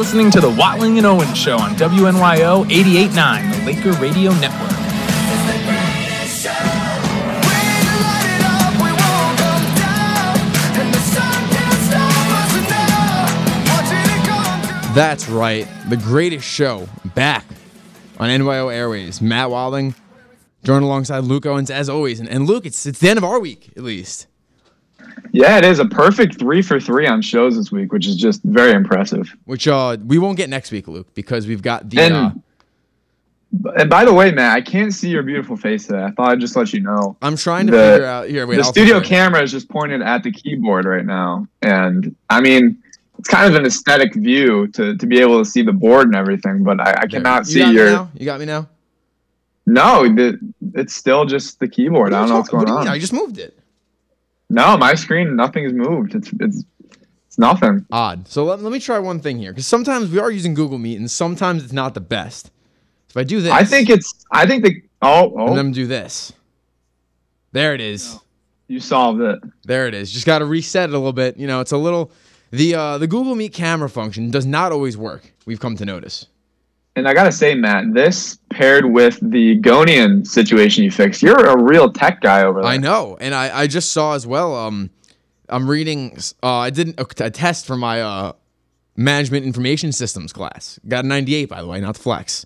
Listening 0.00 0.30
to 0.30 0.40
the 0.40 0.48
Watling 0.48 0.96
and 0.96 1.06
Owen 1.06 1.34
Show 1.34 1.58
on 1.58 1.72
WNYO 1.72 2.64
88.9, 2.70 3.54
the 3.54 3.66
Laker 3.66 3.92
Radio 4.00 4.32
Network. 4.38 4.70
That's 14.94 15.28
right. 15.28 15.68
The 15.90 15.98
greatest 15.98 16.48
show 16.48 16.88
back 17.14 17.44
on 18.18 18.30
NYO 18.30 18.72
Airways. 18.72 19.20
Matt 19.20 19.50
Watling, 19.50 19.94
joined 20.64 20.82
alongside 20.82 21.24
Luke 21.24 21.44
Owens 21.44 21.70
as 21.70 21.90
always. 21.90 22.20
And, 22.20 22.28
and 22.30 22.46
Luke, 22.46 22.64
it's 22.64 22.86
it's 22.86 23.00
the 23.00 23.10
end 23.10 23.18
of 23.18 23.24
our 23.24 23.38
week 23.38 23.74
at 23.76 23.82
least. 23.82 24.28
Yeah, 25.32 25.58
it 25.58 25.64
is 25.64 25.78
a 25.78 25.84
perfect 25.86 26.38
three 26.38 26.62
for 26.62 26.80
three 26.80 27.06
on 27.06 27.22
shows 27.22 27.56
this 27.56 27.70
week, 27.70 27.92
which 27.92 28.06
is 28.06 28.16
just 28.16 28.42
very 28.42 28.72
impressive. 28.72 29.34
Which 29.44 29.68
uh 29.68 29.96
we 30.04 30.18
won't 30.18 30.36
get 30.36 30.48
next 30.50 30.70
week, 30.72 30.88
Luke, 30.88 31.12
because 31.14 31.46
we've 31.46 31.62
got 31.62 31.88
the 31.88 32.00
And, 32.00 32.14
uh, 32.14 32.30
and 33.76 33.90
by 33.90 34.04
the 34.04 34.12
way, 34.14 34.30
Matt, 34.30 34.56
I 34.56 34.60
can't 34.60 34.92
see 34.94 35.08
your 35.10 35.22
beautiful 35.22 35.56
face 35.56 35.86
today. 35.86 36.04
I 36.04 36.10
thought 36.12 36.30
I'd 36.30 36.40
just 36.40 36.54
let 36.56 36.72
you 36.72 36.80
know. 36.80 37.16
I'm 37.22 37.36
trying 37.36 37.66
to 37.66 37.72
the- 37.72 37.78
figure 37.92 38.06
out 38.06 38.28
here. 38.28 38.46
Wait, 38.46 38.56
the 38.56 38.62
I'll 38.62 38.72
studio 38.72 39.00
camera 39.00 39.42
is 39.42 39.50
just 39.50 39.68
pointed 39.68 40.02
at 40.02 40.22
the 40.22 40.30
keyboard 40.30 40.84
right 40.84 41.04
now, 41.04 41.46
and 41.62 42.14
I 42.28 42.40
mean, 42.40 42.78
it's 43.18 43.28
kind 43.28 43.52
of 43.52 43.58
an 43.58 43.66
aesthetic 43.66 44.14
view 44.14 44.66
to, 44.68 44.96
to 44.96 45.06
be 45.06 45.20
able 45.20 45.38
to 45.42 45.44
see 45.48 45.62
the 45.62 45.72
board 45.72 46.06
and 46.06 46.16
everything, 46.16 46.62
but 46.62 46.80
I, 46.80 47.02
I 47.02 47.06
cannot 47.06 47.46
You 47.46 47.52
see 47.52 47.72
your. 47.72 48.08
You 48.14 48.24
got 48.24 48.40
me 48.40 48.46
now? 48.46 48.68
No, 49.66 50.04
the, 50.08 50.38
it's 50.74 50.94
still 50.94 51.24
just 51.26 51.60
the 51.60 51.68
keyboard. 51.68 52.12
I 52.12 52.20
don't 52.20 52.28
know 52.30 52.36
what's 52.38 52.50
What 52.52 52.60
going 52.60 52.66
do 52.66 52.72
you 52.72 52.78
on. 52.78 52.84
mean? 52.86 52.92
I 52.94 52.98
just 52.98 53.12
moved 53.12 53.38
it. 53.38 53.56
No, 54.50 54.76
my 54.76 54.94
screen, 54.94 55.36
nothing's 55.36 55.72
moved. 55.72 56.14
It's 56.14 56.32
it's 56.40 56.64
it's 57.26 57.38
nothing. 57.38 57.86
Odd. 57.92 58.26
So 58.26 58.44
let, 58.44 58.60
let 58.60 58.72
me 58.72 58.80
try 58.80 58.98
one 58.98 59.20
thing 59.20 59.38
here, 59.38 59.52
because 59.52 59.66
sometimes 59.66 60.10
we 60.10 60.18
are 60.18 60.30
using 60.30 60.54
Google 60.54 60.78
Meet, 60.78 60.98
and 60.98 61.08
sometimes 61.08 61.62
it's 61.62 61.72
not 61.72 61.94
the 61.94 62.00
best. 62.00 62.50
If 63.08 63.16
I 63.16 63.22
do 63.22 63.40
this, 63.40 63.52
I 63.52 63.64
think 63.64 63.88
it's. 63.88 64.26
I 64.32 64.46
think 64.46 64.64
the. 64.64 64.82
Oh, 65.00 65.30
and 65.38 65.50
oh, 65.50 65.54
then 65.54 65.70
do 65.70 65.86
this. 65.86 66.32
There 67.52 67.74
it 67.74 67.80
is. 67.80 68.18
you 68.66 68.80
solved 68.80 69.20
it. 69.20 69.38
There 69.64 69.86
it 69.86 69.94
is. 69.94 70.10
Just 70.10 70.26
got 70.26 70.40
to 70.40 70.44
reset 70.44 70.90
it 70.90 70.94
a 70.94 70.98
little 70.98 71.12
bit. 71.12 71.36
You 71.36 71.46
know, 71.46 71.60
it's 71.60 71.72
a 71.72 71.78
little. 71.78 72.10
The 72.50 72.74
uh, 72.74 72.98
the 72.98 73.06
Google 73.06 73.36
Meet 73.36 73.52
camera 73.52 73.88
function 73.88 74.32
does 74.32 74.46
not 74.46 74.72
always 74.72 74.96
work. 74.96 75.32
We've 75.46 75.60
come 75.60 75.76
to 75.76 75.84
notice. 75.84 76.26
And 77.00 77.08
I 77.08 77.14
gotta 77.14 77.32
say, 77.32 77.54
Matt, 77.54 77.94
this 77.94 78.38
paired 78.50 78.84
with 78.84 79.18
the 79.22 79.58
Gonian 79.62 80.26
situation 80.26 80.84
you 80.84 80.90
fixed, 80.90 81.22
you're 81.22 81.46
a 81.46 81.56
real 81.58 81.90
tech 81.90 82.20
guy 82.20 82.42
over 82.42 82.60
there. 82.60 82.70
I 82.70 82.76
know, 82.76 83.16
and 83.18 83.34
I, 83.34 83.60
I 83.60 83.66
just 83.68 83.92
saw 83.92 84.12
as 84.12 84.26
well. 84.26 84.54
Um, 84.54 84.90
I'm 85.48 85.66
reading. 85.66 86.18
Uh, 86.42 86.56
I 86.56 86.68
did 86.68 87.00
a, 87.00 87.30
test 87.30 87.64
for 87.64 87.74
my 87.74 88.02
uh, 88.02 88.32
management 88.96 89.46
information 89.46 89.92
systems 89.92 90.30
class. 90.30 90.78
Got 90.86 91.06
a 91.06 91.08
98 91.08 91.46
by 91.46 91.62
the 91.62 91.68
way, 91.68 91.80
not 91.80 91.94
the 91.94 92.02
flex. 92.02 92.44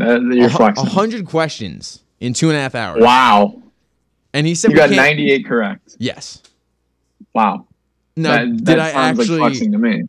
Uh, 0.00 0.20
you're 0.20 0.46
A 0.46 0.50
flexing. 0.50 0.86
A 0.86 0.90
hundred 0.90 1.26
questions 1.26 2.04
in 2.20 2.32
two 2.32 2.50
and 2.50 2.56
a 2.56 2.60
half 2.60 2.76
hours. 2.76 3.02
Wow, 3.02 3.60
And 4.32 4.46
he 4.46 4.54
said 4.54 4.70
you 4.70 4.76
got 4.76 4.90
98 4.90 5.46
correct. 5.46 5.96
Yes. 5.98 6.44
Wow. 7.34 7.66
No, 8.16 8.30
that, 8.30 8.56
did 8.56 8.66
that 8.66 8.78
I 8.78 8.90
actually? 8.90 9.26
like 9.30 9.38
flexing 9.38 9.72
to 9.72 9.78
me? 9.78 10.04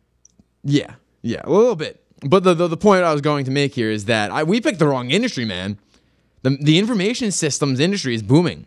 Yeah, 0.62 0.94
yeah, 1.22 1.40
a 1.42 1.50
little 1.50 1.74
bit. 1.74 2.05
But 2.22 2.44
the, 2.44 2.54
the 2.54 2.68
the 2.68 2.76
point 2.76 3.04
I 3.04 3.12
was 3.12 3.20
going 3.20 3.44
to 3.44 3.50
make 3.50 3.74
here 3.74 3.90
is 3.90 4.06
that 4.06 4.30
I, 4.30 4.42
we 4.42 4.60
picked 4.60 4.78
the 4.78 4.88
wrong 4.88 5.10
industry, 5.10 5.44
man. 5.44 5.78
The 6.42 6.50
the 6.60 6.78
information 6.78 7.30
systems 7.30 7.80
industry 7.80 8.14
is 8.14 8.22
booming. 8.22 8.66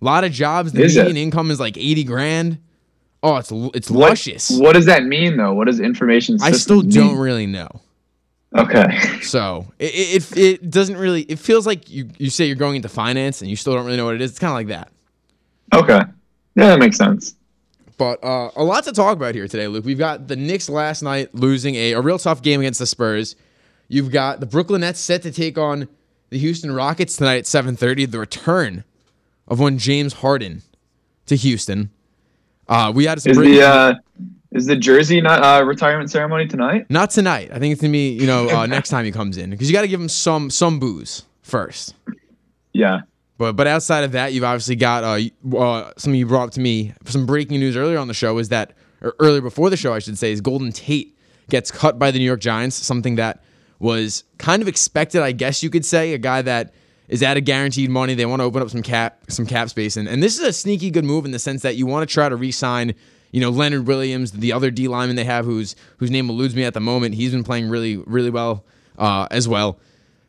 A 0.00 0.04
lot 0.04 0.22
of 0.24 0.30
jobs. 0.32 0.72
The 0.72 0.82
Is 0.84 0.96
it? 0.96 1.00
median 1.00 1.16
income 1.16 1.50
is 1.50 1.58
like 1.58 1.76
eighty 1.76 2.04
grand. 2.04 2.58
Oh, 3.22 3.36
it's 3.36 3.50
it's 3.50 3.90
What, 3.90 4.10
luscious. 4.10 4.48
what 4.50 4.74
does 4.74 4.86
that 4.86 5.04
mean, 5.04 5.36
though? 5.36 5.52
What 5.54 5.66
does 5.66 5.80
information? 5.80 6.38
I 6.40 6.52
still 6.52 6.82
don't 6.82 7.18
really 7.18 7.46
know. 7.46 7.68
Okay. 8.56 8.96
So 9.22 9.66
it, 9.80 9.84
it 9.94 10.32
it 10.36 10.62
it 10.62 10.70
doesn't 10.70 10.96
really. 10.96 11.22
It 11.22 11.38
feels 11.40 11.66
like 11.66 11.90
you 11.90 12.08
you 12.16 12.30
say 12.30 12.46
you're 12.46 12.54
going 12.56 12.76
into 12.76 12.88
finance 12.88 13.40
and 13.42 13.50
you 13.50 13.56
still 13.56 13.74
don't 13.74 13.84
really 13.84 13.96
know 13.96 14.04
what 14.04 14.14
it 14.14 14.20
is. 14.20 14.30
It's 14.30 14.38
kind 14.38 14.50
of 14.52 14.54
like 14.54 14.68
that. 14.68 14.90
Okay. 15.74 16.00
Yeah, 16.54 16.68
that 16.68 16.78
makes 16.78 16.96
sense. 16.96 17.34
But 17.98 18.22
uh, 18.24 18.50
a 18.56 18.64
lot 18.64 18.84
to 18.84 18.92
talk 18.92 19.16
about 19.16 19.34
here 19.34 19.48
today, 19.48 19.66
Luke. 19.66 19.84
We've 19.84 19.98
got 19.98 20.28
the 20.28 20.36
Knicks 20.36 20.68
last 20.68 21.02
night 21.02 21.34
losing 21.34 21.74
a, 21.74 21.92
a 21.92 22.00
real 22.00 22.18
tough 22.18 22.42
game 22.42 22.60
against 22.60 22.78
the 22.78 22.86
Spurs. 22.86 23.36
You've 23.88 24.12
got 24.12 24.40
the 24.40 24.46
Brooklyn 24.46 24.82
Nets 24.82 25.00
set 25.00 25.22
to 25.22 25.32
take 25.32 25.58
on 25.58 25.88
the 26.30 26.38
Houston 26.38 26.72
Rockets 26.72 27.16
tonight 27.16 27.38
at 27.38 27.44
7:30. 27.44 28.10
The 28.10 28.18
return 28.18 28.84
of 29.48 29.58
one 29.58 29.78
James 29.78 30.14
Harden 30.14 30.62
to 31.26 31.36
Houston. 31.36 31.90
Uh, 32.68 32.92
we 32.94 33.06
had 33.06 33.20
some 33.20 33.32
Is 33.32 33.38
the 33.38 33.62
uh, 33.62 33.94
is 34.52 34.66
the 34.66 34.76
jersey 34.76 35.20
not 35.20 35.42
uh, 35.42 35.64
retirement 35.64 36.10
ceremony 36.10 36.46
tonight? 36.46 36.86
not 36.90 37.10
tonight. 37.10 37.50
I 37.52 37.58
think 37.58 37.72
it's 37.72 37.80
gonna 37.80 37.92
be 37.92 38.10
you 38.10 38.26
know 38.26 38.48
uh, 38.48 38.66
next 38.66 38.90
time 38.90 39.04
he 39.04 39.10
comes 39.12 39.38
in 39.38 39.50
because 39.50 39.68
you 39.68 39.72
got 39.74 39.82
to 39.82 39.88
give 39.88 40.00
him 40.00 40.08
some 40.08 40.50
some 40.50 40.78
booze 40.78 41.24
first. 41.42 41.94
Yeah. 42.74 43.00
But 43.38 43.54
but 43.54 43.66
outside 43.66 44.04
of 44.04 44.12
that, 44.12 44.32
you've 44.32 44.44
obviously 44.44 44.76
got 44.76 45.04
uh, 45.04 45.56
uh 45.56 45.92
something 45.96 46.18
you 46.18 46.26
brought 46.26 46.48
up 46.48 46.50
to 46.52 46.60
me. 46.60 46.92
Some 47.06 47.24
breaking 47.24 47.60
news 47.60 47.76
earlier 47.76 47.98
on 47.98 48.08
the 48.08 48.14
show 48.14 48.36
is 48.38 48.48
that 48.50 48.74
or 49.00 49.14
earlier 49.20 49.40
before 49.40 49.70
the 49.70 49.76
show, 49.76 49.94
I 49.94 50.00
should 50.00 50.18
say, 50.18 50.32
is 50.32 50.40
Golden 50.40 50.72
Tate 50.72 51.16
gets 51.48 51.70
cut 51.70 51.98
by 51.98 52.10
the 52.10 52.18
New 52.18 52.24
York 52.24 52.40
Giants. 52.40 52.76
Something 52.76 53.14
that 53.14 53.42
was 53.78 54.24
kind 54.38 54.60
of 54.60 54.68
expected, 54.68 55.22
I 55.22 55.32
guess 55.32 55.62
you 55.62 55.70
could 55.70 55.84
say. 55.84 56.14
A 56.14 56.18
guy 56.18 56.42
that 56.42 56.74
is 57.06 57.22
out 57.22 57.36
of 57.36 57.44
guaranteed 57.44 57.90
money. 57.90 58.14
They 58.14 58.26
want 58.26 58.40
to 58.40 58.44
open 58.44 58.60
up 58.60 58.70
some 58.70 58.82
cap 58.82 59.20
some 59.28 59.46
cap 59.46 59.70
space, 59.70 59.96
and 59.96 60.08
and 60.08 60.22
this 60.22 60.38
is 60.38 60.44
a 60.44 60.52
sneaky 60.52 60.90
good 60.90 61.04
move 61.04 61.24
in 61.24 61.30
the 61.30 61.38
sense 61.38 61.62
that 61.62 61.76
you 61.76 61.86
want 61.86 62.08
to 62.08 62.12
try 62.12 62.28
to 62.28 62.36
re-sign. 62.36 62.94
You 63.30 63.42
know 63.42 63.50
Leonard 63.50 63.86
Williams, 63.86 64.32
the 64.32 64.52
other 64.52 64.70
D 64.70 64.88
lineman 64.88 65.16
they 65.16 65.24
have, 65.24 65.44
whose 65.44 65.76
whose 65.98 66.10
name 66.10 66.30
eludes 66.30 66.56
me 66.56 66.64
at 66.64 66.74
the 66.74 66.80
moment. 66.80 67.14
He's 67.14 67.30
been 67.30 67.44
playing 67.44 67.68
really 67.68 67.98
really 67.98 68.30
well 68.30 68.64
uh, 68.98 69.28
as 69.30 69.46
well. 69.46 69.78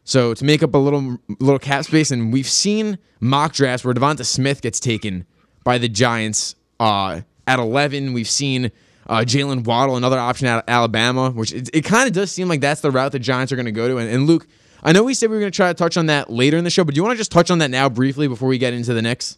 So 0.09 0.34
to 0.34 0.44
make 0.44 0.64
up 0.64 0.74
a 0.74 0.78
little 0.80 1.20
little 1.40 1.59
cap 1.59 1.86
space, 1.86 2.09
and 2.09 2.34
we've 2.34 2.47
seen 2.47 2.97
mock 3.20 3.53
drafts 3.53 3.86
where 3.86 3.94
Devonta 3.94 4.25
Smith 4.25 4.59
gets 4.59 4.80
taken 4.80 5.24
by 5.64 5.78
the 5.78 5.88
Giants 5.88 6.56
uh, 6.80 7.22
at 7.46 7.59
11. 7.59 8.14
We've 8.14 8.28
seen 8.28 8.72
uh, 9.06 9.20
Jalen 9.20 9.66
Waddle, 9.66 9.97
another 9.97 10.18
option 10.18 10.47
out 10.47 10.64
of 10.64 10.64
Alabama, 10.68 11.30
which 11.30 11.53
it, 11.53 11.70
it 11.74 11.86
kind 11.86 12.08
of 12.08 12.14
does 12.14 12.31
seem 12.31 12.47
like 12.47 12.59
that's 12.59 12.81
the 12.81 12.90
route 12.90 13.12
the 13.12 13.20
Giants 13.20 13.52
are 13.52 13.56
going 13.56 13.68
to 13.68 13.72
go 13.72 13.88
to. 13.88 13.97
And, 14.00 14.09
and 14.09 14.25
Luke, 14.25 14.47
I 14.81 14.94
know 14.94 15.03
we 15.03 15.14
said 15.14 15.30
we 15.30 15.36
were 15.36 15.42
going 15.42 15.52
to 15.52 15.56
try 15.56 15.68
to 15.68 15.75
touch 15.75 15.96
on 15.96 16.08
that 16.08 16.31
later 16.31 16.58
in 16.58 16.64
the 16.64 16.72
show, 16.72 16.84
but 16.84 16.96
do 16.96 17.00
you 17.00 17.03
want 17.03 17.14
to 17.14 17.20
just 17.20 17.31
touch 17.31 17.52
on 17.52 17.59
that 17.59 17.70
now 17.70 17.88
briefly 17.88 18.28
before 18.28 18.50
we 18.50 18.58
get 18.58 18.74
into 18.74 18.96
the 18.96 19.03
Knicks? 19.03 19.38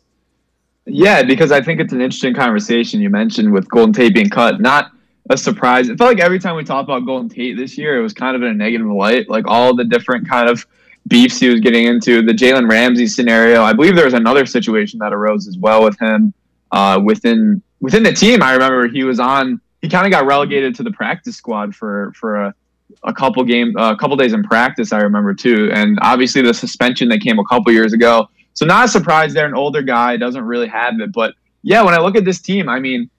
Yeah, 0.86 1.22
because 1.22 1.52
I 1.52 1.60
think 1.60 1.82
it's 1.82 1.92
an 1.92 2.00
interesting 2.00 2.34
conversation 2.34 3.02
you 3.02 3.10
mentioned 3.10 3.52
with 3.52 3.70
Golden 3.70 3.92
Tate 3.92 4.14
being 4.14 4.30
cut. 4.30 4.62
Not 4.62 4.90
a 5.30 5.38
surprise. 5.38 5.90
It 5.90 5.98
felt 5.98 6.10
like 6.10 6.20
every 6.20 6.40
time 6.40 6.56
we 6.56 6.64
talked 6.64 6.90
about 6.90 7.06
Golden 7.06 7.30
Tate 7.30 7.58
this 7.58 7.78
year, 7.78 7.98
it 7.98 8.02
was 8.02 8.14
kind 8.14 8.36
of 8.36 8.42
in 8.42 8.50
a 8.50 8.54
negative 8.54 8.88
light. 8.88 9.30
Like 9.30 9.46
all 9.48 9.76
the 9.76 9.86
different 9.86 10.28
kind 10.28 10.50
of 10.50 10.66
beefs 11.08 11.40
he 11.40 11.50
was 11.50 11.60
getting 11.60 11.88
into, 11.88 12.22
the 12.22 12.34
Jalen 12.34 12.70
Ramsey 12.70 13.08
scenario. 13.08 13.64
I 13.64 13.74
believe 13.74 13.96
there 13.96 14.06
was 14.06 14.14
another 14.14 14.46
situation 14.46 15.00
that 15.00 15.14
arose 15.14 15.48
as 15.48 15.58
well 15.58 15.84
with 15.84 16.00
him 16.00 16.34
uh, 16.72 17.00
within 17.04 17.62
within 17.80 18.04
the 18.04 18.14
team. 18.14 18.42
I 18.42 18.54
remember 18.54 18.88
he 18.88 19.04
was 19.04 19.20
on. 19.20 19.62
He 19.82 19.90
kind 19.90 20.06
of 20.06 20.12
got 20.12 20.26
relegated 20.26 20.76
to 20.76 20.84
the 20.84 20.92
practice 20.92 21.36
squad 21.36 21.76
for 21.76 22.14
for 22.16 22.36
a, 22.36 22.56
a 23.04 23.14
couple 23.14 23.44
game 23.44 23.74
a 23.78 23.96
couple 23.96 24.16
days 24.16 24.34
in 24.34 24.44
practice. 24.44 24.92
I 24.94 25.00
remember 25.00 25.34
too, 25.34 25.70
and 25.74 25.98
obviously 26.02 26.42
the 26.42 26.54
suspension 26.54 27.10
that 27.10 27.22
came 27.22 27.40
a 27.40 27.46
couple 27.46 27.72
years 27.72 27.94
ago. 27.94 28.30
So 28.54 28.66
not 28.66 28.86
a 28.86 28.88
surprise 28.88 29.34
there. 29.34 29.46
An 29.46 29.56
older 29.56 29.82
guy 29.82 30.18
doesn't 30.18 30.44
really 30.44 30.68
have 30.68 31.00
it, 31.00 31.14
but 31.14 31.36
yeah, 31.64 31.82
when 31.84 31.94
I 31.94 32.00
look 32.00 32.16
at 32.16 32.26
this 32.26 32.42
team, 32.42 32.68
I 32.68 32.80
mean, 32.80 33.10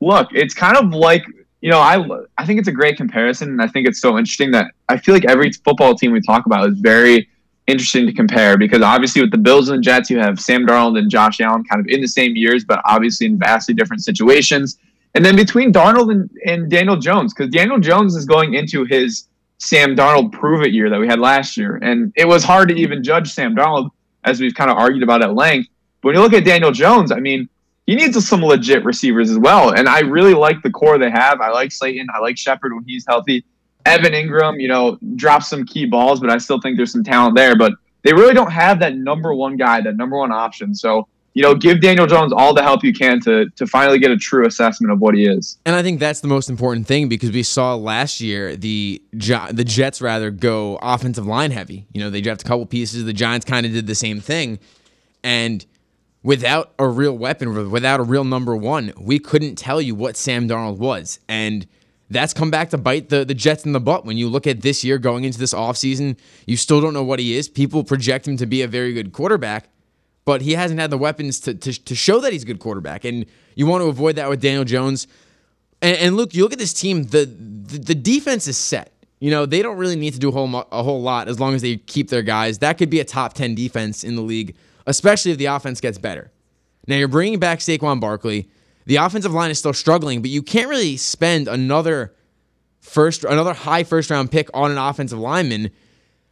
look, 0.00 0.28
it's 0.32 0.54
kind 0.54 0.76
of 0.76 0.94
like 0.94 1.24
you 1.60 1.70
know, 1.70 1.80
I 1.80 2.04
I 2.36 2.46
think 2.46 2.58
it's 2.58 2.68
a 2.68 2.72
great 2.72 2.96
comparison, 2.96 3.48
and 3.48 3.62
I 3.62 3.66
think 3.66 3.88
it's 3.88 4.00
so 4.00 4.16
interesting 4.18 4.50
that 4.52 4.72
I 4.88 4.96
feel 4.96 5.14
like 5.14 5.24
every 5.24 5.50
football 5.52 5.94
team 5.94 6.12
we 6.12 6.20
talk 6.20 6.46
about 6.46 6.68
is 6.68 6.78
very 6.78 7.28
interesting 7.66 8.06
to 8.06 8.12
compare 8.12 8.56
because 8.56 8.80
obviously 8.80 9.20
with 9.20 9.30
the 9.30 9.38
Bills 9.38 9.68
and 9.68 9.78
the 9.78 9.82
Jets, 9.82 10.08
you 10.08 10.18
have 10.18 10.40
Sam 10.40 10.66
Darnold 10.66 10.98
and 10.98 11.10
Josh 11.10 11.40
Allen 11.40 11.64
kind 11.64 11.80
of 11.80 11.86
in 11.88 12.00
the 12.00 12.08
same 12.08 12.34
years, 12.34 12.64
but 12.64 12.80
obviously 12.86 13.26
in 13.26 13.38
vastly 13.38 13.74
different 13.74 14.02
situations. 14.02 14.78
And 15.14 15.24
then 15.24 15.36
between 15.36 15.72
Darnold 15.72 16.10
and, 16.10 16.30
and 16.46 16.70
Daniel 16.70 16.96
Jones, 16.96 17.34
because 17.34 17.52
Daniel 17.52 17.78
Jones 17.78 18.14
is 18.14 18.24
going 18.24 18.54
into 18.54 18.84
his 18.84 19.28
Sam 19.58 19.96
Darnold 19.96 20.32
prove 20.32 20.62
it 20.62 20.72
year 20.72 20.88
that 20.88 20.98
we 20.98 21.06
had 21.06 21.18
last 21.18 21.56
year, 21.56 21.76
and 21.82 22.12
it 22.16 22.26
was 22.26 22.44
hard 22.44 22.68
to 22.68 22.74
even 22.74 23.02
judge 23.02 23.32
Sam 23.32 23.54
Darnold 23.54 23.90
as 24.24 24.40
we've 24.40 24.54
kind 24.54 24.70
of 24.70 24.76
argued 24.76 25.02
about 25.02 25.22
at 25.22 25.34
length. 25.34 25.68
But 26.00 26.08
when 26.08 26.16
you 26.16 26.22
look 26.22 26.32
at 26.32 26.44
Daniel 26.44 26.70
Jones, 26.70 27.10
I 27.10 27.18
mean, 27.18 27.48
he 27.88 27.94
needs 27.94 28.22
some 28.28 28.44
legit 28.44 28.84
receivers 28.84 29.30
as 29.30 29.38
well. 29.38 29.70
And 29.70 29.88
I 29.88 30.00
really 30.00 30.34
like 30.34 30.60
the 30.62 30.68
core 30.68 30.98
they 30.98 31.10
have. 31.10 31.40
I 31.40 31.48
like 31.48 31.72
Slayton. 31.72 32.06
I 32.14 32.18
like 32.18 32.36
Shepard 32.36 32.74
when 32.74 32.84
he's 32.86 33.06
healthy. 33.08 33.46
Evan 33.86 34.12
Engram, 34.12 34.60
you 34.60 34.68
know, 34.68 34.98
drops 35.16 35.48
some 35.48 35.64
key 35.64 35.86
balls, 35.86 36.20
but 36.20 36.28
I 36.28 36.36
still 36.36 36.60
think 36.60 36.76
there's 36.76 36.92
some 36.92 37.02
talent 37.02 37.34
there. 37.34 37.56
But 37.56 37.72
they 38.02 38.12
really 38.12 38.34
don't 38.34 38.52
have 38.52 38.78
that 38.80 38.94
number 38.96 39.32
one 39.32 39.56
guy, 39.56 39.80
that 39.80 39.96
number 39.96 40.18
one 40.18 40.30
option. 40.32 40.74
So, 40.74 41.08
you 41.32 41.42
know, 41.42 41.54
give 41.54 41.80
Daniel 41.80 42.06
Jones 42.06 42.30
all 42.30 42.52
the 42.52 42.62
help 42.62 42.84
you 42.84 42.92
can 42.92 43.20
to 43.20 43.48
to 43.56 43.66
finally 43.66 43.98
get 43.98 44.10
a 44.10 44.18
true 44.18 44.46
assessment 44.46 44.92
of 44.92 45.00
what 45.00 45.14
he 45.14 45.24
is. 45.24 45.56
And 45.64 45.74
I 45.74 45.82
think 45.82 45.98
that's 45.98 46.20
the 46.20 46.28
most 46.28 46.50
important 46.50 46.86
thing 46.86 47.08
because 47.08 47.30
we 47.30 47.42
saw 47.42 47.74
last 47.74 48.20
year 48.20 48.54
the 48.54 49.00
the 49.14 49.64
Jets 49.66 50.02
rather 50.02 50.30
go 50.30 50.78
offensive 50.82 51.26
line 51.26 51.52
heavy. 51.52 51.86
You 51.94 52.02
know, 52.02 52.10
they 52.10 52.20
draft 52.20 52.42
a 52.42 52.44
couple 52.44 52.66
pieces. 52.66 53.06
The 53.06 53.14
Giants 53.14 53.46
kind 53.46 53.64
of 53.64 53.72
did 53.72 53.86
the 53.86 53.94
same 53.94 54.20
thing, 54.20 54.58
and 55.24 55.64
without 56.28 56.74
a 56.78 56.86
real 56.86 57.16
weapon, 57.16 57.70
without 57.70 58.00
a 58.00 58.02
real 58.02 58.22
number 58.22 58.54
one, 58.54 58.92
we 59.00 59.18
couldn't 59.18 59.54
tell 59.54 59.80
you 59.80 59.94
what 59.94 60.14
Sam 60.14 60.46
Darnold 60.46 60.76
was. 60.76 61.20
And 61.26 61.66
that's 62.10 62.34
come 62.34 62.50
back 62.50 62.68
to 62.68 62.76
bite 62.76 63.08
the, 63.08 63.24
the 63.24 63.32
Jets 63.32 63.64
in 63.64 63.72
the 63.72 63.80
butt. 63.80 64.04
When 64.04 64.18
you 64.18 64.28
look 64.28 64.46
at 64.46 64.60
this 64.60 64.84
year 64.84 64.98
going 64.98 65.24
into 65.24 65.38
this 65.38 65.54
offseason, 65.54 66.18
you 66.46 66.58
still 66.58 66.82
don't 66.82 66.92
know 66.92 67.02
what 67.02 67.18
he 67.18 67.34
is. 67.34 67.48
People 67.48 67.82
project 67.82 68.28
him 68.28 68.36
to 68.36 68.44
be 68.44 68.60
a 68.60 68.68
very 68.68 68.92
good 68.92 69.14
quarterback, 69.14 69.70
but 70.26 70.42
he 70.42 70.52
hasn't 70.52 70.78
had 70.78 70.90
the 70.90 70.98
weapons 70.98 71.40
to, 71.40 71.54
to, 71.54 71.72
to 71.72 71.94
show 71.94 72.20
that 72.20 72.30
he's 72.30 72.42
a 72.42 72.46
good 72.46 72.60
quarterback. 72.60 73.06
And 73.06 73.24
you 73.54 73.66
want 73.66 73.80
to 73.80 73.88
avoid 73.88 74.16
that 74.16 74.28
with 74.28 74.42
Daniel 74.42 74.64
Jones. 74.64 75.06
And, 75.80 75.96
and 75.96 76.16
look, 76.18 76.34
you 76.34 76.42
look 76.42 76.52
at 76.52 76.58
this 76.58 76.74
team, 76.74 77.04
the, 77.04 77.24
the, 77.24 77.78
the 77.78 77.94
defense 77.94 78.46
is 78.46 78.58
set. 78.58 78.92
You 79.18 79.30
know, 79.30 79.46
they 79.46 79.62
don't 79.62 79.78
really 79.78 79.96
need 79.96 80.12
to 80.12 80.18
do 80.18 80.28
a 80.28 80.32
whole, 80.32 80.54
a 80.70 80.82
whole 80.82 81.00
lot 81.00 81.26
as 81.28 81.40
long 81.40 81.54
as 81.54 81.62
they 81.62 81.78
keep 81.78 82.10
their 82.10 82.20
guys. 82.20 82.58
That 82.58 82.76
could 82.76 82.90
be 82.90 83.00
a 83.00 83.04
top 83.06 83.32
10 83.32 83.54
defense 83.54 84.04
in 84.04 84.14
the 84.14 84.20
league, 84.22 84.54
especially 84.88 85.30
if 85.30 85.38
the 85.38 85.46
offense 85.46 85.80
gets 85.80 85.98
better. 85.98 86.32
Now, 86.86 86.96
you're 86.96 87.08
bringing 87.08 87.38
back 87.38 87.58
Saquon 87.58 88.00
Barkley. 88.00 88.48
The 88.86 88.96
offensive 88.96 89.34
line 89.34 89.50
is 89.50 89.58
still 89.58 89.74
struggling, 89.74 90.22
but 90.22 90.30
you 90.30 90.42
can't 90.42 90.68
really 90.68 90.96
spend 90.96 91.46
another 91.46 92.14
first 92.80 93.24
another 93.24 93.52
high 93.52 93.84
first 93.84 94.10
round 94.10 94.30
pick 94.30 94.48
on 94.54 94.70
an 94.70 94.78
offensive 94.78 95.18
lineman. 95.18 95.70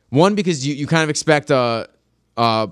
One 0.08 0.35
because 0.35 0.67
you, 0.67 0.75
you 0.75 0.87
kind 0.87 1.03
of 1.03 1.11
expect 1.11 1.50
uh 1.50 1.87
uh 2.38 2.69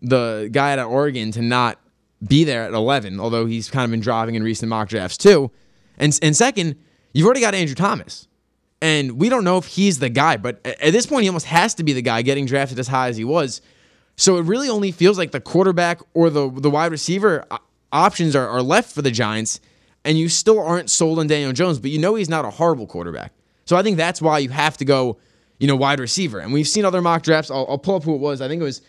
the 0.00 0.48
guy 0.50 0.72
at 0.72 0.78
Oregon 0.78 1.32
to 1.32 1.42
not 1.42 1.78
be 2.26 2.44
there 2.44 2.62
at 2.62 2.72
11, 2.72 3.20
although 3.20 3.44
he's 3.44 3.68
kind 3.68 3.84
of 3.84 3.90
been 3.90 4.00
dropping 4.00 4.36
in 4.36 4.42
recent 4.42 4.70
mock 4.70 4.88
drafts 4.88 5.18
too. 5.18 5.50
And 5.98 6.18
and 6.22 6.34
second, 6.34 6.76
you've 7.12 7.26
already 7.26 7.42
got 7.42 7.54
Andrew 7.54 7.74
Thomas. 7.74 8.28
And 8.80 9.12
we 9.12 9.28
don't 9.28 9.44
know 9.44 9.56
if 9.58 9.66
he's 9.66 9.98
the 9.98 10.10
guy, 10.10 10.36
but 10.36 10.64
at 10.64 10.92
this 10.92 11.06
point 11.06 11.22
he 11.22 11.28
almost 11.28 11.46
has 11.46 11.74
to 11.74 11.82
be 11.82 11.92
the 11.92 12.02
guy 12.02 12.22
getting 12.22 12.46
drafted 12.46 12.78
as 12.78 12.88
high 12.88 13.08
as 13.08 13.16
he 13.16 13.24
was. 13.24 13.60
So 14.16 14.38
it 14.38 14.42
really 14.42 14.68
only 14.68 14.92
feels 14.92 15.18
like 15.18 15.30
the 15.30 15.40
quarterback 15.40 16.00
or 16.14 16.30
the 16.30 16.50
the 16.50 16.70
wide 16.70 16.90
receiver 16.90 17.44
uh, 17.50 17.58
options 17.92 18.34
are, 18.34 18.48
are 18.48 18.62
left 18.62 18.92
for 18.94 19.02
the 19.02 19.10
Giants, 19.10 19.60
and 20.04 20.18
you 20.18 20.28
still 20.28 20.60
aren't 20.60 20.90
sold 20.90 21.18
on 21.18 21.26
Daniel 21.26 21.52
Jones, 21.52 21.78
but 21.78 21.90
you 21.90 21.98
know 21.98 22.14
he's 22.14 22.28
not 22.28 22.44
a 22.44 22.50
horrible 22.50 22.86
quarterback. 22.86 23.32
So 23.66 23.76
I 23.76 23.82
think 23.82 23.96
that's 23.96 24.22
why 24.22 24.38
you 24.38 24.48
have 24.48 24.76
to 24.78 24.84
go, 24.84 25.18
you 25.58 25.66
know, 25.66 25.76
wide 25.76 26.00
receiver. 26.00 26.38
And 26.38 26.52
we've 26.52 26.68
seen 26.68 26.84
other 26.84 27.02
mock 27.02 27.22
drafts. 27.22 27.50
I'll, 27.50 27.66
I'll 27.68 27.78
pull 27.78 27.96
up 27.96 28.04
who 28.04 28.14
it 28.14 28.20
was. 28.20 28.40
I 28.40 28.48
think 28.48 28.60
it 28.60 28.64
was 28.64 28.80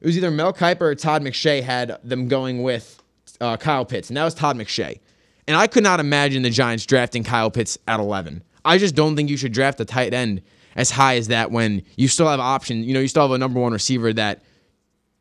it 0.00 0.06
was 0.06 0.16
either 0.16 0.30
Mel 0.30 0.52
Kiper 0.52 0.82
or 0.82 0.94
Todd 0.94 1.22
McShay 1.22 1.62
had 1.62 1.98
them 2.02 2.28
going 2.28 2.62
with 2.62 3.02
uh, 3.40 3.56
Kyle 3.56 3.84
Pitts, 3.84 4.10
and 4.10 4.16
that 4.16 4.24
was 4.24 4.34
Todd 4.34 4.56
McShay. 4.56 4.98
And 5.46 5.56
I 5.56 5.66
could 5.66 5.82
not 5.82 6.00
imagine 6.00 6.42
the 6.42 6.50
Giants 6.50 6.86
drafting 6.86 7.22
Kyle 7.22 7.50
Pitts 7.50 7.78
at 7.86 8.00
11. 8.00 8.42
I 8.64 8.78
just 8.78 8.94
don't 8.94 9.14
think 9.14 9.28
you 9.28 9.36
should 9.36 9.52
draft 9.52 9.78
a 9.80 9.84
tight 9.84 10.14
end 10.14 10.42
as 10.74 10.90
high 10.90 11.16
as 11.16 11.28
that 11.28 11.50
when 11.50 11.82
you 11.96 12.08
still 12.08 12.28
have 12.28 12.40
options. 12.40 12.86
You 12.86 12.94
know, 12.94 13.00
you 13.00 13.08
still 13.08 13.22
have 13.22 13.30
a 13.30 13.38
number 13.38 13.60
one 13.60 13.72
receiver 13.72 14.12
that 14.14 14.42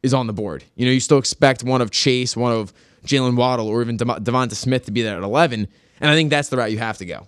is 0.03 0.13
on 0.13 0.27
the 0.27 0.33
board. 0.33 0.63
You 0.75 0.85
know, 0.85 0.91
you 0.91 0.99
still 0.99 1.17
expect 1.17 1.63
one 1.63 1.81
of 1.81 1.89
Chase, 1.89 2.37
one 2.37 2.51
of 2.51 2.73
Jalen 3.05 3.35
Waddle 3.35 3.67
or 3.67 3.81
even 3.81 3.97
Devonta 3.97 4.53
Smith 4.53 4.85
to 4.85 4.91
be 4.91 5.01
there 5.01 5.17
at 5.17 5.23
11. 5.23 5.67
And 6.01 6.09
I 6.09 6.13
think 6.13 6.29
that's 6.29 6.49
the 6.49 6.57
route 6.57 6.71
you 6.71 6.77
have 6.77 6.97
to 6.97 7.05
go. 7.05 7.27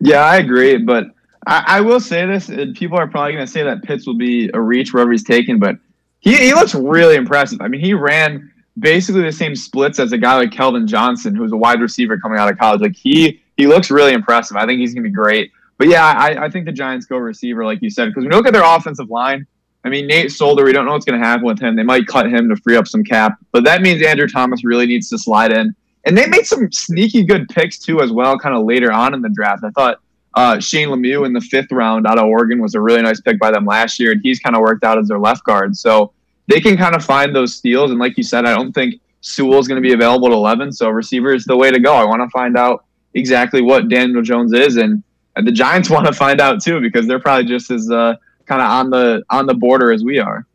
Yeah, 0.00 0.20
I 0.20 0.36
agree. 0.36 0.78
But 0.78 1.06
I, 1.46 1.64
I 1.66 1.80
will 1.80 2.00
say 2.00 2.24
this 2.26 2.48
uh, 2.48 2.66
people 2.74 2.98
are 2.98 3.06
probably 3.06 3.32
going 3.32 3.44
to 3.44 3.50
say 3.50 3.62
that 3.62 3.82
Pitts 3.82 4.06
will 4.06 4.16
be 4.16 4.50
a 4.54 4.60
reach 4.60 4.92
wherever 4.92 5.10
he's 5.10 5.24
taken, 5.24 5.58
but 5.58 5.76
he, 6.20 6.36
he 6.36 6.54
looks 6.54 6.74
really 6.74 7.16
impressive. 7.16 7.60
I 7.60 7.68
mean, 7.68 7.80
he 7.80 7.94
ran 7.94 8.52
basically 8.78 9.22
the 9.22 9.32
same 9.32 9.56
splits 9.56 9.98
as 9.98 10.12
a 10.12 10.18
guy 10.18 10.36
like 10.36 10.52
Calvin 10.52 10.86
Johnson, 10.86 11.34
who's 11.34 11.52
a 11.52 11.56
wide 11.56 11.80
receiver 11.80 12.18
coming 12.18 12.38
out 12.38 12.50
of 12.50 12.58
college. 12.58 12.80
Like 12.80 12.96
he 12.96 13.40
he 13.56 13.66
looks 13.66 13.90
really 13.90 14.12
impressive. 14.12 14.56
I 14.56 14.66
think 14.66 14.80
he's 14.80 14.92
going 14.92 15.04
to 15.04 15.08
be 15.08 15.14
great. 15.14 15.50
But 15.78 15.88
yeah, 15.88 16.04
I, 16.04 16.44
I 16.44 16.50
think 16.50 16.66
the 16.66 16.72
Giants 16.72 17.06
go 17.06 17.16
receiver, 17.16 17.64
like 17.64 17.82
you 17.82 17.90
said, 17.90 18.06
because 18.06 18.24
when 18.24 18.32
you 18.32 18.36
look 18.36 18.46
at 18.46 18.52
their 18.52 18.64
offensive 18.64 19.10
line, 19.10 19.46
I 19.86 19.88
mean, 19.88 20.08
Nate 20.08 20.32
Solder, 20.32 20.64
we 20.64 20.72
don't 20.72 20.84
know 20.84 20.90
what's 20.90 21.04
going 21.04 21.20
to 21.20 21.24
happen 21.24 21.46
with 21.46 21.60
him. 21.60 21.76
They 21.76 21.84
might 21.84 22.08
cut 22.08 22.26
him 22.26 22.48
to 22.48 22.56
free 22.56 22.76
up 22.76 22.88
some 22.88 23.04
cap, 23.04 23.38
but 23.52 23.62
that 23.62 23.82
means 23.82 24.04
Andrew 24.04 24.26
Thomas 24.26 24.64
really 24.64 24.84
needs 24.84 25.08
to 25.10 25.16
slide 25.18 25.52
in. 25.52 25.76
And 26.04 26.18
they 26.18 26.26
made 26.26 26.44
some 26.44 26.72
sneaky 26.72 27.22
good 27.22 27.48
picks 27.48 27.78
too, 27.78 28.00
as 28.00 28.10
well, 28.10 28.36
kind 28.36 28.56
of 28.56 28.64
later 28.64 28.90
on 28.90 29.14
in 29.14 29.22
the 29.22 29.28
draft. 29.28 29.62
I 29.62 29.70
thought 29.70 30.00
uh, 30.34 30.58
Shane 30.58 30.88
Lemieux 30.88 31.24
in 31.24 31.32
the 31.32 31.40
fifth 31.40 31.70
round 31.70 32.04
out 32.04 32.18
of 32.18 32.24
Oregon 32.24 32.60
was 32.60 32.74
a 32.74 32.80
really 32.80 33.00
nice 33.00 33.20
pick 33.20 33.38
by 33.38 33.52
them 33.52 33.64
last 33.64 34.00
year, 34.00 34.10
and 34.10 34.20
he's 34.24 34.40
kind 34.40 34.56
of 34.56 34.62
worked 34.62 34.82
out 34.82 34.98
as 34.98 35.06
their 35.06 35.20
left 35.20 35.44
guard. 35.44 35.76
So 35.76 36.12
they 36.48 36.60
can 36.60 36.76
kind 36.76 36.96
of 36.96 37.04
find 37.04 37.34
those 37.34 37.54
steals. 37.54 37.92
And 37.92 38.00
like 38.00 38.16
you 38.16 38.24
said, 38.24 38.44
I 38.44 38.56
don't 38.56 38.72
think 38.72 39.00
Sewell 39.20 39.60
is 39.60 39.68
going 39.68 39.80
to 39.80 39.88
be 39.88 39.94
available 39.94 40.26
at 40.26 40.32
11. 40.32 40.72
So 40.72 40.88
receiver 40.88 41.32
is 41.32 41.44
the 41.44 41.56
way 41.56 41.70
to 41.70 41.78
go. 41.78 41.94
I 41.94 42.04
want 42.04 42.22
to 42.22 42.28
find 42.30 42.56
out 42.56 42.84
exactly 43.14 43.62
what 43.62 43.88
Daniel 43.88 44.22
Jones 44.22 44.52
is, 44.52 44.78
and, 44.78 45.04
and 45.36 45.46
the 45.46 45.52
Giants 45.52 45.90
want 45.90 46.08
to 46.08 46.12
find 46.12 46.40
out 46.40 46.60
too 46.60 46.80
because 46.80 47.06
they're 47.06 47.20
probably 47.20 47.44
just 47.44 47.70
as 47.70 47.88
uh, 47.88 48.16
kind 48.46 48.62
of 48.62 48.70
on 48.70 48.90
the 48.90 49.22
on 49.30 49.46
the 49.46 49.54
border 49.54 49.92
as 49.92 50.02
we 50.02 50.18
are. 50.18 50.46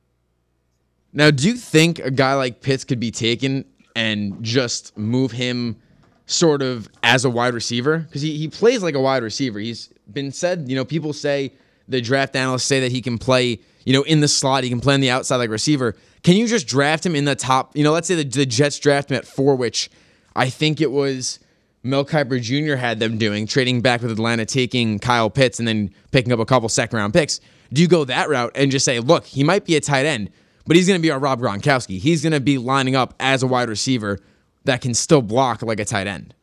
Now, 1.14 1.30
do 1.30 1.48
you 1.48 1.56
think 1.56 2.00
a 2.00 2.12
guy 2.12 2.34
like 2.36 2.62
Pitts 2.62 2.84
could 2.84 3.00
be 3.00 3.12
taken 3.12 3.66
and 3.96 4.42
just 4.42 4.98
move 4.98 5.32
him 5.32 5.76
sort 6.26 6.62
of 6.62 6.90
as 7.04 7.26
a 7.26 7.30
wide 7.30 7.54
receiver? 7.54 8.00
Because 8.00 8.22
he, 8.22 8.38
he 8.38 8.48
plays 8.48 8.82
like 8.82 8.96
a 8.96 9.02
wide 9.02 9.24
receiver. 9.24 9.60
He's 9.60 9.90
been 10.12 10.32
said, 10.32 10.70
you 10.70 10.76
know, 10.76 10.86
people 10.86 11.12
say 11.12 11.52
the 11.90 12.02
draft 12.02 12.36
analysts 12.36 12.64
say 12.64 12.80
that 12.80 12.92
he 12.92 13.02
can 13.02 13.18
play, 13.18 13.60
you 13.84 13.94
know, 13.94 14.04
in 14.04 14.22
the 14.22 14.28
slot, 14.28 14.64
he 14.64 14.70
can 14.70 14.80
play 14.80 14.94
on 14.94 15.02
the 15.02 15.10
outside 15.10 15.38
like 15.38 15.50
receiver. 15.50 15.96
Can 16.24 16.38
you 16.38 16.48
just 16.48 16.68
draft 16.68 17.06
him 17.06 17.16
in 17.16 17.26
the 17.26 17.36
top? 17.36 17.76
You 17.76 17.84
know, 17.84 17.92
let's 17.92 18.08
say 18.08 18.16
the, 18.16 18.24
the 18.24 18.46
Jets 18.46 18.80
draft 18.80 19.12
him 19.12 19.18
at 19.18 19.26
four, 19.26 19.56
which 19.56 19.90
I 20.36 20.50
think 20.50 20.80
it 20.80 20.92
was 20.92 21.40
Mel 21.84 22.06
Kiper 22.06 22.42
Jr. 22.42 22.76
had 22.76 23.00
them 23.00 23.18
doing, 23.18 23.48
trading 23.48 23.82
back 23.82 24.02
with 24.02 24.12
Atlanta, 24.12 24.46
taking 24.46 25.00
Kyle 25.00 25.30
Pitts 25.30 25.60
and 25.60 25.68
then 25.68 25.94
picking 26.12 26.32
up 26.32 26.40
a 26.40 26.46
couple 26.46 26.70
second 26.70 26.98
round 26.98 27.14
picks. 27.14 27.42
Do 27.74 27.82
you 27.82 27.88
go 27.88 28.06
that 28.06 28.30
route 28.30 28.52
and 28.56 28.72
just 28.72 28.86
say, 28.86 29.00
look, 29.00 29.26
he 29.26 29.44
might 29.44 29.66
be 29.66 29.76
a 29.76 29.82
tight 29.82 30.06
end, 30.06 30.30
but 30.66 30.76
he's 30.76 30.88
going 30.88 31.00
to 31.00 31.02
be 31.02 31.12
our 31.12 31.20
Rob 31.20 31.40
Gronkowski. 31.40 32.00
He's 32.00 32.22
going 32.22 32.34
to 32.34 32.40
be 32.40 32.58
lining 32.58 32.96
up 32.96 33.14
as 33.20 33.44
a 33.44 33.48
wide 33.48 33.70
receiver 33.70 34.20
that 34.66 34.82
can 34.82 34.94
still 34.94 35.22
block 35.22 35.62
like 35.62 35.80
a 35.80 35.86
tight 35.86 36.08
end. 36.08 36.34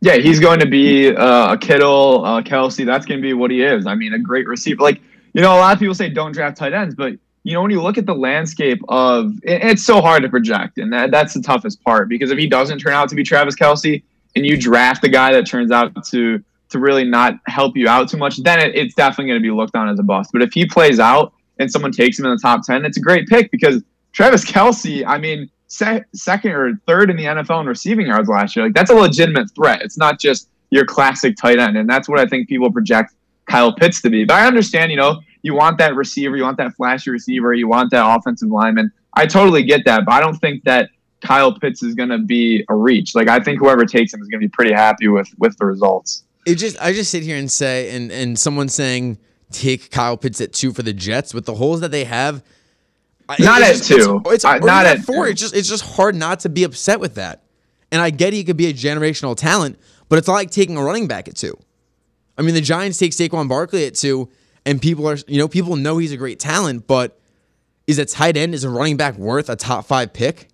Yeah, 0.00 0.16
he's 0.16 0.40
going 0.40 0.60
to 0.60 0.66
be 0.66 1.14
uh, 1.14 1.54
a 1.54 1.58
Kittle, 1.58 2.24
uh, 2.24 2.42
Kelce. 2.42 2.84
That's 2.84 3.06
going 3.06 3.20
to 3.20 3.22
be 3.22 3.32
what 3.32 3.50
he 3.50 3.62
is. 3.62 3.86
I 3.86 3.94
mean, 3.94 4.12
a 4.12 4.18
great 4.18 4.46
receiver. 4.46 4.82
Like, 4.82 5.00
you 5.32 5.40
know, 5.40 5.54
a 5.54 5.58
lot 5.58 5.72
of 5.72 5.78
people 5.78 5.94
say 5.94 6.08
don't 6.10 6.32
draft 6.32 6.56
tight 6.56 6.72
ends, 6.72 6.94
but 6.94 7.14
you 7.44 7.52
know, 7.52 7.60
when 7.60 7.70
you 7.70 7.82
look 7.82 7.98
at 7.98 8.06
the 8.06 8.14
landscape 8.14 8.80
of, 8.88 9.32
it's 9.42 9.84
so 9.84 10.00
hard 10.00 10.22
to 10.22 10.28
project, 10.30 10.78
and 10.78 10.92
that, 10.92 11.10
that's 11.10 11.34
the 11.34 11.42
toughest 11.42 11.82
part 11.84 12.08
because 12.08 12.30
if 12.30 12.38
he 12.38 12.46
doesn't 12.46 12.78
turn 12.78 12.94
out 12.94 13.08
to 13.10 13.14
be 13.14 13.22
Travis 13.22 13.54
Kelce 13.54 14.02
and 14.34 14.46
you 14.46 14.56
draft 14.56 15.04
a 15.04 15.08
guy 15.08 15.32
that 15.32 15.46
turns 15.46 15.70
out 15.70 15.92
to 16.06 16.42
to 16.74 16.80
really 16.80 17.04
not 17.04 17.34
help 17.46 17.76
you 17.76 17.88
out 17.88 18.08
too 18.08 18.16
much, 18.16 18.36
then 18.38 18.58
it, 18.58 18.74
it's 18.74 18.94
definitely 18.94 19.30
going 19.30 19.40
to 19.40 19.42
be 19.42 19.52
looked 19.52 19.76
on 19.76 19.88
as 19.88 20.00
a 20.00 20.02
bust. 20.02 20.30
But 20.32 20.42
if 20.42 20.52
he 20.52 20.66
plays 20.66 20.98
out 20.98 21.32
and 21.60 21.70
someone 21.70 21.92
takes 21.92 22.18
him 22.18 22.26
in 22.26 22.32
the 22.32 22.40
top 22.42 22.66
10, 22.66 22.84
it's 22.84 22.96
a 22.96 23.00
great 23.00 23.28
pick 23.28 23.50
because 23.52 23.82
Travis 24.12 24.44
Kelce, 24.44 25.04
I 25.06 25.18
mean, 25.18 25.48
se- 25.68 26.02
second 26.14 26.50
or 26.50 26.74
third 26.88 27.10
in 27.10 27.16
the 27.16 27.24
NFL 27.24 27.60
in 27.60 27.66
receiving 27.66 28.08
yards 28.08 28.28
last 28.28 28.56
year. 28.56 28.64
Like, 28.64 28.74
that's 28.74 28.90
a 28.90 28.94
legitimate 28.94 29.54
threat. 29.54 29.82
It's 29.82 29.96
not 29.96 30.18
just 30.18 30.48
your 30.70 30.84
classic 30.84 31.36
tight 31.36 31.60
end. 31.60 31.76
And 31.76 31.88
that's 31.88 32.08
what 32.08 32.18
I 32.18 32.26
think 32.26 32.48
people 32.48 32.72
project 32.72 33.14
Kyle 33.48 33.72
Pitts 33.72 34.02
to 34.02 34.10
be. 34.10 34.24
But 34.24 34.34
I 34.34 34.46
understand, 34.48 34.90
you 34.90 34.96
know, 34.96 35.20
you 35.42 35.54
want 35.54 35.78
that 35.78 35.94
receiver, 35.94 36.36
you 36.36 36.42
want 36.42 36.56
that 36.56 36.74
flashy 36.74 37.10
receiver, 37.10 37.54
you 37.54 37.68
want 37.68 37.92
that 37.92 38.04
offensive 38.04 38.48
lineman. 38.48 38.90
I 39.14 39.26
totally 39.26 39.62
get 39.62 39.84
that. 39.84 40.04
But 40.06 40.14
I 40.14 40.20
don't 40.20 40.36
think 40.38 40.64
that 40.64 40.90
Kyle 41.20 41.56
Pitts 41.56 41.84
is 41.84 41.94
going 41.94 42.08
to 42.08 42.18
be 42.18 42.64
a 42.68 42.74
reach. 42.74 43.14
Like, 43.14 43.28
I 43.28 43.38
think 43.38 43.60
whoever 43.60 43.84
takes 43.84 44.12
him 44.12 44.20
is 44.20 44.26
going 44.28 44.40
to 44.40 44.48
be 44.48 44.50
pretty 44.50 44.72
happy 44.72 45.06
with 45.06 45.28
with 45.38 45.56
the 45.58 45.66
results 45.66 46.24
it 46.46 46.56
just 46.56 46.80
I 46.80 46.92
just 46.92 47.10
sit 47.10 47.22
here 47.22 47.36
and 47.36 47.50
say 47.50 47.94
and 47.94 48.10
and 48.12 48.38
someone 48.38 48.68
saying 48.68 49.18
take 49.50 49.90
Kyle 49.90 50.16
Pitts 50.16 50.40
at 50.40 50.52
two 50.52 50.72
for 50.72 50.82
the 50.82 50.92
Jets 50.92 51.32
with 51.32 51.46
the 51.46 51.54
holes 51.54 51.80
that 51.80 51.90
they 51.90 52.04
have. 52.04 52.42
Not 53.38 53.62
at 53.62 53.76
just, 53.76 53.88
two. 53.88 54.20
It's, 54.26 54.34
it's 54.34 54.44
uh, 54.44 54.58
not 54.58 54.84
at 54.84 55.00
four. 55.00 55.24
Two. 55.24 55.30
It's 55.30 55.40
just 55.40 55.56
it's 55.56 55.68
just 55.68 55.84
hard 55.84 56.14
not 56.14 56.40
to 56.40 56.48
be 56.48 56.64
upset 56.64 57.00
with 57.00 57.14
that. 57.14 57.42
And 57.90 58.02
I 58.02 58.10
get 58.10 58.32
he 58.32 58.44
could 58.44 58.56
be 58.56 58.66
a 58.66 58.72
generational 58.74 59.36
talent, 59.36 59.78
but 60.08 60.18
it's 60.18 60.28
not 60.28 60.34
like 60.34 60.50
taking 60.50 60.76
a 60.76 60.82
running 60.82 61.06
back 61.06 61.28
at 61.28 61.36
two. 61.36 61.56
I 62.36 62.42
mean, 62.42 62.54
the 62.54 62.60
Giants 62.60 62.98
take 62.98 63.12
Saquon 63.12 63.48
Barkley 63.48 63.86
at 63.86 63.94
two, 63.94 64.28
and 64.66 64.82
people 64.82 65.08
are 65.08 65.16
you 65.26 65.38
know 65.38 65.48
people 65.48 65.76
know 65.76 65.98
he's 65.98 66.12
a 66.12 66.16
great 66.16 66.38
talent, 66.38 66.86
but 66.86 67.18
is 67.86 67.98
a 67.98 68.04
tight 68.04 68.36
end 68.36 68.54
is 68.54 68.64
a 68.64 68.70
running 68.70 68.96
back 68.96 69.16
worth 69.16 69.48
a 69.48 69.56
top 69.56 69.86
five 69.86 70.12
pick? 70.12 70.48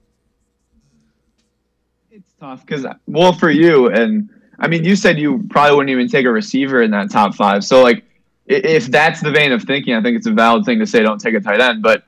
It's 2.10 2.32
tough 2.38 2.64
because 2.64 2.86
well 3.06 3.32
for 3.32 3.50
you 3.50 3.88
and 3.88 4.28
I 4.60 4.68
mean, 4.68 4.84
you 4.84 4.94
said 4.94 5.18
you 5.18 5.44
probably 5.50 5.76
wouldn't 5.76 5.90
even 5.90 6.08
take 6.08 6.26
a 6.26 6.30
receiver 6.30 6.82
in 6.82 6.90
that 6.90 7.10
top 7.10 7.34
five. 7.34 7.64
So, 7.64 7.82
like, 7.82 8.04
if 8.46 8.86
that's 8.86 9.20
the 9.20 9.30
vein 9.30 9.52
of 9.52 9.62
thinking, 9.62 9.94
I 9.94 10.02
think 10.02 10.16
it's 10.16 10.26
a 10.26 10.32
valid 10.32 10.64
thing 10.64 10.78
to 10.80 10.86
say 10.86 11.02
don't 11.02 11.20
take 11.20 11.34
a 11.34 11.40
tight 11.40 11.60
end. 11.60 11.82
But 11.82 12.04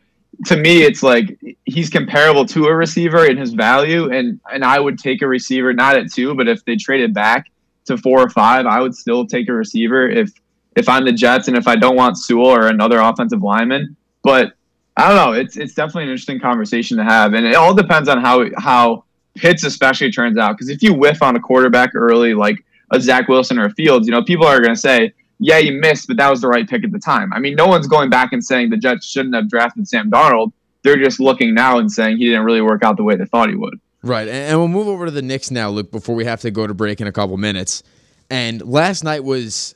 to 0.47 0.57
me, 0.57 0.83
it's 0.83 1.03
like 1.03 1.39
he's 1.65 1.89
comparable 1.89 2.45
to 2.47 2.67
a 2.67 2.75
receiver 2.75 3.27
in 3.27 3.37
his 3.37 3.53
value, 3.53 4.13
and 4.13 4.41
and 4.53 4.65
I 4.65 4.81
would 4.81 4.99
take 4.99 5.23
a 5.23 5.29
receiver 5.29 5.73
not 5.73 5.97
at 5.97 6.13
two, 6.13 6.35
but 6.35 6.49
if 6.49 6.65
they 6.65 6.77
traded 6.77 7.15
back 7.15 7.51
to 7.87 7.97
four 7.97 8.21
or 8.21 8.29
five, 8.29 8.67
I 8.67 8.81
would 8.81 8.95
still 8.95 9.27
take 9.27 9.49
a 9.49 9.53
receiver 9.53 10.09
if 10.09 10.33
if 10.77 10.89
I'm 10.89 11.05
the 11.05 11.13
Jets 11.13 11.49
and 11.49 11.57
if 11.57 11.69
I 11.69 11.77
don't 11.77 11.97
want 11.97 12.19
Sewell 12.19 12.49
or 12.49 12.69
another 12.69 12.99
offensive 13.01 13.43
lineman. 13.43 13.97
But 14.23 14.53
I 14.97 15.09
don't 15.09 15.17
know. 15.17 15.33
It's 15.33 15.57
it's 15.57 15.75
definitely 15.75 16.05
an 16.05 16.11
interesting 16.11 16.41
conversation 16.41 16.97
to 16.99 17.05
have, 17.05 17.35
and 17.35 17.47
it 17.47 17.55
all 17.55 17.75
depends 17.75 18.09
on 18.09 18.21
how 18.21 18.47
how 18.59 19.05
Pitts 19.35 19.65
especially 19.65 20.11
turns 20.11 20.37
out 20.37 20.53
because 20.53 20.69
if 20.69 20.83
you 20.83 20.93
whiff 20.93 21.23
on 21.23 21.37
a 21.37 21.41
quarterback 21.41 21.95
early, 21.95 22.35
like 22.35 22.57
a 22.91 23.01
Zach 23.01 23.29
Wilson 23.29 23.59
or 23.59 23.67
a 23.67 23.71
Fields, 23.71 24.07
you 24.07 24.13
know, 24.13 24.23
people 24.23 24.47
are 24.47 24.61
going 24.61 24.75
to 24.75 24.81
say, 24.81 25.13
yeah, 25.39 25.59
you 25.59 25.73
missed, 25.73 26.07
but 26.07 26.17
that 26.19 26.31
was 26.31 26.41
the 26.41 26.49
right 26.49 26.69
pick 26.69 26.85
at 26.85 26.93
the 26.93 26.99
time. 26.99 27.33
I 27.33 27.41
mean, 27.41 27.57
no 27.57 27.67
one's 27.67 27.87
going 27.87 28.11
back 28.11 28.33
and 28.33 28.45
saying 28.45 28.71
the 28.71 28.77
Jets 28.77 29.07
shouldn't 29.07 29.35
have 29.35 29.49
drafted 29.49 29.89
Sam 29.89 30.11
Darnold. 30.11 30.53
They're 30.85 31.03
just 31.03 31.19
looking 31.19 31.55
now 31.55 31.79
and 31.79 31.91
saying 31.91 32.19
he 32.19 32.27
didn't 32.27 32.45
really 32.45 32.61
work 32.61 32.85
out 32.85 32.97
the 32.97 33.03
way 33.03 33.17
they 33.17 33.25
thought 33.25 33.49
he 33.49 33.57
would. 33.57 33.81
Right. 34.03 34.29
And 34.29 34.59
we'll 34.59 34.69
move 34.69 34.89
over 34.89 35.07
to 35.07 35.11
the 35.11 35.23
Knicks 35.23 35.51
now, 35.51 35.71
Luke, 35.71 35.91
before 35.91 36.15
we 36.15 36.25
have 36.25 36.41
to 36.43 36.51
go 36.51 36.67
to 36.67 36.75
break 36.75 37.01
in 37.01 37.07
a 37.07 37.13
couple 37.13 37.37
minutes. 37.37 37.83
And 38.31 38.63
last 38.63 39.05
night 39.05 39.25
was 39.25 39.75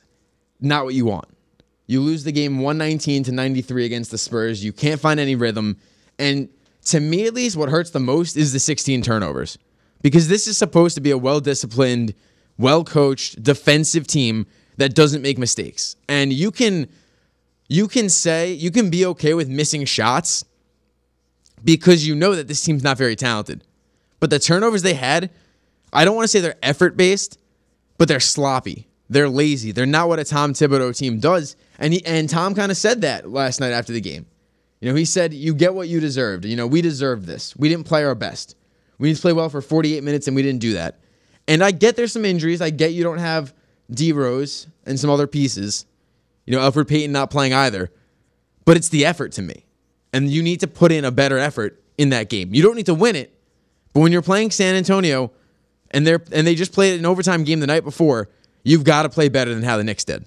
not 0.59 0.85
what 0.85 0.93
you 0.93 1.05
want. 1.05 1.27
You 1.85 2.01
lose 2.01 2.23
the 2.25 2.33
game 2.33 2.59
119 2.59 3.23
to 3.23 3.31
93 3.31 3.85
against 3.85 4.11
the 4.11 4.17
Spurs. 4.17 4.63
You 4.63 4.73
can't 4.73 4.99
find 4.99 5.19
any 5.19 5.35
rhythm. 5.35 5.77
And 6.19 6.49
to 6.87 6.99
me, 6.99 7.25
at 7.25 7.33
least, 7.33 7.55
what 7.55 7.69
hurts 7.69 7.91
the 7.91 7.99
most 7.99 8.37
is 8.37 8.53
the 8.53 8.59
16 8.59 9.01
turnovers. 9.01 9.57
Because 10.01 10.27
this 10.27 10.47
is 10.47 10.57
supposed 10.57 10.95
to 10.95 11.01
be 11.01 11.11
a 11.11 11.17
well 11.17 11.39
disciplined, 11.39 12.13
well 12.57 12.83
coached, 12.83 13.41
defensive 13.41 14.07
team 14.07 14.45
that 14.77 14.93
doesn't 14.95 15.21
make 15.21 15.37
mistakes. 15.37 15.95
And 16.07 16.31
you 16.31 16.51
can 16.51 16.87
you 17.67 17.87
can 17.87 18.09
say 18.09 18.51
you 18.53 18.71
can 18.71 18.89
be 18.89 19.05
okay 19.07 19.33
with 19.33 19.49
missing 19.49 19.85
shots 19.85 20.45
because 21.63 22.07
you 22.07 22.15
know 22.15 22.35
that 22.35 22.47
this 22.47 22.63
team's 22.63 22.83
not 22.83 22.97
very 22.97 23.15
talented. 23.15 23.63
But 24.19 24.29
the 24.29 24.39
turnovers 24.39 24.83
they 24.83 24.93
had, 24.93 25.29
I 25.91 26.05
don't 26.05 26.15
want 26.15 26.23
to 26.23 26.29
say 26.29 26.39
they're 26.39 26.55
effort 26.63 26.95
based, 26.95 27.37
but 27.97 28.07
they're 28.07 28.19
sloppy. 28.19 28.87
They're 29.09 29.29
lazy. 29.29 29.71
They're 29.71 29.85
not 29.85 30.07
what 30.07 30.19
a 30.19 30.23
Tom 30.23 30.53
Thibodeau 30.53 30.95
team 30.95 31.19
does. 31.19 31.55
And 31.79 31.93
he, 31.93 32.05
and 32.05 32.29
Tom 32.29 32.55
kind 32.55 32.71
of 32.71 32.77
said 32.77 33.01
that 33.01 33.29
last 33.29 33.59
night 33.59 33.71
after 33.71 33.93
the 33.93 34.01
game. 34.01 34.25
You 34.79 34.89
know, 34.89 34.95
he 34.95 35.05
said, 35.05 35.33
"You 35.33 35.53
get 35.53 35.73
what 35.73 35.87
you 35.87 35.99
deserved. 35.99 36.45
You 36.45 36.55
know, 36.55 36.67
we 36.67 36.81
deserved 36.81 37.25
this. 37.25 37.55
We 37.55 37.69
didn't 37.69 37.85
play 37.85 38.03
our 38.03 38.15
best. 38.15 38.55
We 38.99 39.09
need 39.09 39.15
to 39.15 39.21
play 39.21 39.33
well 39.33 39.49
for 39.49 39.61
48 39.61 40.03
minutes, 40.03 40.27
and 40.27 40.35
we 40.35 40.43
didn't 40.43 40.61
do 40.61 40.73
that." 40.73 40.99
And 41.47 41.63
I 41.63 41.71
get 41.71 41.95
there's 41.95 42.11
some 42.11 42.25
injuries. 42.25 42.61
I 42.61 42.69
get 42.69 42.93
you 42.93 43.03
don't 43.03 43.19
have 43.19 43.53
D 43.89 44.11
Rose 44.11 44.67
and 44.85 44.99
some 44.99 45.09
other 45.09 45.27
pieces. 45.27 45.85
You 46.45 46.55
know, 46.55 46.59
Elfrid 46.59 46.87
Payton 46.87 47.11
not 47.11 47.31
playing 47.31 47.53
either. 47.53 47.91
But 48.65 48.75
it's 48.75 48.89
the 48.89 49.05
effort 49.05 49.31
to 49.33 49.41
me. 49.41 49.65
And 50.11 50.29
you 50.29 50.43
need 50.43 50.59
to 50.59 50.67
put 50.67 50.91
in 50.91 51.05
a 51.05 51.11
better 51.11 51.37
effort 51.37 51.81
in 51.97 52.09
that 52.09 52.29
game. 52.29 52.53
You 52.53 52.61
don't 52.61 52.75
need 52.75 52.87
to 52.87 52.93
win 52.93 53.15
it, 53.15 53.33
but 53.93 54.01
when 54.01 54.11
you're 54.11 54.21
playing 54.21 54.51
San 54.51 54.75
Antonio 54.75 55.31
and 55.91 56.05
they're 56.05 56.21
and 56.31 56.45
they 56.45 56.53
just 56.53 56.73
played 56.73 56.99
an 56.99 57.05
overtime 57.05 57.43
game 57.43 57.61
the 57.61 57.67
night 57.67 57.83
before, 57.83 58.29
you've 58.63 58.83
got 58.83 59.03
to 59.03 59.09
play 59.09 59.29
better 59.29 59.53
than 59.53 59.63
how 59.63 59.77
the 59.77 59.83
Knicks 59.83 60.03
did. 60.03 60.25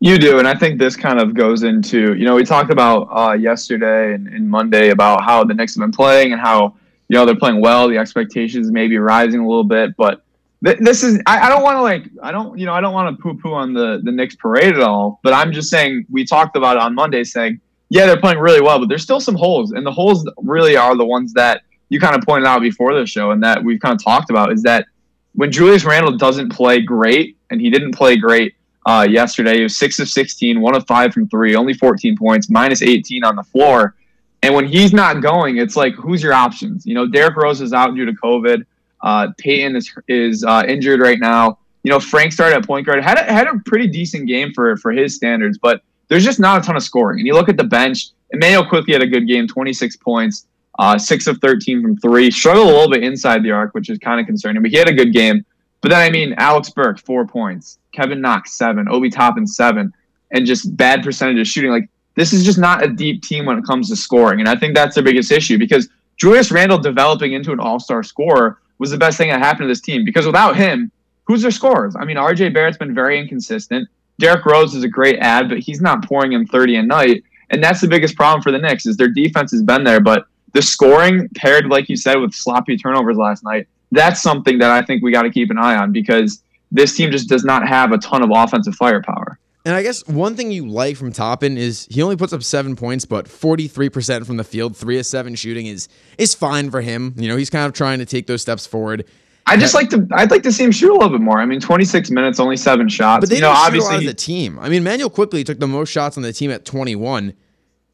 You 0.00 0.18
do, 0.18 0.38
and 0.38 0.46
I 0.46 0.54
think 0.54 0.78
this 0.78 0.96
kind 0.96 1.18
of 1.18 1.34
goes 1.34 1.62
into 1.62 2.14
you 2.14 2.24
know 2.24 2.34
we 2.34 2.44
talked 2.44 2.70
about 2.70 3.08
uh, 3.10 3.32
yesterday 3.32 4.14
and, 4.14 4.28
and 4.28 4.48
Monday 4.48 4.90
about 4.90 5.24
how 5.24 5.44
the 5.44 5.54
Knicks 5.54 5.74
have 5.76 5.80
been 5.80 5.92
playing 5.92 6.32
and 6.32 6.40
how 6.40 6.74
you 7.08 7.16
know 7.16 7.24
they're 7.24 7.36
playing 7.36 7.60
well. 7.60 7.88
The 7.88 7.96
expectations 7.96 8.70
may 8.70 8.86
be 8.86 8.98
rising 8.98 9.40
a 9.40 9.46
little 9.48 9.64
bit, 9.64 9.96
but 9.96 10.22
th- 10.64 10.78
this 10.80 11.02
is 11.02 11.20
I, 11.26 11.46
I 11.46 11.48
don't 11.48 11.62
want 11.62 11.76
to 11.76 11.82
like 11.82 12.04
I 12.22 12.32
don't 12.32 12.58
you 12.58 12.66
know 12.66 12.74
I 12.74 12.80
don't 12.80 12.92
want 12.92 13.16
to 13.16 13.22
poo 13.22 13.38
poo 13.38 13.54
on 13.54 13.72
the 13.72 14.00
the 14.02 14.12
Knicks 14.12 14.36
parade 14.36 14.74
at 14.74 14.82
all. 14.82 15.20
But 15.22 15.32
I'm 15.32 15.52
just 15.52 15.70
saying 15.70 16.06
we 16.10 16.24
talked 16.24 16.56
about 16.56 16.76
it 16.76 16.82
on 16.82 16.94
Monday, 16.94 17.24
saying 17.24 17.60
yeah 17.88 18.04
they're 18.04 18.20
playing 18.20 18.38
really 18.38 18.60
well, 18.60 18.78
but 18.78 18.88
there's 18.88 19.02
still 19.02 19.20
some 19.20 19.36
holes, 19.36 19.72
and 19.72 19.86
the 19.86 19.92
holes 19.92 20.28
really 20.42 20.76
are 20.76 20.96
the 20.96 21.06
ones 21.06 21.32
that 21.32 21.62
you 21.88 22.00
kind 22.00 22.14
of 22.14 22.22
pointed 22.22 22.46
out 22.46 22.60
before 22.60 22.92
the 22.94 23.06
show, 23.06 23.30
and 23.30 23.42
that 23.42 23.62
we've 23.64 23.80
kind 23.80 23.94
of 23.94 24.04
talked 24.04 24.28
about 24.28 24.52
is 24.52 24.62
that 24.64 24.86
when 25.34 25.50
Julius 25.50 25.84
Randle 25.84 26.16
doesn't 26.16 26.50
play 26.50 26.80
great, 26.80 27.36
and 27.50 27.60
he 27.60 27.70
didn't 27.70 27.92
play 27.92 28.16
great 28.16 28.54
uh, 28.86 29.06
yesterday. 29.08 29.58
He 29.58 29.62
was 29.62 29.76
six 29.76 29.98
of 29.98 30.08
16, 30.08 30.60
one 30.60 30.76
of 30.76 30.86
five 30.86 31.12
from 31.12 31.28
three, 31.28 31.54
only 31.54 31.74
14 31.74 32.16
points, 32.16 32.50
minus 32.50 32.82
18 32.82 33.24
on 33.24 33.36
the 33.36 33.42
floor. 33.42 33.94
And 34.42 34.54
when 34.54 34.66
he's 34.66 34.92
not 34.92 35.22
going, 35.22 35.56
it's 35.56 35.76
like, 35.76 35.94
who's 35.94 36.22
your 36.22 36.34
options? 36.34 36.84
You 36.84 36.94
know, 36.94 37.06
Derrick 37.06 37.36
Rose 37.36 37.60
is 37.60 37.72
out 37.72 37.94
due 37.94 38.04
to 38.04 38.12
COVID. 38.12 38.64
Uh, 39.00 39.28
Payton 39.38 39.76
is 39.76 39.92
is 40.08 40.44
uh, 40.44 40.64
injured 40.66 41.00
right 41.00 41.18
now. 41.18 41.58
You 41.82 41.90
know, 41.90 42.00
Frank 42.00 42.32
started 42.32 42.56
at 42.56 42.66
point 42.66 42.86
guard, 42.86 43.02
had 43.02 43.18
a, 43.18 43.22
had 43.22 43.46
a 43.46 43.58
pretty 43.66 43.86
decent 43.86 44.26
game 44.28 44.52
for 44.54 44.76
for 44.76 44.92
his 44.92 45.14
standards, 45.14 45.58
but 45.58 45.82
there's 46.08 46.24
just 46.24 46.40
not 46.40 46.62
a 46.62 46.66
ton 46.66 46.76
of 46.76 46.82
scoring. 46.82 47.20
And 47.20 47.26
you 47.26 47.34
look 47.34 47.48
at 47.48 47.56
the 47.56 47.64
bench, 47.64 48.08
Immanuel 48.32 48.66
Quickley 48.66 48.92
had 48.92 49.02
a 49.02 49.06
good 49.06 49.26
game, 49.26 49.46
26 49.46 49.96
points, 49.96 50.46
uh, 50.78 50.98
six 50.98 51.26
of 51.26 51.38
13 51.38 51.82
from 51.82 51.96
three. 51.96 52.30
Struggled 52.30 52.66
a 52.66 52.70
little 52.70 52.90
bit 52.90 53.02
inside 53.02 53.42
the 53.42 53.50
arc, 53.50 53.74
which 53.74 53.90
is 53.90 53.98
kind 53.98 54.20
of 54.20 54.26
concerning, 54.26 54.62
but 54.62 54.70
he 54.70 54.76
had 54.76 54.88
a 54.88 54.94
good 54.94 55.12
game. 55.12 55.44
But 55.84 55.90
then, 55.90 56.00
I 56.00 56.08
mean, 56.08 56.32
Alec 56.38 56.64
Burks, 56.74 57.02
four 57.02 57.26
points. 57.26 57.78
Kevin 57.92 58.22
Knox, 58.22 58.52
seven. 58.54 58.88
Obi 58.88 59.10
Toppin, 59.10 59.46
seven. 59.46 59.92
And 60.30 60.46
just 60.46 60.74
bad 60.78 61.02
percentage 61.02 61.38
of 61.38 61.46
shooting. 61.46 61.70
Like, 61.70 61.90
this 62.14 62.32
is 62.32 62.42
just 62.42 62.58
not 62.58 62.82
a 62.82 62.88
deep 62.88 63.22
team 63.22 63.44
when 63.44 63.58
it 63.58 63.66
comes 63.66 63.90
to 63.90 63.96
scoring. 63.96 64.40
And 64.40 64.48
I 64.48 64.56
think 64.56 64.74
that's 64.74 64.94
the 64.94 65.02
biggest 65.02 65.30
issue 65.30 65.58
because 65.58 65.90
Julius 66.16 66.50
Randle 66.50 66.78
developing 66.78 67.34
into 67.34 67.52
an 67.52 67.60
all 67.60 67.78
star 67.78 68.02
scorer 68.02 68.62
was 68.78 68.92
the 68.92 68.96
best 68.96 69.18
thing 69.18 69.28
that 69.28 69.40
happened 69.40 69.64
to 69.64 69.66
this 69.66 69.82
team. 69.82 70.06
Because 70.06 70.24
without 70.24 70.56
him, 70.56 70.90
who's 71.24 71.42
their 71.42 71.50
scorers? 71.50 71.94
I 72.00 72.06
mean, 72.06 72.16
RJ 72.16 72.54
Barrett's 72.54 72.78
been 72.78 72.94
very 72.94 73.18
inconsistent. 73.18 73.86
Derrick 74.18 74.46
Rose 74.46 74.74
is 74.74 74.84
a 74.84 74.88
great 74.88 75.18
ad, 75.18 75.50
but 75.50 75.58
he's 75.58 75.82
not 75.82 76.02
pouring 76.08 76.32
in 76.32 76.46
30 76.46 76.76
a 76.76 76.82
night. 76.82 77.24
And 77.50 77.62
that's 77.62 77.82
the 77.82 77.88
biggest 77.88 78.16
problem 78.16 78.40
for 78.40 78.52
the 78.52 78.58
Knicks 78.58 78.86
is 78.86 78.96
their 78.96 79.08
defense 79.08 79.50
has 79.50 79.62
been 79.62 79.84
there, 79.84 80.00
but 80.00 80.28
the 80.54 80.62
scoring 80.62 81.28
paired, 81.34 81.66
like 81.66 81.90
you 81.90 81.96
said, 81.96 82.14
with 82.14 82.32
sloppy 82.32 82.78
turnovers 82.78 83.18
last 83.18 83.44
night, 83.44 83.68
that's 83.94 84.22
something 84.22 84.58
that 84.58 84.70
I 84.70 84.82
think 84.82 85.02
we 85.02 85.12
got 85.12 85.22
to 85.22 85.30
keep 85.30 85.50
an 85.50 85.58
eye 85.58 85.76
on 85.76 85.92
because 85.92 86.42
this 86.70 86.96
team 86.96 87.10
just 87.10 87.28
does 87.28 87.44
not 87.44 87.66
have 87.66 87.92
a 87.92 87.98
ton 87.98 88.22
of 88.22 88.30
offensive 88.32 88.74
firepower. 88.74 89.38
And 89.66 89.74
I 89.74 89.82
guess 89.82 90.06
one 90.06 90.36
thing 90.36 90.52
you 90.52 90.68
like 90.68 90.96
from 90.96 91.10
Toppin 91.10 91.56
is 91.56 91.88
he 91.90 92.02
only 92.02 92.16
puts 92.16 92.34
up 92.34 92.42
seven 92.42 92.76
points, 92.76 93.06
but 93.06 93.26
43% 93.26 94.26
from 94.26 94.36
the 94.36 94.44
field, 94.44 94.76
three 94.76 94.98
of 94.98 95.06
seven 95.06 95.34
shooting 95.34 95.66
is 95.66 95.88
is 96.18 96.34
fine 96.34 96.70
for 96.70 96.82
him. 96.82 97.14
You 97.16 97.28
know, 97.28 97.36
he's 97.36 97.48
kind 97.48 97.66
of 97.66 97.72
trying 97.72 97.98
to 98.00 98.04
take 98.04 98.26
those 98.26 98.42
steps 98.42 98.66
forward. 98.66 99.06
I 99.46 99.56
just 99.56 99.74
like 99.74 99.90
to. 99.90 100.06
I'd 100.12 100.30
like 100.30 100.42
to 100.44 100.52
see 100.52 100.64
him 100.64 100.72
shoot 100.72 100.90
a 100.90 100.94
little 100.94 101.10
bit 101.10 101.20
more. 101.20 101.38
I 101.38 101.46
mean, 101.46 101.60
26 101.60 102.10
minutes, 102.10 102.40
only 102.40 102.56
seven 102.56 102.88
shots. 102.88 103.20
But 103.20 103.28
they 103.28 103.36
you 103.36 103.42
know, 103.42 103.52
shoot 103.52 103.66
obviously, 103.66 103.96
as 103.96 104.06
a 104.06 104.14
team. 104.14 104.58
I 104.58 104.68
mean, 104.68 104.82
Manuel 104.82 105.10
Quickley 105.10 105.44
took 105.44 105.58
the 105.58 105.66
most 105.66 105.90
shots 105.90 106.16
on 106.16 106.22
the 106.22 106.32
team 106.32 106.50
at 106.50 106.64
21. 106.64 107.34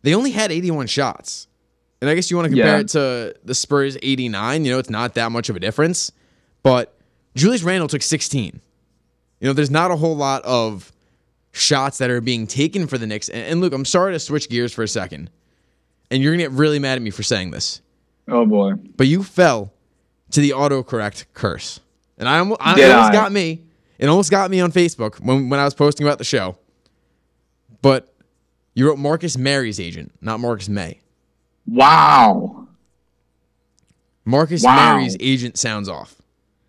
They 0.02 0.14
only 0.14 0.30
had 0.30 0.52
81 0.52 0.86
shots. 0.86 1.48
And 2.00 2.08
I 2.08 2.14
guess 2.14 2.30
you 2.30 2.36
want 2.36 2.46
to 2.46 2.50
compare 2.56 2.76
Yeah. 2.76 2.80
it 2.80 2.88
to 2.88 3.34
the 3.44 3.54
Spurs 3.54 3.96
89. 4.02 4.64
You 4.64 4.72
know, 4.72 4.78
it's 4.78 4.90
not 4.90 5.14
that 5.14 5.30
much 5.32 5.48
of 5.48 5.56
a 5.56 5.60
difference. 5.60 6.12
But 6.62 6.94
Julius 7.34 7.62
Randle 7.62 7.88
took 7.88 8.02
16. 8.02 8.60
You 9.40 9.46
know, 9.46 9.52
there's 9.52 9.70
not 9.70 9.90
a 9.90 9.96
whole 9.96 10.16
lot 10.16 10.42
of 10.44 10.92
shots 11.52 11.98
that 11.98 12.10
are 12.10 12.20
being 12.20 12.46
taken 12.46 12.86
for 12.86 12.96
the 12.98 13.06
Knicks. 13.06 13.28
And, 13.28 13.42
and 13.44 13.60
look, 13.60 13.72
I'm 13.72 13.84
sorry 13.84 14.12
to 14.12 14.18
switch 14.18 14.48
gears 14.48 14.72
for 14.72 14.82
a 14.82 14.88
second. 14.88 15.30
And 16.10 16.22
you're 16.22 16.32
going 16.32 16.38
to 16.38 16.44
get 16.50 16.58
really 16.58 16.78
mad 16.78 16.96
at 16.96 17.02
me 17.02 17.10
for 17.10 17.22
saying 17.22 17.50
this. 17.50 17.80
oh 18.28 18.46
boy, 18.46 18.74
But 18.74 19.06
you 19.06 19.22
fell 19.22 19.72
to 20.30 20.40
the 20.40 20.50
autocorrect 20.50 21.26
curse. 21.34 21.80
And 22.18 22.28
I 22.28 22.38
almost, 22.38 22.60
I, 22.62 22.80
it 22.80 22.90
almost 22.90 23.10
I? 23.10 23.12
got 23.12 23.32
me. 23.32 23.62
It 23.98 24.06
almost 24.08 24.30
got 24.30 24.50
me 24.50 24.60
on 24.60 24.72
Facebook 24.72 25.20
when, 25.20 25.48
when 25.50 25.60
I 25.60 25.64
was 25.64 25.74
posting 25.74 26.06
about 26.06 26.18
the 26.18 26.24
show. 26.24 26.56
But 27.82 28.12
you 28.74 28.86
wrote 28.88 28.98
Marcus 28.98 29.36
Mary's 29.36 29.78
agent, 29.80 30.12
not 30.20 30.40
Marcus 30.40 30.68
Maye. 30.68 31.00
Wow, 31.66 32.66
Marcus 34.24 34.62
Wow. 34.62 34.96
Mary's 34.96 35.16
agent 35.20 35.58
sounds 35.58 35.88
off. 35.88 36.14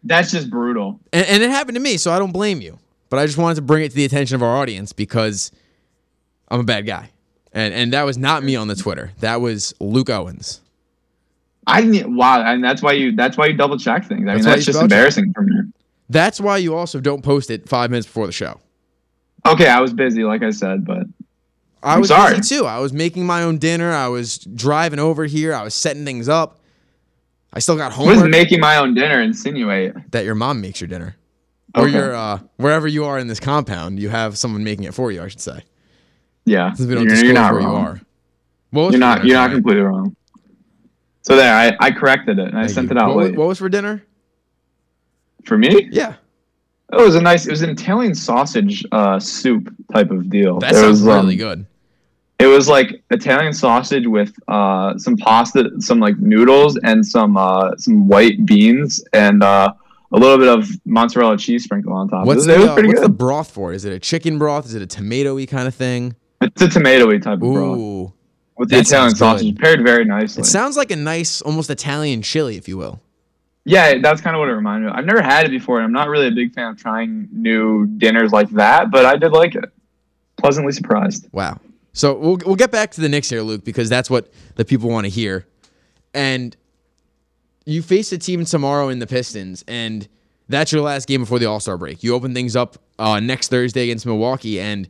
that's 0.04 0.32
just 0.32 0.50
brutal. 0.50 1.00
And, 1.14 1.26
and 1.28 1.44
it 1.44 1.50
happened 1.50 1.76
to 1.76 1.82
me, 1.82 1.98
so 1.98 2.12
I 2.12 2.20
don't 2.20 2.32
blame 2.32 2.62
you. 2.62 2.80
But 3.10 3.20
I 3.20 3.26
just 3.26 3.38
wanted 3.38 3.56
to 3.56 3.62
bring 3.62 3.84
it 3.84 3.90
to 3.90 3.96
the 3.96 4.06
attention 4.06 4.36
of 4.36 4.44
our 4.44 4.56
audience 4.58 4.94
because 4.94 5.52
I'm 6.48 6.62
a 6.62 6.64
bad 6.64 6.86
guy. 6.86 7.10
And 7.54 7.74
and 7.74 7.92
that 7.94 8.04
was 8.04 8.18
not 8.18 8.44
me 8.44 8.56
on 8.56 8.70
the 8.70 8.76
Twitter. 8.76 9.12
That 9.20 9.42
was 9.42 9.74
Luke 9.82 10.10
Owens. 10.10 10.62
I 11.68 11.82
didn't. 11.82 12.16
Wow, 12.16 12.42
and 12.44 12.64
that's 12.64 12.82
why 12.82 12.94
you. 12.94 13.12
That's 13.14 13.38
why 13.38 13.48
you 13.48 13.54
double 13.58 13.78
check 13.78 14.06
things. 14.06 14.22
I 14.22 14.26
That's 14.34 14.46
mean, 14.46 14.46
that's 14.54 14.66
just 14.66 14.78
check. 14.78 14.84
embarrassing 14.84 15.34
for 15.34 15.42
me. 15.42 15.56
That's 16.10 16.40
why 16.40 16.58
you 16.58 16.74
also 16.76 17.02
don't 17.02 17.22
post 17.22 17.52
it 17.52 17.68
five 17.68 17.92
minutes 17.92 18.08
before 18.08 18.26
the 18.26 18.32
show. 18.32 18.62
Okay, 19.46 19.68
I 19.68 19.82
was 19.82 19.94
busy, 19.94 20.24
like 20.24 20.44
I 20.44 20.52
said, 20.52 20.86
but 20.86 21.04
I 21.84 21.94
I'm 21.96 22.00
was 22.02 22.10
sorry. 22.10 22.36
busy 22.38 22.56
too. 22.58 22.66
I 22.66 22.80
was 22.80 22.94
making 22.94 23.26
my 23.26 23.44
own 23.44 23.58
dinner. 23.58 23.92
I 23.92 24.08
was 24.08 24.38
driving 24.40 25.00
over 25.00 25.26
here. 25.26 25.54
I 25.54 25.64
was 25.64 25.74
setting 25.74 26.06
things 26.06 26.30
up. 26.30 26.60
I 27.54 27.60
still 27.60 27.76
got 27.76 27.98
I 27.98 28.04
was 28.06 28.24
making 28.24 28.60
my 28.60 28.78
own 28.78 28.94
dinner. 28.94 29.22
Insinuate. 29.22 29.94
that 30.12 30.24
your 30.26 30.36
mom 30.36 30.62
makes 30.62 30.80
your 30.80 30.88
dinner, 30.88 31.16
or 31.76 31.84
Okay. 31.84 31.92
your 31.94 32.16
uh, 32.16 32.40
wherever 32.58 32.88
you 32.88 33.04
are 33.06 33.18
in 33.20 33.28
this 33.28 33.40
compound, 33.40 34.00
you 34.00 34.10
have 34.10 34.38
someone 34.38 34.64
making 34.64 34.86
it 34.86 34.94
for 34.94 35.12
you. 35.12 35.22
I 35.22 35.28
should 35.28 35.42
say, 35.42 35.64
Yeah, 36.46 36.72
since 36.74 36.88
we 36.88 36.96
don't 36.96 37.04
you're, 37.04 37.10
disclose 37.12 37.26
you're 37.26 37.34
not 37.34 37.52
where 37.54 37.62
wrong. 37.62 37.72
you 37.72 37.78
are. 37.88 38.02
What 38.70 38.82
was 38.84 38.92
You're 38.94 39.00
not. 39.00 39.26
You're 39.26 39.36
not 39.36 39.48
tonight? 39.48 39.54
completely 39.56 39.82
wrong. 39.82 40.16
So 41.24 41.36
there, 41.36 41.54
I, 41.54 41.76
I 41.80 41.92
corrected 41.92 42.40
it 42.40 42.48
and 42.48 42.58
I 42.58 42.68
sent 42.68 42.90
you. 42.90 42.96
it 42.96 43.02
out 43.02 43.16
What, 43.16 43.36
what 43.36 43.48
was 43.48 43.58
for 43.60 43.70
dinner? 43.70 44.02
For 45.46 45.58
me, 45.58 45.90
Yeah, 45.92 46.14
it 46.94 47.02
was 47.02 47.16
a 47.16 47.22
nice. 47.22 47.48
It 47.48 47.52
was 47.52 47.64
an 47.64 47.72
Italian 47.72 48.16
sausage 48.16 48.86
uh, 48.92 49.20
soup 49.20 49.74
type 49.92 50.10
of 50.12 50.30
deal. 50.30 50.60
that 50.60 50.74
There 50.74 50.84
sounds 50.84 51.02
was, 51.02 51.08
um, 51.10 51.26
really 51.26 51.36
good. 51.36 51.66
It 52.42 52.48
was 52.48 52.68
like 52.68 53.04
Italian 53.12 53.54
sausage 53.54 54.08
with 54.08 54.34
uh, 54.48 54.98
some 54.98 55.16
pasta, 55.16 55.70
some 55.80 56.00
like 56.00 56.18
noodles, 56.18 56.78
and 56.78 57.06
some 57.06 57.38
uh, 57.38 57.76
some 57.78 58.08
white 58.08 58.46
beans, 58.46 59.04
and 59.14 59.44
uh, 59.44 59.72
a 60.12 60.18
little 60.18 60.38
bit 60.38 60.48
of 60.48 60.68
mozzarella 60.86 61.38
cheese 61.38 61.64
sprinkled 61.64 61.96
on 61.96 62.10
top. 62.10 62.26
What's 62.26 62.48
it 62.48 62.58
was, 62.58 62.64
it 62.64 62.68
the 62.68 62.74
pretty 62.74 62.88
what's 62.90 63.02
the 63.02 63.10
broth 63.10 63.52
for? 63.52 63.74
Is 63.74 63.86
it 63.86 63.94
a 63.94 64.00
chicken 64.00 64.40
broth? 64.40 64.66
Is 64.66 64.74
it 64.74 64.82
a 64.82 64.88
tomatoey 64.88 65.48
kind 65.48 65.68
of 65.68 65.76
thing? 65.76 66.16
it's 66.42 66.62
a 66.64 66.68
tomatoey 66.68 67.22
type 67.22 67.34
of 67.34 67.40
broth 67.42 67.78
Ooh, 67.78 68.14
with 68.58 68.70
the 68.70 68.80
Italian 68.80 69.16
sausage 69.16 69.54
good. 69.54 69.62
paired 69.62 69.84
very 69.84 70.06
nicely. 70.06 70.42
it 70.42 70.46
sounds 70.46 70.76
like 70.76 70.90
a 70.90 70.96
nice, 70.96 71.42
almost 71.42 71.70
Italian 71.70 72.24
chili, 72.24 72.58
if 72.58 72.68
you 72.68 72.78
will. 72.78 73.00
Yeah, 73.64 74.00
that's 74.00 74.22
kind 74.22 74.36
of 74.36 74.40
what 74.40 74.50
it 74.50 74.54
reminded 74.54 74.88
me. 74.88 74.92
of. 74.92 74.98
I've 74.98 75.06
never 75.06 75.22
had 75.22 75.46
it 75.46 75.52
before, 75.52 75.78
and 75.78 75.86
I'm 75.86 75.92
not 75.92 76.10
really 76.10 76.28
a 76.28 76.32
big 76.32 76.54
fan 76.54 76.72
of 76.72 76.78
trying 76.78 77.30
new 77.32 77.86
dinners 77.86 78.32
like 78.32 78.50
that, 78.52 78.90
but 78.90 79.06
I 79.06 79.18
did 79.18 79.32
like 79.32 79.54
it. 79.54 79.66
Pleasantly 80.38 80.72
surprised. 80.72 81.28
Wow. 81.32 81.60
So 81.94 82.14
we'll 82.18 82.38
we'll 82.46 82.56
get 82.56 82.72
back 82.72 82.92
to 82.92 83.02
the 83.02 83.10
Knicks 83.10 83.30
here, 83.30 83.42
Luke, 83.42 83.64
because 83.66 83.90
that's 83.90 84.10
what 84.10 84.32
the 84.56 84.64
people 84.66 84.90
want 84.90 85.06
to 85.06 85.10
hear. 85.10 85.46
And 86.14 86.56
you 87.66 87.82
face 87.82 88.12
a 88.12 88.18
team 88.18 88.44
tomorrow 88.46 88.90
in 88.90 89.00
the 89.00 89.08
Pistons, 89.08 89.64
and 89.68 90.08
That's 90.52 90.72
your 90.72 90.82
last 90.82 91.08
game 91.08 91.22
before 91.22 91.40
the 91.40 91.46
All 91.46 91.60
Star 91.60 91.78
break. 91.78 92.04
You 92.04 92.14
open 92.14 92.34
things 92.34 92.56
up 92.56 92.78
uh, 93.00 93.20
next 93.20 93.48
Thursday 93.48 93.84
against 93.84 94.06
Milwaukee, 94.06 94.60
and 94.60 94.88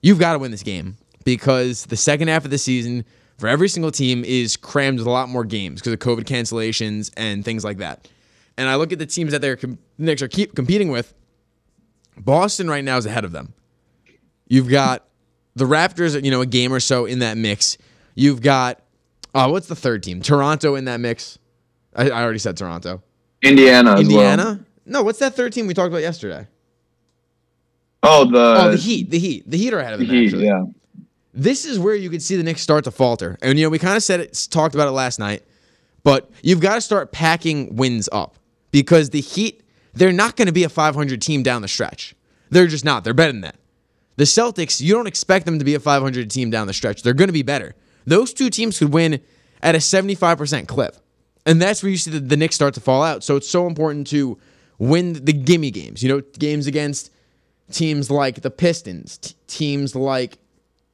you've 0.00 0.18
got 0.18 0.32
to 0.32 0.38
win 0.38 0.50
this 0.50 0.62
game 0.62 0.96
because 1.24 1.86
the 1.86 1.96
second 1.96 2.28
half 2.28 2.44
of 2.44 2.50
the 2.50 2.58
season 2.58 3.04
for 3.38 3.46
every 3.46 3.68
single 3.68 3.90
team 3.90 4.24
is 4.24 4.56
crammed 4.56 4.98
with 4.98 5.06
a 5.06 5.10
lot 5.10 5.28
more 5.28 5.44
games 5.44 5.80
because 5.80 5.92
of 5.92 5.98
COVID 5.98 6.24
cancellations 6.24 7.12
and 7.16 7.44
things 7.44 7.62
like 7.64 7.78
that. 7.78 8.08
And 8.56 8.68
I 8.68 8.76
look 8.76 8.92
at 8.92 8.98
the 8.98 9.06
teams 9.06 9.32
that 9.32 9.40
they're 9.40 9.56
com- 9.56 9.78
Knicks 9.98 10.22
are 10.22 10.28
keep 10.28 10.54
competing 10.54 10.90
with. 10.90 11.14
Boston 12.16 12.68
right 12.68 12.84
now 12.84 12.96
is 12.96 13.06
ahead 13.06 13.24
of 13.24 13.32
them. 13.32 13.52
You've 14.48 14.68
got 14.68 15.04
the 15.54 15.64
Raptors, 15.64 16.22
you 16.22 16.30
know, 16.30 16.40
a 16.40 16.46
game 16.46 16.72
or 16.72 16.80
so 16.80 17.06
in 17.06 17.20
that 17.20 17.36
mix. 17.36 17.78
You've 18.14 18.42
got 18.42 18.80
uh, 19.34 19.48
what's 19.48 19.66
the 19.66 19.76
third 19.76 20.02
team? 20.02 20.20
Toronto 20.20 20.74
in 20.74 20.84
that 20.86 21.00
mix. 21.00 21.38
I, 21.94 22.10
I 22.10 22.22
already 22.22 22.38
said 22.38 22.56
Toronto. 22.56 23.02
Indiana. 23.42 23.98
Indiana. 23.98 24.44
Well. 24.44 24.60
No, 24.84 25.02
what's 25.02 25.18
that 25.20 25.34
third 25.34 25.52
team 25.52 25.66
we 25.66 25.74
talked 25.74 25.88
about 25.88 26.02
yesterday? 26.02 26.46
Oh, 28.02 28.24
the 28.24 28.56
oh 28.58 28.70
the 28.72 28.76
Heat. 28.76 29.10
The 29.10 29.18
Heat. 29.18 29.48
The 29.48 29.56
Heat 29.56 29.72
are 29.72 29.78
ahead 29.78 29.94
of 29.94 30.00
them. 30.00 30.08
Heat. 30.08 30.26
actually. 30.26 30.46
Yeah. 30.46 30.64
This 31.34 31.64
is 31.64 31.78
where 31.78 31.94
you 31.94 32.10
could 32.10 32.22
see 32.22 32.36
the 32.36 32.42
Knicks 32.42 32.60
start 32.60 32.84
to 32.84 32.90
falter. 32.90 33.38
And 33.40 33.58
you 33.58 33.64
know, 33.64 33.70
we 33.70 33.78
kind 33.78 33.96
of 33.96 34.02
said 34.02 34.20
it, 34.20 34.48
talked 34.50 34.74
about 34.74 34.88
it 34.88 34.92
last 34.92 35.18
night, 35.18 35.44
but 36.02 36.30
you've 36.42 36.60
got 36.60 36.74
to 36.74 36.80
start 36.80 37.12
packing 37.12 37.76
wins 37.76 38.08
up 38.12 38.36
because 38.70 39.10
the 39.10 39.20
Heat, 39.20 39.62
they're 39.94 40.12
not 40.12 40.36
going 40.36 40.46
to 40.46 40.52
be 40.52 40.64
a 40.64 40.68
500 40.68 41.22
team 41.22 41.42
down 41.42 41.62
the 41.62 41.68
stretch. 41.68 42.14
They're 42.50 42.66
just 42.66 42.84
not. 42.84 43.04
They're 43.04 43.14
better 43.14 43.32
than 43.32 43.42
that. 43.42 43.56
The 44.22 44.26
Celtics, 44.26 44.80
you 44.80 44.94
don't 44.94 45.08
expect 45.08 45.46
them 45.46 45.58
to 45.58 45.64
be 45.64 45.74
a 45.74 45.80
500 45.80 46.30
team 46.30 46.48
down 46.48 46.68
the 46.68 46.72
stretch. 46.72 47.02
They're 47.02 47.12
going 47.12 47.26
to 47.26 47.32
be 47.32 47.42
better. 47.42 47.74
Those 48.06 48.32
two 48.32 48.50
teams 48.50 48.78
could 48.78 48.92
win 48.92 49.20
at 49.64 49.74
a 49.74 49.78
75% 49.78 50.68
clip. 50.68 50.96
And 51.44 51.60
that's 51.60 51.82
where 51.82 51.90
you 51.90 51.96
see 51.96 52.12
the, 52.12 52.20
the 52.20 52.36
Knicks 52.36 52.54
start 52.54 52.74
to 52.74 52.80
fall 52.80 53.02
out. 53.02 53.24
So 53.24 53.34
it's 53.34 53.48
so 53.48 53.66
important 53.66 54.06
to 54.10 54.38
win 54.78 55.14
the 55.24 55.32
gimme 55.32 55.72
games. 55.72 56.04
You 56.04 56.08
know, 56.08 56.20
games 56.38 56.68
against 56.68 57.10
teams 57.72 58.12
like 58.12 58.42
the 58.42 58.50
Pistons, 58.52 59.18
t- 59.18 59.34
teams 59.48 59.96
like 59.96 60.38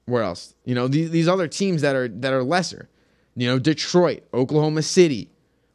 where 0.07 0.23
else? 0.23 0.55
You 0.65 0.75
know, 0.75 0.89
these, 0.89 1.11
these 1.11 1.29
other 1.29 1.49
teams 1.49 1.83
that 1.83 1.95
are 1.95 2.09
that 2.09 2.33
are 2.33 2.43
lesser. 2.43 2.89
You 3.37 3.47
know, 3.47 3.59
Detroit, 3.59 4.23
Oklahoma 4.33 4.81
City, 4.81 5.29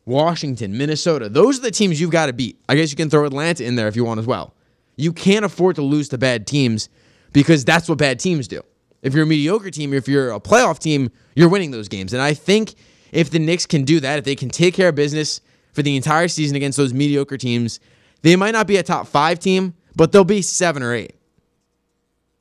Washington, 0.08 0.76
Minnesota. 0.76 1.30
Those 1.30 1.60
are 1.60 1.62
the 1.62 1.70
teams 1.70 2.02
you've 2.02 2.10
got 2.10 2.26
to 2.26 2.34
beat. 2.34 2.60
I 2.68 2.74
guess 2.74 2.90
you 2.90 2.98
can 2.98 3.12
throw 3.12 3.28
Atlanta 3.28 3.64
in 3.64 3.76
there 3.76 3.88
if 3.88 3.96
you 3.96 4.06
want 4.06 4.20
as 4.22 4.26
well. 4.26 4.56
You 4.96 5.14
can't 5.14 5.46
afford 5.46 5.76
to 5.76 5.84
lose 5.84 6.10
to 6.10 6.18
bad 6.18 6.48
teams 6.48 6.90
because 7.34 7.66
that's 7.66 7.90
what 7.90 7.98
bad 7.98 8.20
teams 8.20 8.48
do. 8.48 8.62
If 9.02 9.14
you're 9.14 9.24
a 9.24 9.28
mediocre 9.28 9.70
team, 9.70 9.94
if 9.94 10.08
you're 10.08 10.32
a 10.32 10.40
playoff 10.40 10.80
team, 10.80 11.12
you're 11.36 11.50
winning 11.50 11.72
those 11.72 11.90
games. 11.90 12.14
And 12.14 12.22
I 12.22 12.34
think 12.34 12.76
if 13.12 13.30
the 13.30 13.40
Knicks 13.40 13.66
can 13.66 13.84
do 13.84 14.00
that, 14.00 14.20
if 14.20 14.26
they 14.26 14.36
can 14.36 14.50
take 14.50 14.74
care 14.74 14.90
of 14.90 14.96
business 14.96 15.42
for 15.74 15.82
the 15.82 15.96
entire 15.96 16.28
season 16.28 16.56
against 16.56 16.78
those 16.78 16.94
mediocre 16.94 17.38
teams, 17.38 17.80
they 18.22 18.36
might 18.36 18.52
not 18.52 18.68
be 18.68 18.78
a 18.78 18.84
top 18.84 19.08
five 19.08 19.40
team, 19.40 19.74
but 19.96 20.12
they'll 20.12 20.24
be 20.24 20.42
seven 20.42 20.82
or 20.82 20.94
eight. 20.94 21.16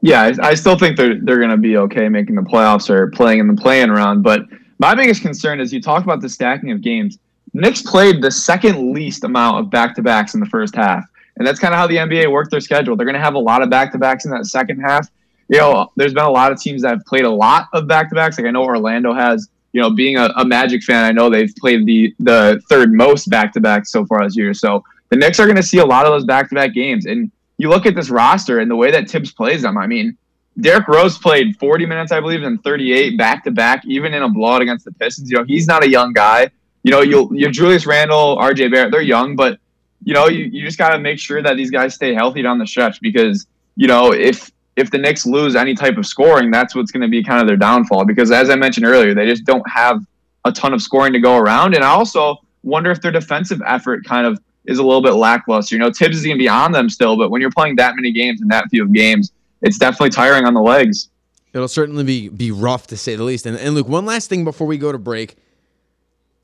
Yeah, 0.03 0.33
I, 0.43 0.55
still 0.55 0.77
think 0.77 0.97
they're 0.97 1.19
they're 1.21 1.39
going 1.39 1.51
to 1.51 1.57
be 1.57 1.77
okay 1.77 2.09
making 2.09 2.35
the 2.35 2.43
playoffs 2.43 2.91
or 2.91 3.09
playing 3.11 3.39
in 3.39 3.47
the 3.47 3.55
play-in 3.55 3.91
round. 3.91 4.25
But 4.25 4.43
my 4.79 4.97
biggest 4.97 5.23
concern 5.23 5.61
is 5.61 5.73
you 5.73 5.81
talk 5.81 6.03
about 6.03 6.21
the 6.21 6.29
stacking 6.29 6.73
of 6.73 6.81
games. 6.81 7.19
Knicks 7.55 7.83
played 7.83 8.21
the 8.21 8.31
second 8.31 8.93
least 8.93 9.23
amount 9.23 9.59
of 9.59 9.71
back-to-backs 9.71 10.35
in 10.35 10.41
the 10.41 10.47
first 10.47 10.75
half, 10.75 11.05
and 11.37 11.47
that's 11.47 11.59
kind 11.59 11.75
of 11.75 11.79
how 11.79 11.87
the 11.87 11.97
NBA 11.97 12.31
worked 12.31 12.51
their 12.51 12.61
schedule. 12.61 12.97
They're 12.97 13.07
going 13.07 13.15
to 13.15 13.21
have 13.21 13.35
a 13.35 13.39
lot 13.39 13.63
of 13.63 13.71
back-to-backs 13.71 14.25
in 14.25 14.31
that 14.33 14.47
second 14.47 14.81
half. 14.81 15.09
You 15.49 15.59
know, 15.59 15.91
there's 15.97 16.15
been 16.15 16.25
a 16.25 16.31
lot 16.31 16.53
of 16.53 16.61
teams 16.61 16.83
that 16.83 16.91
have 16.91 17.05
played 17.07 17.25
a 17.25 17.31
lot 17.31 17.69
of 17.73 17.87
back-to-backs. 17.87 18.39
Like 18.39 18.47
I 18.47 18.51
know 18.51 18.65
Orlando 18.65 19.13
has. 19.13 19.49
You 19.75 19.81
know, 19.81 19.89
being 19.89 20.19
a, 20.19 20.27
a 20.37 20.45
Magic 20.45 20.83
fan, 20.83 21.03
I 21.03 21.13
know 21.13 21.31
they've 21.31 21.51
played 21.59 21.87
the 21.87 22.15
the 22.21 22.61
third 22.69 22.93
most 22.93 23.31
back-to-backs 23.31 23.91
so 23.91 24.05
far 24.05 24.23
this 24.23 24.37
year. 24.37 24.53
So 24.53 24.85
the 25.09 25.17
Knicks 25.17 25.41
are 25.41 25.47
going 25.47 25.57
to 25.57 25.63
see 25.63 25.79
a 25.79 25.87
lot 25.87 26.05
of 26.05 26.13
those 26.13 26.27
back-to-back 26.27 26.75
games, 26.75 27.07
and 27.07 27.31
you 27.57 27.71
look 27.71 27.87
at 27.87 27.95
this 27.95 28.11
roster 28.11 28.59
and 28.59 28.71
the 28.71 28.77
way 28.77 28.91
that 28.91 29.09
Thibs 29.09 29.33
plays 29.33 29.63
them. 29.63 29.79
I 29.79 29.87
mean, 29.87 30.19
Derrick 30.61 30.89
Rose 30.89 31.17
played 31.17 31.57
40 31.59 31.87
minutes, 31.87 32.13
I 32.13 32.21
believe, 32.21 32.43
and 32.43 32.63
38 32.63 33.17
back 33.17 33.45
to 33.45 33.51
back, 33.51 33.83
even 33.87 34.13
in 34.13 34.23
a 34.23 34.29
blowout 34.29 34.61
against 34.61 34.85
the 34.85 34.93
Pistons. 34.93 35.31
You 35.31 35.39
know, 35.39 35.45
he's 35.45 35.67
not 35.67 35.83
a 35.83 35.89
young 35.89 36.13
guy. 36.13 36.51
You 36.83 36.91
know, 36.91 37.01
you'll 37.01 37.35
you 37.35 37.51
Julius 37.51 37.87
Randle, 37.87 38.37
RJ 38.37 38.73
Barrett, 38.73 38.93
they're 38.93 39.01
young, 39.01 39.37
but 39.37 39.59
you 40.05 40.15
know, 40.15 40.29
you, 40.29 40.45
you 40.45 40.65
just 40.65 40.79
gotta 40.79 40.99
make 40.99 41.19
sure 41.19 41.43
that 41.43 41.57
these 41.57 41.71
guys 41.71 41.95
stay 41.95 42.15
healthy 42.15 42.43
down 42.43 42.59
the 42.59 42.67
stretch 42.67 43.01
because, 43.01 43.47
you 43.77 43.87
know, 43.87 44.13
if 44.13 44.51
if 44.77 44.91
the 44.91 44.99
Knicks 44.99 45.27
lose 45.27 45.55
any 45.55 45.75
type 45.75 45.99
of 45.99 46.07
scoring, 46.07 46.51
that's 46.51 46.75
what's 46.75 46.91
gonna 46.91 47.09
be 47.09 47.23
kind 47.23 47.41
of 47.41 47.47
their 47.47 47.57
downfall. 47.57 48.05
Because 48.05 48.31
as 48.31 48.51
I 48.51 48.57
mentioned 48.57 48.87
earlier, 48.87 49.15
they 49.15 49.27
just 49.27 49.45
don't 49.45 49.69
have 49.69 50.05
a 50.45 50.53
ton 50.53 50.73
of 50.73 50.83
scoring 50.83 51.13
to 51.13 51.21
go 51.21 51.37
around. 51.37 51.75
And 51.75 51.85
I 51.85 51.89
also 51.89 52.37
wonder 52.63 52.91
if 52.91 53.01
their 53.01 53.13
defensive 53.13 53.61
effort 53.67 54.05
kind 54.05 54.27
of 54.27 54.41
is 54.65 54.79
a 54.79 54.83
little 54.83 55.03
bit 55.03 55.13
lackluster. 55.13 55.75
You 55.75 55.81
know, 55.81 55.91
Thibs 55.91 56.19
is 56.19 56.25
going 56.25 56.37
to 56.37 56.43
be 56.43 56.49
on 56.49 56.73
them 56.73 56.89
still, 56.89 57.17
but 57.17 57.31
when 57.31 57.41
you're 57.41 57.51
playing 57.51 57.77
that 57.77 57.95
many 57.97 58.13
games 58.13 58.41
and 58.41 58.51
that 58.51 58.69
few 58.71 58.83
of 58.83 58.93
games, 58.93 59.33
it's 59.61 59.79
definitely 59.79 60.11
tiring 60.11 60.45
on 60.45 60.55
the 60.55 60.61
legs. 60.61 61.09
It'll 61.53 61.69
certainly 61.69 62.05
be 62.05 62.29
be 62.29 62.51
rough 62.51 62.87
to 62.89 62.97
say 62.97 63.15
the 63.15 63.25
least. 63.25 63.45
And, 63.45 63.59
and 63.59 63.75
Luke, 63.75 63.89
one 63.89 64.07
last 64.07 64.29
thing 64.29 64.45
before 64.45 64.67
we 64.67 64.79
go 64.79 64.91
to 64.91 64.99
break. 64.99 65.37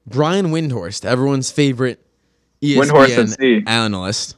Brian 0.07 0.47
Windhorst, 0.47 1.05
everyone's 1.05 1.51
favorite 1.51 2.05
ESPN 2.63 3.69
analyst, 3.69 4.37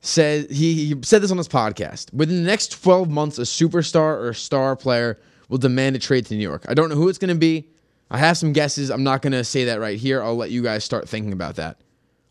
said 0.00 0.50
he, 0.50 0.86
he 0.86 0.94
said 1.02 1.22
this 1.22 1.30
on 1.30 1.38
his 1.38 1.48
podcast. 1.48 2.12
Within 2.12 2.36
the 2.36 2.48
next 2.48 2.82
12 2.82 3.08
months, 3.08 3.38
a 3.38 3.42
superstar 3.42 4.16
or 4.18 4.30
a 4.30 4.34
star 4.34 4.76
player 4.76 5.18
will 5.48 5.58
demand 5.58 5.96
a 5.96 5.98
trade 5.98 6.26
to 6.26 6.34
New 6.34 6.42
York. 6.42 6.64
I 6.68 6.74
don't 6.74 6.88
know 6.88 6.96
who 6.96 7.08
it's 7.08 7.18
going 7.18 7.28
to 7.28 7.34
be. 7.34 7.68
I 8.10 8.18
have 8.18 8.36
some 8.36 8.52
guesses. 8.52 8.90
I'm 8.90 9.04
not 9.04 9.22
going 9.22 9.32
to 9.32 9.44
say 9.44 9.64
that 9.64 9.80
right 9.80 9.98
here. 9.98 10.22
I'll 10.22 10.36
let 10.36 10.50
you 10.50 10.62
guys 10.62 10.84
start 10.84 11.08
thinking 11.08 11.32
about 11.32 11.56
that. 11.56 11.80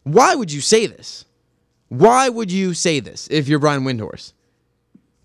Why 0.03 0.35
would 0.35 0.51
you 0.51 0.61
say 0.61 0.85
this? 0.85 1.25
Why 1.89 2.29
would 2.29 2.51
you 2.51 2.73
say 2.73 2.99
this 2.99 3.27
if 3.29 3.47
you're 3.47 3.59
Brian 3.59 3.83
Windhorst? 3.83 4.33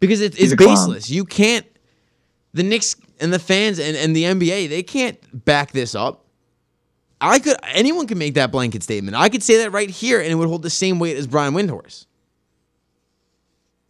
Because 0.01 0.21
it, 0.21 0.39
it's 0.39 0.55
baseless. 0.55 1.11
You 1.11 1.25
can't. 1.25 1.67
The 2.55 2.63
Knicks 2.63 2.97
and 3.21 3.33
the 3.33 3.39
fans 3.39 3.79
and, 3.79 3.97
and 3.97 4.15
the 4.17 4.25
NBA 4.25 4.69
they 4.69 4.83
can't 4.83 5.45
back 5.45 5.73
this 5.73 5.95
up. 5.95 6.26
I 7.21 7.39
could 7.39 7.57
anyone 7.65 8.07
could 8.07 8.19
make 8.19 8.35
that 8.35 8.51
blanket 8.53 8.83
statement. 8.83 9.17
I 9.17 9.29
could 9.29 9.43
say 9.43 9.59
that 9.59 9.71
right 9.71 9.89
here, 9.89 10.21
and 10.21 10.31
it 10.31 10.35
would 10.35 10.49
hold 10.49 10.63
the 10.63 10.71
same 10.71 10.99
weight 10.99 11.17
as 11.17 11.27
Brian 11.27 11.55
Windhorst. 11.55 12.07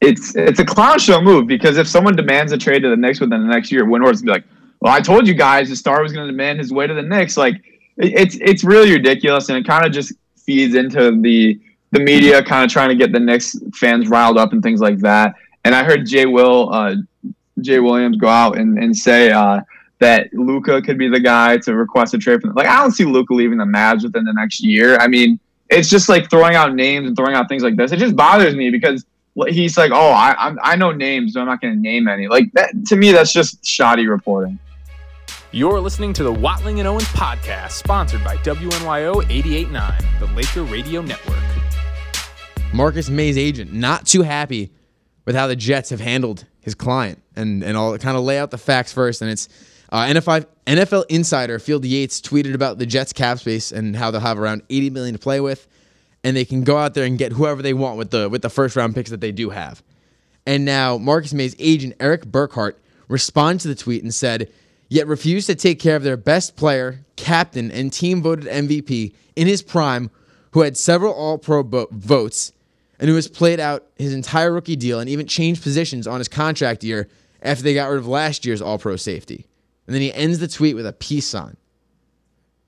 It's 0.00 0.36
it's 0.36 0.60
a 0.60 0.64
clown 0.64 0.98
show 0.98 1.20
move 1.20 1.46
because 1.46 1.76
if 1.76 1.88
someone 1.88 2.14
demands 2.14 2.52
a 2.52 2.58
trade 2.58 2.82
to 2.82 2.90
the 2.90 2.96
Knicks 2.96 3.20
within 3.20 3.46
the 3.46 3.52
next 3.52 3.72
year, 3.72 3.84
Windhorst 3.84 4.16
would 4.16 4.24
be 4.24 4.30
like, 4.30 4.44
"Well, 4.80 4.92
I 4.92 5.00
told 5.00 5.26
you 5.26 5.34
guys 5.34 5.68
the 5.68 5.76
star 5.76 6.02
was 6.02 6.12
going 6.12 6.26
to 6.26 6.32
demand 6.32 6.60
his 6.60 6.72
way 6.72 6.86
to 6.86 6.94
the 6.94 7.02
Knicks." 7.02 7.36
Like, 7.36 7.62
it's 7.96 8.36
it's 8.40 8.62
really 8.62 8.92
ridiculous, 8.92 9.48
and 9.48 9.58
it 9.58 9.66
kind 9.66 9.84
of 9.84 9.92
just 9.92 10.12
feeds 10.36 10.74
into 10.74 11.20
the 11.20 11.58
the 11.90 12.00
media 12.00 12.44
kind 12.44 12.64
of 12.64 12.70
trying 12.70 12.90
to 12.90 12.94
get 12.94 13.12
the 13.12 13.20
Knicks 13.20 13.56
fans 13.74 14.08
riled 14.08 14.38
up 14.38 14.52
and 14.52 14.62
things 14.62 14.80
like 14.80 14.98
that. 14.98 15.34
And 15.64 15.74
I 15.74 15.82
heard 15.82 16.06
Jay 16.06 16.26
Will 16.26 16.72
uh, 16.72 16.94
Jay 17.60 17.80
Williams 17.80 18.18
go 18.18 18.28
out 18.28 18.58
and 18.58 18.78
and 18.78 18.96
say 18.96 19.32
uh, 19.32 19.62
that 19.98 20.28
Luka 20.32 20.82
could 20.82 20.98
be 20.98 21.08
the 21.08 21.20
guy 21.20 21.56
to 21.58 21.74
request 21.74 22.14
a 22.14 22.18
trade 22.18 22.40
from. 22.40 22.54
Like 22.54 22.66
I 22.66 22.80
don't 22.80 22.92
see 22.92 23.04
Luka 23.04 23.34
leaving 23.34 23.58
the 23.58 23.64
Mavs 23.64 24.02
within 24.02 24.24
the 24.24 24.32
next 24.32 24.62
year. 24.62 24.96
I 24.98 25.08
mean, 25.08 25.38
it's 25.70 25.88
just 25.88 26.08
like 26.08 26.30
throwing 26.30 26.54
out 26.54 26.74
names 26.74 27.06
and 27.06 27.16
throwing 27.16 27.34
out 27.34 27.48
things 27.48 27.62
like 27.62 27.76
this. 27.76 27.92
It 27.92 27.98
just 27.98 28.16
bothers 28.16 28.54
me 28.54 28.70
because 28.70 29.04
he's 29.48 29.76
like, 29.76 29.92
oh, 29.92 30.10
I 30.10 30.34
I'm, 30.38 30.58
I 30.62 30.76
know 30.76 30.92
names, 30.92 31.34
so 31.34 31.40
I'm 31.40 31.46
not 31.46 31.60
going 31.60 31.74
to 31.74 31.80
name 31.80 32.08
any. 32.08 32.28
Like 32.28 32.52
that 32.52 32.74
to 32.86 32.96
me, 32.96 33.12
that's 33.12 33.32
just 33.32 33.64
shoddy 33.64 34.06
reporting. 34.06 34.58
You're 35.52 35.80
listening 35.80 36.12
to 36.14 36.22
the 36.22 36.32
Watling 36.32 36.80
and 36.80 36.88
Owens 36.88 37.04
podcast, 37.06 37.72
sponsored 37.72 38.22
by 38.22 38.36
WNYO 38.38 39.22
88.9, 39.22 40.20
the 40.20 40.26
Laker 40.34 40.64
Radio 40.64 41.00
Network. 41.00 41.38
Marcus 42.74 43.08
Maye's 43.08 43.38
agent 43.38 43.72
not 43.72 44.06
too 44.06 44.22
happy 44.22 44.72
with 45.24 45.34
how 45.34 45.46
the 45.46 45.56
Jets 45.56 45.90
have 45.90 46.00
handled 46.00 46.44
his 46.60 46.74
client, 46.74 47.22
and 47.34 47.62
and 47.62 47.76
I'll 47.76 47.96
kind 47.98 48.16
of 48.16 48.24
lay 48.24 48.38
out 48.38 48.50
the 48.50 48.58
facts 48.58 48.92
first. 48.92 49.22
And 49.22 49.30
it's 49.30 49.48
uh, 49.90 50.04
NFL 50.06 50.46
NFL 50.66 51.04
insider 51.08 51.58
Field 51.58 51.84
Yates 51.84 52.20
tweeted 52.20 52.54
about 52.54 52.78
the 52.78 52.86
Jets 52.86 53.12
cap 53.12 53.38
space 53.38 53.72
and 53.72 53.94
how 53.94 54.10
they'll 54.10 54.20
have 54.20 54.38
around 54.38 54.62
80 54.68 54.90
million 54.90 55.14
to 55.14 55.18
play 55.18 55.40
with, 55.40 55.68
and 56.24 56.36
they 56.36 56.44
can 56.44 56.64
go 56.64 56.76
out 56.76 56.94
there 56.94 57.04
and 57.04 57.18
get 57.18 57.32
whoever 57.32 57.62
they 57.62 57.74
want 57.74 57.98
with 57.98 58.10
the 58.10 58.28
with 58.28 58.42
the 58.42 58.50
first 58.50 58.76
round 58.76 58.94
picks 58.94 59.10
that 59.10 59.20
they 59.20 59.32
do 59.32 59.50
have. 59.50 59.82
And 60.46 60.64
now 60.64 60.98
Marcus 60.98 61.32
Maye's 61.32 61.56
agent 61.58 61.94
Eric 62.00 62.26
Burkhardt 62.26 62.78
responded 63.08 63.62
to 63.62 63.68
the 63.68 63.74
tweet 63.74 64.02
and 64.02 64.12
said 64.12 64.50
yet 64.88 65.06
refused 65.06 65.46
to 65.48 65.54
take 65.54 65.80
care 65.80 65.96
of 65.96 66.02
their 66.02 66.16
best 66.16 66.56
player, 66.56 67.04
captain, 67.16 67.70
and 67.70 67.92
team 67.92 68.22
voted 68.22 68.46
MVP 68.46 69.14
in 69.34 69.46
his 69.46 69.62
prime, 69.62 70.10
who 70.52 70.60
had 70.60 70.76
several 70.76 71.12
All 71.12 71.38
Pro 71.38 71.62
bo- 71.62 71.88
votes 71.90 72.52
and 72.98 73.08
who 73.08 73.16
has 73.16 73.28
played 73.28 73.60
out 73.60 73.86
his 73.96 74.14
entire 74.14 74.52
rookie 74.52 74.76
deal 74.76 75.00
and 75.00 75.10
even 75.10 75.26
changed 75.26 75.62
positions 75.62 76.06
on 76.06 76.18
his 76.18 76.28
contract 76.28 76.82
year 76.82 77.08
after 77.42 77.62
they 77.62 77.74
got 77.74 77.88
rid 77.90 77.98
of 77.98 78.06
last 78.06 78.46
year's 78.46 78.62
All 78.62 78.78
Pro 78.78 78.96
safety. 78.96 79.46
And 79.86 79.94
then 79.94 80.02
he 80.02 80.12
ends 80.12 80.38
the 80.38 80.48
tweet 80.48 80.74
with 80.74 80.86
a 80.86 80.92
peace 80.92 81.26
sign. 81.26 81.56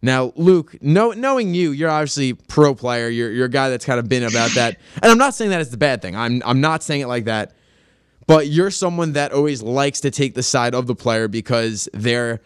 Now, 0.00 0.32
Luke, 0.36 0.80
know, 0.80 1.10
knowing 1.10 1.54
you, 1.54 1.72
you're 1.72 1.90
obviously 1.90 2.32
pro 2.32 2.74
player. 2.74 3.08
You're, 3.08 3.32
you're 3.32 3.46
a 3.46 3.50
guy 3.50 3.68
that's 3.70 3.84
kind 3.84 3.98
of 3.98 4.08
been 4.08 4.22
about 4.22 4.52
that. 4.52 4.78
And 5.02 5.10
I'm 5.10 5.18
not 5.18 5.34
saying 5.34 5.50
that 5.50 5.60
it's 5.60 5.70
the 5.70 5.76
bad 5.76 6.02
thing. 6.02 6.14
I'm, 6.14 6.40
I'm 6.44 6.60
not 6.60 6.84
saying 6.84 7.00
it 7.00 7.08
like 7.08 7.24
that 7.24 7.52
but 8.28 8.48
you're 8.48 8.70
someone 8.70 9.14
that 9.14 9.32
always 9.32 9.62
likes 9.62 10.00
to 10.00 10.10
take 10.10 10.34
the 10.34 10.42
side 10.42 10.74
of 10.74 10.86
the 10.86 10.94
player 10.94 11.28
because 11.28 11.88
they're 11.94 12.40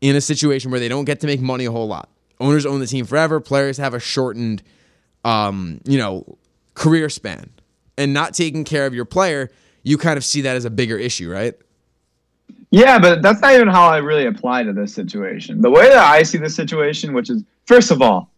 in 0.00 0.16
a 0.16 0.20
situation 0.20 0.70
where 0.70 0.80
they 0.80 0.88
don't 0.88 1.04
get 1.04 1.20
to 1.20 1.26
make 1.26 1.42
money 1.42 1.66
a 1.66 1.70
whole 1.70 1.86
lot. 1.86 2.08
Owners 2.40 2.64
own 2.64 2.80
the 2.80 2.86
team 2.86 3.04
forever. 3.04 3.38
Players 3.38 3.76
have 3.76 3.92
a 3.92 4.00
shortened, 4.00 4.62
um, 5.26 5.82
you 5.84 5.98
know, 5.98 6.38
career 6.72 7.10
span 7.10 7.50
and 7.98 8.14
not 8.14 8.32
taking 8.32 8.64
care 8.64 8.86
of 8.86 8.94
your 8.94 9.04
player, 9.04 9.50
you 9.82 9.98
kind 9.98 10.16
of 10.16 10.24
see 10.24 10.40
that 10.40 10.56
as 10.56 10.64
a 10.64 10.70
bigger 10.70 10.96
issue, 10.96 11.30
right? 11.30 11.54
Yeah, 12.70 12.98
but 12.98 13.22
that's 13.22 13.40
not 13.40 13.54
even 13.54 13.68
how 13.68 13.86
I 13.88 13.98
really 13.98 14.26
apply 14.26 14.64
to 14.64 14.72
this 14.72 14.92
situation. 14.92 15.60
The 15.60 15.70
way 15.70 15.88
that 15.88 15.98
I 15.98 16.22
see 16.22 16.38
the 16.38 16.50
situation, 16.50 17.14
which 17.14 17.30
is 17.30 17.42
first 17.64 17.90
of 17.90 18.02
all, 18.02 18.30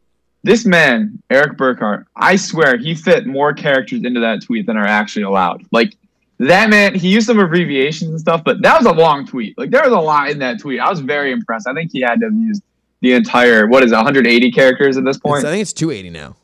this 0.44 0.64
man, 0.64 1.21
Eric 1.31 1.57
Burkhardt, 1.57 2.07
I 2.14 2.37
swear 2.37 2.77
he 2.77 2.94
fit 2.94 3.27
more 3.27 3.53
characters 3.53 4.05
into 4.05 4.21
that 4.21 4.42
tweet 4.42 4.66
than 4.66 4.77
are 4.77 4.87
actually 4.87 5.23
allowed. 5.23 5.64
Like 5.73 5.97
that 6.38 6.71
man, 6.71 6.94
he 6.94 7.09
used 7.09 7.27
some 7.27 7.38
abbreviations 7.38 8.11
and 8.11 8.21
stuff, 8.21 8.44
but 8.44 8.62
that 8.62 8.79
was 8.79 8.87
a 8.87 8.92
long 8.92 9.27
tweet. 9.27 9.59
Like 9.59 9.71
there 9.71 9.83
was 9.83 9.92
a 9.92 9.99
lot 9.99 10.31
in 10.31 10.38
that 10.38 10.61
tweet. 10.61 10.79
I 10.81 10.88
was 10.88 11.01
very 11.01 11.33
impressed. 11.33 11.66
I 11.66 11.75
think 11.75 11.90
he 11.92 12.01
had 12.01 12.21
to 12.21 12.27
have 12.27 12.35
used 12.35 12.62
the 13.01 13.14
entire 13.14 13.66
what 13.66 13.83
is 13.83 13.92
it, 13.92 13.97
180 13.97 14.53
characters 14.53 14.97
at 14.97 15.05
this 15.05 15.18
point. 15.18 15.38
It's- 15.38 15.49
I 15.49 15.53
think 15.53 15.62
it's 15.62 15.73
280 15.73 16.11
now. 16.11 16.37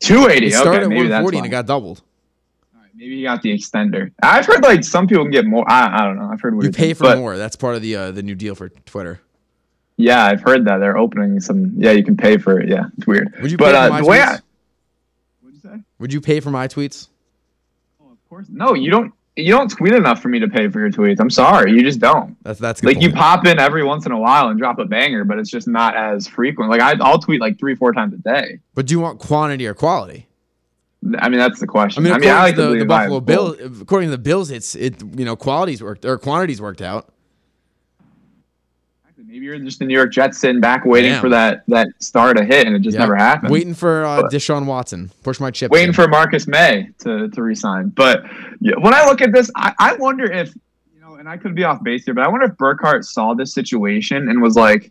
280. 0.00 0.46
It 0.46 0.52
started 0.52 0.70
okay, 0.70 0.84
at 0.84 0.88
maybe 0.88 1.08
that's 1.08 1.24
140 1.24 1.38
and 1.38 1.46
it 1.46 1.50
got 1.50 1.66
doubled. 1.66 2.02
Maybe 2.98 3.18
he 3.18 3.22
got 3.22 3.42
the 3.42 3.54
extender. 3.54 4.10
I've 4.24 4.44
heard 4.44 4.64
like 4.64 4.82
some 4.82 5.06
people 5.06 5.22
can 5.22 5.30
get 5.30 5.46
more. 5.46 5.64
I, 5.70 6.00
I 6.00 6.04
don't 6.04 6.18
know. 6.18 6.28
I've 6.32 6.40
heard 6.40 6.60
You 6.60 6.72
pay 6.72 6.94
for 6.94 7.04
but 7.04 7.18
more. 7.18 7.36
That's 7.36 7.54
part 7.54 7.76
of 7.76 7.82
the 7.82 7.94
uh, 7.94 8.10
the 8.10 8.24
new 8.24 8.34
deal 8.34 8.56
for 8.56 8.70
Twitter. 8.70 9.20
Yeah, 9.96 10.24
I've 10.24 10.40
heard 10.40 10.64
that 10.64 10.78
they're 10.78 10.98
opening 10.98 11.38
some. 11.38 11.74
Yeah, 11.76 11.92
you 11.92 12.02
can 12.02 12.16
pay 12.16 12.38
for 12.38 12.58
it. 12.58 12.68
Yeah, 12.68 12.86
it's 12.96 13.06
weird. 13.06 13.32
Would 13.40 13.52
you 13.52 13.56
but 13.56 13.66
pay 13.66 13.72
for 13.72 13.78
uh, 13.78 13.88
my 13.90 14.00
the 14.00 14.06
way 14.08 14.18
tweets? 14.18 14.24
I, 14.24 14.40
what'd 15.42 15.54
you 15.54 15.60
say? 15.60 15.82
Would 16.00 16.12
you 16.12 16.20
pay 16.20 16.40
for 16.40 16.50
my 16.50 16.66
tweets? 16.66 17.08
Oh, 18.02 18.10
of 18.10 18.28
course. 18.28 18.46
No, 18.48 18.74
you 18.74 18.90
don't. 18.90 19.14
You 19.36 19.52
don't 19.52 19.70
tweet 19.70 19.92
enough 19.92 20.20
for 20.20 20.28
me 20.28 20.40
to 20.40 20.48
pay 20.48 20.68
for 20.68 20.80
your 20.80 20.90
tweets. 20.90 21.20
I'm 21.20 21.30
sorry, 21.30 21.70
you 21.70 21.82
just 21.82 22.00
don't. 22.00 22.36
That's 22.42 22.58
that's 22.58 22.82
Like 22.82 23.00
you 23.00 23.12
pop 23.12 23.46
in 23.46 23.60
every 23.60 23.84
once 23.84 24.06
in 24.06 24.10
a 24.10 24.18
while 24.18 24.48
and 24.48 24.58
drop 24.58 24.80
a 24.80 24.84
banger, 24.84 25.22
but 25.22 25.38
it's 25.38 25.50
just 25.50 25.68
not 25.68 25.94
as 25.94 26.26
frequent. 26.26 26.68
Like 26.68 26.80
I, 26.80 26.94
I'll 27.00 27.20
tweet 27.20 27.40
like 27.40 27.60
three, 27.60 27.76
four 27.76 27.92
times 27.92 28.14
a 28.14 28.16
day. 28.16 28.58
But 28.74 28.86
do 28.86 28.94
you 28.94 28.98
want 28.98 29.20
quantity 29.20 29.68
or 29.68 29.74
quality? 29.74 30.27
I 31.18 31.28
mean, 31.28 31.38
that's 31.38 31.60
the 31.60 31.66
I 31.66 31.72
question. 31.72 32.02
mean, 32.02 32.12
I 32.12 32.18
mean, 32.18 32.30
I 32.30 32.42
like 32.42 32.56
the, 32.56 32.74
the 32.76 32.84
Buffalo 32.84 33.20
Bill, 33.20 33.56
according 33.80 34.08
to 34.08 34.16
the 34.16 34.22
Bills, 34.22 34.50
it's 34.50 34.74
it 34.74 35.00
you 35.18 35.24
know 35.24 35.36
qualities 35.36 35.82
worked 35.82 36.04
or 36.04 36.18
quantities 36.18 36.60
worked 36.60 36.82
out. 36.82 37.12
Maybe 39.26 39.44
you're 39.44 39.58
just 39.58 39.78
the 39.78 39.84
New 39.84 39.94
York 39.94 40.10
Jets 40.12 40.38
sitting 40.38 40.60
back 40.60 40.84
waiting 40.86 41.10
Damn. 41.12 41.20
for 41.20 41.28
that 41.28 41.62
that 41.68 41.88
star 41.98 42.32
to 42.32 42.44
hit, 42.44 42.66
and 42.66 42.74
it 42.74 42.80
just 42.80 42.94
Yeah. 42.94 43.00
never 43.00 43.14
happened. 43.14 43.52
Waiting 43.52 43.74
for 43.74 44.04
uh, 44.04 44.22
But- 44.22 44.32
Deshaun 44.32 44.64
Watson. 44.64 45.10
Push 45.22 45.38
my 45.38 45.50
chip. 45.50 45.70
waiting 45.70 45.88
in. 45.88 45.94
for 45.94 46.08
Marcus 46.08 46.46
Maye 46.46 46.90
to, 47.00 47.28
to 47.28 47.42
resign. 47.42 47.88
But 47.90 48.22
yeah, 48.60 48.74
when 48.80 48.94
I 48.94 49.04
look 49.04 49.20
at 49.20 49.32
this, 49.32 49.50
I, 49.54 49.74
I 49.78 49.94
wonder 49.96 50.24
if, 50.32 50.54
you 50.94 51.00
know, 51.02 51.16
and 51.16 51.28
I 51.28 51.36
could 51.36 51.54
be 51.54 51.64
off 51.64 51.82
base 51.82 52.04
here, 52.06 52.14
but 52.14 52.24
I 52.24 52.28
wonder 52.28 52.46
if 52.46 52.56
Burkhardt 52.56 53.04
saw 53.04 53.34
this 53.34 53.52
situation 53.52 54.28
and 54.30 54.40
was 54.40 54.56
like, 54.56 54.90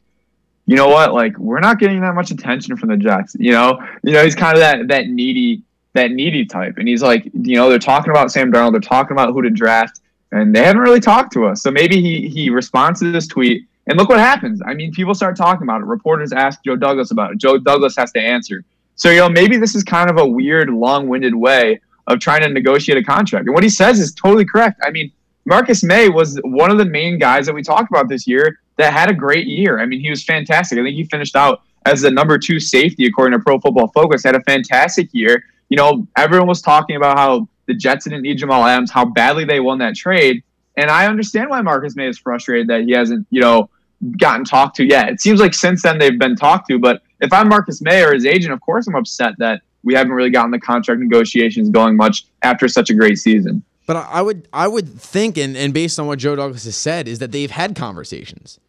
you 0.68 0.76
know 0.76 0.90
what, 0.90 1.14
like 1.14 1.36
we're 1.40 1.60
not 1.62 1.80
getting 1.80 2.02
that 2.02 2.14
much 2.14 2.30
attention 2.30 2.78
from 2.78 2.90
the 2.90 2.98
Jets. 2.98 3.36
You 3.40 3.54
know, 3.54 3.82
you 4.04 4.12
know, 4.12 4.24
he's 4.24 4.36
kind 4.36 4.54
of 4.56 4.60
that 4.60 4.88
that 4.90 5.08
needy 5.08 5.64
that 5.98 6.12
needy 6.12 6.46
type, 6.46 6.78
and 6.78 6.88
he's 6.88 7.02
like, 7.02 7.26
you 7.34 7.56
know, 7.56 7.70
they're 7.70 7.80
talking 7.80 8.12
about 8.12 8.32
Sam 8.32 8.52
Darnold, 8.52 8.72
they're 8.72 8.82
talking 8.82 9.12
about 9.12 9.34
who 9.34 9.42
to 9.42 9.50
draft, 9.50 10.00
and 10.32 10.56
they 10.56 10.64
haven't 10.64 10.82
really 10.82 11.00
talked 11.00 11.34
to 11.34 11.46
us. 11.46 11.62
So 11.62 11.72
maybe 11.72 12.02
he 12.02 12.28
he 12.28 12.50
responds 12.50 13.00
to 13.02 13.12
this 13.12 13.28
tweet. 13.28 13.68
And 13.90 13.98
look 13.98 14.10
what 14.10 14.20
happens. 14.20 14.62
I 14.66 14.74
mean, 14.74 14.92
people 14.92 15.16
start 15.16 15.38
talking 15.38 15.64
about 15.64 15.82
it. 15.82 15.86
Reporters 15.86 16.34
ask 16.34 16.62
Joe 16.64 16.76
Douglas 16.76 17.12
about 17.12 17.32
it. 17.32 17.38
Joe 17.38 17.58
Douglas 17.58 17.96
has 17.96 18.12
to 18.12 18.20
answer. 18.20 18.64
So, 18.96 19.10
you 19.12 19.20
know, 19.20 19.30
maybe 19.30 19.56
this 19.56 19.76
is 19.76 19.84
kind 19.84 20.10
of 20.10 20.18
a 20.18 20.26
weird, 20.26 20.70
long 20.70 21.08
winded 21.08 21.34
way 21.34 21.80
of 22.08 22.20
trying 22.20 22.42
to 22.42 22.50
negotiate 22.50 22.98
a 22.98 23.04
contract. 23.04 23.46
And 23.46 23.54
what 23.54 23.64
he 23.64 23.70
says 23.70 24.00
is 24.00 24.14
totally 24.14 24.44
correct. 24.44 24.82
I 24.84 24.92
mean, 24.92 25.12
Marcus 25.46 25.84
Maye 25.84 26.10
was 26.10 26.38
one 26.44 26.70
of 26.70 26.78
the 26.78 26.86
main 26.86 27.18
guys 27.18 27.46
that 27.46 27.54
we 27.54 27.64
talked 27.64 27.90
about 27.90 28.10
this 28.10 28.28
year 28.28 28.60
that 28.76 28.92
had 28.92 29.10
a 29.10 29.14
great 29.14 29.48
year. 29.48 29.80
I 29.80 29.86
mean, 29.86 30.02
he 30.02 30.10
was 30.10 30.24
fantastic. 30.24 30.78
I 30.78 30.84
think 30.84 30.96
he 30.96 31.06
finished 31.06 31.38
out 31.38 31.62
as 31.86 32.02
the 32.02 32.12
number 32.12 32.38
two 32.38 32.60
safety, 32.60 33.06
according 33.06 33.40
to 33.40 33.44
Pro 33.44 33.58
Football 33.60 33.88
Focus, 33.90 34.24
had 34.24 34.36
a 34.36 34.44
fantastic 34.44 35.08
year. 35.14 35.42
You 35.70 35.78
know, 35.78 36.08
everyone 36.16 36.48
was 36.48 36.62
talking 36.62 36.96
about 36.96 37.18
how 37.18 37.48
the 37.66 37.74
Jets 37.74 38.06
didn't 38.06 38.22
need 38.22 38.38
Jamal 38.38 38.66
Adams, 38.66 38.92
how 38.92 39.06
badly 39.06 39.46
they 39.46 39.60
won 39.60 39.80
that 39.80 39.96
trade. 39.96 40.44
And 40.76 40.90
I 40.90 41.08
understand 41.08 41.50
why 41.50 41.62
Marcus 41.62 41.96
Maye 41.96 42.08
is 42.08 42.18
frustrated 42.18 42.68
that 42.68 42.82
he 42.82 42.92
hasn't, 42.92 43.28
you 43.30 43.42
know, 43.42 43.70
gotten 44.18 44.46
talked 44.46 44.76
to 44.78 44.86
yet. 44.86 45.10
It 45.10 45.20
seems 45.20 45.40
like 45.40 45.54
since 45.54 45.82
then 45.82 45.98
they've 45.98 46.18
been 46.18 46.36
talked 46.36 46.70
to, 46.70 46.80
but 46.80 47.02
if 47.20 47.34
I'm 47.34 47.50
Marcus 47.50 47.82
Maye 47.82 48.04
or 48.04 48.14
his 48.14 48.26
agent, 48.26 48.54
of 48.54 48.62
course 48.62 48.88
I'm 48.88 48.96
upset 48.96 49.34
that 49.40 49.62
we 49.84 49.94
haven't 49.94 50.14
really 50.14 50.30
gotten 50.30 50.52
the 50.52 50.60
contract 50.60 51.02
negotiations 51.02 51.70
going 51.70 51.96
much 51.96 52.26
after 52.44 52.68
such 52.68 52.90
a 52.90 52.94
great 52.94 53.18
season. 53.18 53.64
But 53.88 53.96
I 53.96 54.22
would 54.22 54.48
I 54.52 54.68
would 54.68 55.00
think, 55.00 55.38
and, 55.38 55.56
and 55.56 55.74
based 55.74 55.98
on 55.98 56.08
what 56.08 56.20
Joe 56.20 56.36
Douglas 56.36 56.66
has 56.66 56.76
said, 56.76 57.08
is 57.08 57.20
that 57.20 57.32
they've 57.32 57.50
had 57.50 57.76
conversations. 57.76 58.60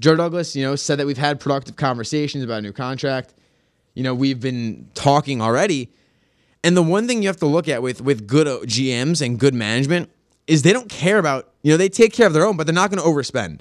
Joe 0.00 0.16
Douglas, 0.16 0.54
you 0.56 0.64
know, 0.64 0.74
said 0.76 0.98
that 0.98 1.06
we've 1.06 1.16
had 1.16 1.40
productive 1.40 1.76
conversations 1.76 2.42
about 2.44 2.58
a 2.58 2.62
new 2.62 2.72
contract. 2.72 3.34
You 3.94 4.02
know, 4.02 4.14
we've 4.14 4.40
been 4.40 4.88
talking 4.94 5.40
already. 5.40 5.90
And 6.64 6.76
the 6.76 6.82
one 6.82 7.06
thing 7.06 7.22
you 7.22 7.28
have 7.28 7.38
to 7.38 7.46
look 7.46 7.68
at 7.68 7.82
with 7.82 8.00
with 8.00 8.26
good 8.26 8.46
GMs 8.46 9.24
and 9.24 9.38
good 9.38 9.54
management 9.54 10.10
is 10.46 10.62
they 10.62 10.72
don't 10.72 10.88
care 10.88 11.18
about, 11.18 11.52
you 11.62 11.72
know, 11.72 11.76
they 11.76 11.88
take 11.88 12.12
care 12.12 12.26
of 12.26 12.32
their 12.32 12.44
own, 12.44 12.56
but 12.56 12.66
they're 12.66 12.74
not 12.74 12.90
going 12.90 13.02
to 13.02 13.08
overspend. 13.08 13.60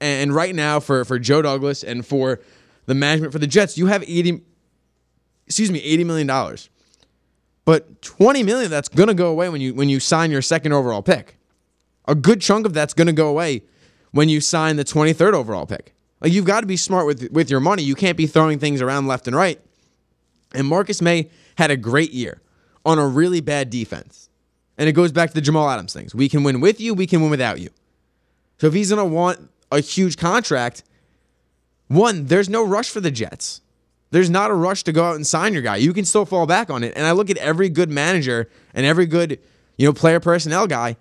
And 0.00 0.34
right 0.34 0.54
now, 0.54 0.80
for 0.80 1.04
for 1.04 1.18
Joe 1.18 1.42
Douglas 1.42 1.82
and 1.82 2.04
for 2.04 2.40
the 2.86 2.94
management 2.94 3.32
for 3.32 3.38
the 3.38 3.46
Jets, 3.46 3.76
you 3.76 3.86
have 3.86 4.02
eighty, 4.02 4.42
excuse 5.46 5.70
me, 5.70 5.80
eighty 5.80 6.04
million 6.04 6.26
dollars. 6.26 6.70
But 7.64 8.00
20 8.00 8.44
million 8.44 8.70
that's 8.70 8.88
going 8.88 9.08
to 9.08 9.14
go 9.14 9.28
away 9.28 9.50
when 9.50 9.60
you 9.60 9.74
when 9.74 9.90
you 9.90 10.00
sign 10.00 10.30
your 10.30 10.40
second 10.40 10.72
overall 10.72 11.02
pick. 11.02 11.36
A 12.06 12.14
good 12.14 12.40
chunk 12.40 12.64
of 12.64 12.72
that's 12.72 12.94
going 12.94 13.08
to 13.08 13.12
go 13.12 13.28
away 13.28 13.62
when 14.12 14.30
you 14.30 14.40
sign 14.40 14.76
the 14.76 14.84
23rd 14.84 15.34
overall 15.34 15.66
pick. 15.66 15.94
Like 16.22 16.32
you've 16.32 16.46
got 16.46 16.60
to 16.62 16.66
be 16.66 16.78
smart 16.78 17.04
with 17.06 17.30
with 17.30 17.50
your 17.50 17.60
money. 17.60 17.82
You 17.82 17.94
can't 17.94 18.16
be 18.16 18.26
throwing 18.26 18.58
things 18.58 18.80
around 18.80 19.06
left 19.06 19.26
and 19.26 19.36
right. 19.36 19.60
And 20.54 20.66
Marcus 20.66 21.02
Maye 21.02 21.28
had 21.58 21.72
a 21.72 21.76
great 21.76 22.12
year 22.12 22.40
on 22.86 23.00
a 23.00 23.06
really 23.06 23.40
bad 23.40 23.68
defense. 23.68 24.30
And 24.78 24.88
it 24.88 24.92
goes 24.92 25.10
back 25.10 25.30
to 25.30 25.34
the 25.34 25.40
Jamal 25.40 25.68
Adams 25.68 25.92
things. 25.92 26.14
We 26.14 26.28
can 26.28 26.44
win 26.44 26.60
with 26.60 26.80
you, 26.80 26.94
we 26.94 27.04
can 27.04 27.20
win 27.20 27.30
without 27.30 27.58
you. 27.58 27.70
So 28.58 28.68
if 28.68 28.74
he's 28.74 28.90
going 28.90 29.04
to 29.04 29.12
want 29.12 29.50
a 29.72 29.80
huge 29.80 30.16
contract, 30.16 30.84
one, 31.88 32.26
there's 32.26 32.48
no 32.48 32.64
rush 32.64 32.90
for 32.90 33.00
the 33.00 33.10
Jets. 33.10 33.60
There's 34.12 34.30
not 34.30 34.52
a 34.52 34.54
rush 34.54 34.84
to 34.84 34.92
go 34.92 35.02
out 35.02 35.16
and 35.16 35.26
sign 35.26 35.52
your 35.52 35.62
guy. 35.62 35.76
You 35.76 35.92
can 35.92 36.04
still 36.04 36.24
fall 36.24 36.46
back 36.46 36.70
on 36.70 36.84
it. 36.84 36.92
And 36.94 37.04
I 37.04 37.10
look 37.10 37.28
at 37.28 37.38
every 37.38 37.68
good 37.68 37.90
manager 37.90 38.48
and 38.72 38.86
every 38.86 39.06
good, 39.06 39.40
you 39.76 39.84
know, 39.84 39.92
player 39.92 40.20
personnel 40.20 40.68
guy, 40.68 40.96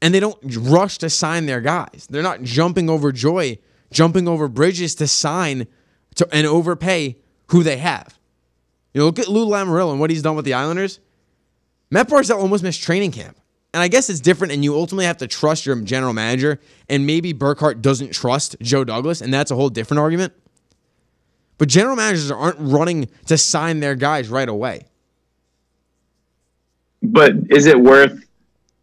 and 0.00 0.12
they 0.12 0.20
don't 0.20 0.38
rush 0.58 0.98
to 0.98 1.08
sign 1.08 1.46
their 1.46 1.60
guys. 1.60 2.08
They're 2.10 2.24
not 2.24 2.42
jumping 2.42 2.90
over 2.90 3.12
joy, 3.12 3.58
jumping 3.92 4.26
over 4.26 4.48
bridges 4.48 4.96
to 4.96 5.06
sign 5.06 5.68
to 6.16 6.28
and 6.32 6.44
overpay 6.44 7.18
who 7.50 7.62
they 7.62 7.76
have. 7.76 8.18
You 8.94 9.00
know, 9.00 9.06
look 9.06 9.18
at 9.18 9.28
Lou 9.28 9.46
Lamoriello 9.46 9.90
and 9.90 10.00
what 10.00 10.10
he's 10.10 10.22
done 10.22 10.36
with 10.36 10.44
the 10.44 10.54
Islanders. 10.54 11.00
Matt 11.90 12.08
Barzal 12.08 12.38
almost 12.38 12.62
missed 12.62 12.82
training 12.82 13.12
camp. 13.12 13.36
And 13.74 13.82
I 13.82 13.88
guess 13.88 14.10
it's 14.10 14.20
different, 14.20 14.52
and 14.52 14.62
you 14.62 14.74
ultimately 14.74 15.06
have 15.06 15.16
to 15.18 15.26
trust 15.26 15.64
your 15.64 15.76
general 15.80 16.12
manager. 16.12 16.60
And 16.90 17.06
maybe 17.06 17.32
Burkhardt 17.32 17.80
doesn't 17.80 18.12
trust 18.12 18.56
Joe 18.60 18.84
Douglas, 18.84 19.22
and 19.22 19.32
that's 19.32 19.50
a 19.50 19.54
whole 19.54 19.70
different 19.70 20.00
argument. 20.00 20.34
But 21.56 21.68
general 21.68 21.96
managers 21.96 22.30
aren't 22.30 22.58
running 22.58 23.08
to 23.26 23.38
sign 23.38 23.80
their 23.80 23.94
guys 23.94 24.28
right 24.28 24.48
away. 24.48 24.86
But 27.02 27.32
is 27.50 27.66
it 27.66 27.80
worth, 27.80 28.24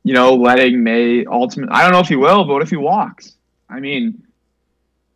you 0.03 0.13
know, 0.13 0.33
letting 0.33 0.83
Maye 0.83 1.25
ultimately? 1.25 1.73
I 1.73 1.83
don't 1.83 1.91
know 1.91 1.99
if 1.99 2.07
he 2.07 2.15
will, 2.15 2.45
but 2.45 2.53
what 2.53 2.63
if 2.63 2.69
he 2.69 2.77
walks? 2.77 3.35
I 3.69 3.79
mean, 3.79 4.23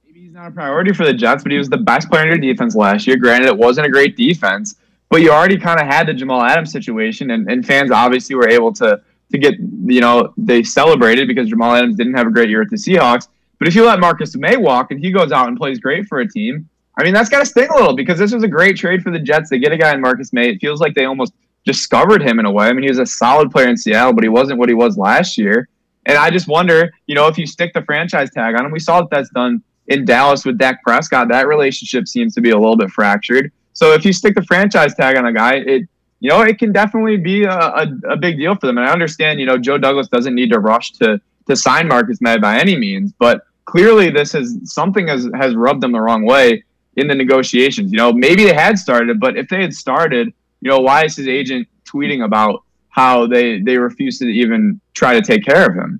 maybe 0.06 0.22
he's 0.22 0.34
not 0.34 0.50
a 0.50 0.52
priority 0.52 0.94
for 0.94 1.06
the 1.06 1.14
Jets, 1.14 1.42
but 1.42 1.52
he 1.52 1.58
was 1.58 1.70
the 1.70 1.78
best 1.78 2.10
player 2.10 2.24
in 2.24 2.44
your 2.44 2.54
defense 2.54 2.76
last 2.76 3.08
year. 3.08 3.18
Granted, 3.18 3.48
it 3.48 3.58
wasn't 3.58 3.88
a 3.88 3.90
great 3.90 4.16
defense, 4.16 4.76
but 5.14 5.22
you 5.22 5.30
already 5.30 5.60
kind 5.60 5.80
of 5.80 5.86
had 5.86 6.08
the 6.08 6.14
Jamal 6.16 6.42
Adams 6.42 6.72
situation, 6.72 7.30
and, 7.30 7.48
and 7.48 7.64
fans 7.64 7.92
obviously 7.92 8.34
were 8.36 8.50
able 8.50 8.74
to 8.74 9.00
to 9.32 9.38
get, 9.38 9.54
you 9.60 10.02
know, 10.02 10.34
they 10.38 10.64
celebrated 10.64 11.28
because 11.28 11.50
Jamal 11.50 11.76
Adams 11.76 11.96
didn't 11.98 12.16
have 12.16 12.26
a 12.26 12.32
great 12.32 12.50
year 12.50 12.64
at 12.64 12.70
the 12.72 12.78
Seahawks. 12.78 13.28
But 13.60 13.68
if 13.68 13.76
you 13.76 13.86
let 13.86 14.00
Marcus 14.00 14.36
Maye 14.36 14.58
walk 14.58 14.90
and 14.90 15.00
he 15.00 15.12
goes 15.12 15.32
out 15.32 15.50
and 15.50 15.56
plays 15.56 15.78
great 15.78 16.08
for 16.08 16.22
a 16.22 16.28
team, 16.28 16.68
I 16.98 17.04
mean, 17.04 17.14
that's 17.14 17.30
got 17.30 17.42
to 17.42 17.46
sting 17.46 17.70
a 17.70 17.76
little 17.76 17.96
because 17.96 18.18
this 18.18 18.34
was 18.34 18.42
a 18.42 18.48
great 18.48 18.76
trade 18.76 19.04
for 19.04 19.12
the 19.12 19.20
Jets. 19.20 19.52
They 19.52 19.60
get 19.60 19.72
a 19.72 19.78
guy 19.78 19.94
in 19.94 20.02
Marcus 20.02 20.34
Maye. 20.34 20.50
It 20.50 20.60
feels 20.60 20.82
like 20.82 20.96
they 20.96 21.06
almost 21.06 21.34
discovered 21.64 22.24
him 22.24 22.40
in 22.40 22.46
a 22.48 22.52
way. 22.52 22.66
I 22.66 22.74
mean, 22.74 22.82
he 22.82 22.90
was 22.90 22.98
a 22.98 23.06
solid 23.06 23.52
player 23.52 23.68
in 23.68 23.78
Seattle, 23.78 24.14
but 24.14 24.24
he 24.24 24.30
wasn't 24.30 24.58
what 24.58 24.68
he 24.68 24.74
was 24.74 24.98
last 24.98 25.38
year. 25.38 25.70
And 26.08 26.18
I 26.18 26.32
just 26.32 26.48
wonder, 26.48 26.92
you 27.06 27.14
know, 27.14 27.28
if 27.28 27.38
you 27.38 27.46
stick 27.46 27.72
the 27.76 27.84
franchise 27.84 28.32
tag 28.32 28.56
on 28.56 28.66
him, 28.66 28.72
we 28.72 28.80
saw 28.80 29.02
that 29.02 29.12
that's 29.12 29.30
done 29.30 29.62
in 29.90 30.06
Dallas 30.06 30.44
with 30.44 30.58
Dak 30.58 30.82
Prescott. 30.82 31.28
That 31.28 31.48
relationship 31.48 32.08
seems 32.08 32.34
to 32.34 32.42
be 32.42 32.50
a 32.50 32.58
little 32.58 32.78
bit 32.78 32.90
fractured. 32.90 33.52
So 33.74 33.94
if 33.94 34.06
you 34.06 34.14
stick 34.14 34.36
the 34.36 34.44
franchise 34.44 34.94
tag 34.96 35.18
on 35.18 35.26
a 35.26 35.34
guy, 35.34 35.56
it 35.56 35.88
you 36.20 36.30
know 36.30 36.42
it 36.42 36.60
can 36.60 36.72
definitely 36.72 37.18
be 37.18 37.44
a, 37.44 37.52
a, 37.52 37.88
a 38.12 38.18
big 38.18 38.38
deal 38.38 38.56
for 38.56 38.68
them. 38.68 38.78
And 38.78 38.88
I 38.88 38.92
understand, 38.92 39.40
you 39.40 39.46
know, 39.46 39.58
Joe 39.58 39.78
Douglas 39.78 40.08
doesn't 40.08 40.36
need 40.36 40.52
to 40.52 40.60
rush 40.60 40.92
to 40.94 41.20
to 41.48 41.56
sign 41.56 41.88
Marcus 41.88 42.22
Maye 42.22 42.38
by 42.38 42.58
any 42.58 42.76
means, 42.76 43.12
but 43.20 43.42
clearly 43.66 44.10
this 44.10 44.34
is 44.36 44.58
something 44.64 45.08
has 45.08 45.28
has 45.36 45.56
rubbed 45.56 45.82
them 45.82 45.92
the 45.92 46.02
wrong 46.02 46.26
way 46.26 46.64
in 46.96 47.08
the 47.08 47.16
negotiations. 47.16 47.92
You 47.92 47.98
know, 47.98 48.14
maybe 48.14 48.44
they 48.44 48.54
had 48.54 48.78
started, 48.78 49.20
but 49.20 49.38
if 49.38 49.50
they 49.50 49.62
had 49.62 49.74
started, 49.74 50.34
you 50.62 50.70
know, 50.70 50.80
why 50.80 51.06
is 51.06 51.16
his 51.16 51.28
agent 51.28 51.68
tweeting 51.86 52.24
about 52.24 52.64
how 52.90 53.28
they 53.28 53.60
they 53.60 53.78
refuse 53.78 54.20
to 54.20 54.26
even 54.26 54.80
try 54.94 55.14
to 55.14 55.22
take 55.22 55.44
care 55.44 55.68
of 55.68 55.76
him? 55.76 56.00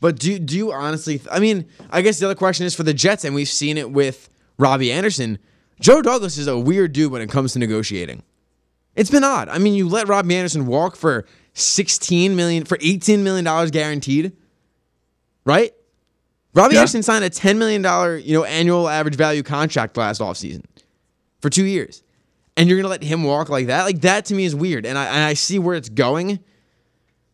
But 0.00 0.18
do 0.18 0.38
do 0.38 0.56
you 0.56 0.72
honestly? 0.72 1.20
I 1.30 1.38
mean, 1.38 1.66
I 1.90 2.02
guess 2.02 2.18
the 2.18 2.26
other 2.26 2.34
question 2.34 2.66
is 2.66 2.74
for 2.74 2.82
the 2.82 2.94
Jets, 2.94 3.24
and 3.24 3.34
we've 3.34 3.48
seen 3.48 3.78
it 3.78 3.90
with 3.90 4.28
Robbie 4.58 4.90
Anderson. 4.90 5.38
Joe 5.82 6.00
Douglas 6.00 6.38
is 6.38 6.46
a 6.46 6.56
weird 6.56 6.92
dude 6.92 7.10
when 7.10 7.22
it 7.22 7.28
comes 7.28 7.52
to 7.54 7.58
negotiating. 7.58 8.22
It's 8.94 9.10
been 9.10 9.24
odd. 9.24 9.48
I 9.48 9.58
mean, 9.58 9.74
you 9.74 9.88
let 9.88 10.06
Robbie 10.06 10.36
Anderson 10.36 10.66
walk 10.66 10.94
for 10.94 11.26
16 11.54 12.36
million 12.36 12.64
for 12.64 12.78
18 12.80 13.24
million 13.24 13.44
dollars 13.44 13.72
guaranteed, 13.72 14.32
right? 15.44 15.74
Robbie 16.54 16.74
Yeah. 16.74 16.82
Anderson 16.82 17.02
signed 17.02 17.24
a 17.24 17.30
10 17.30 17.58
million 17.58 17.82
dollar, 17.82 18.16
you 18.16 18.32
know, 18.32 18.44
annual 18.44 18.88
average 18.88 19.16
value 19.16 19.42
contract 19.42 19.96
last 19.96 20.20
offseason 20.20 20.64
for 21.40 21.50
2 21.50 21.64
years. 21.64 22.02
And 22.56 22.68
you're 22.68 22.76
going 22.76 22.84
to 22.84 22.90
let 22.90 23.02
him 23.02 23.24
walk 23.24 23.48
like 23.48 23.66
that? 23.66 23.82
Like 23.84 24.02
that 24.02 24.26
to 24.26 24.34
me 24.34 24.44
is 24.44 24.54
weird. 24.54 24.86
And 24.86 24.96
I 24.96 25.06
and 25.06 25.24
I 25.24 25.34
see 25.34 25.58
where 25.58 25.74
it's 25.74 25.88
going. 25.88 26.38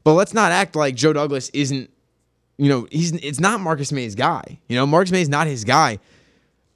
But 0.04 0.14
let's 0.14 0.32
not 0.32 0.52
act 0.52 0.74
like 0.74 0.94
Joe 0.94 1.12
Douglas 1.12 1.50
isn't 1.50 1.90
you 2.56 2.68
know, 2.68 2.88
he's 2.90 3.12
it's 3.12 3.40
not 3.40 3.60
Marcus 3.60 3.92
Maye's 3.92 4.14
guy. 4.14 4.58
You 4.68 4.76
know, 4.76 4.86
Marcus 4.86 5.12
Maye's 5.12 5.28
not 5.28 5.46
his 5.46 5.64
guy. 5.64 5.98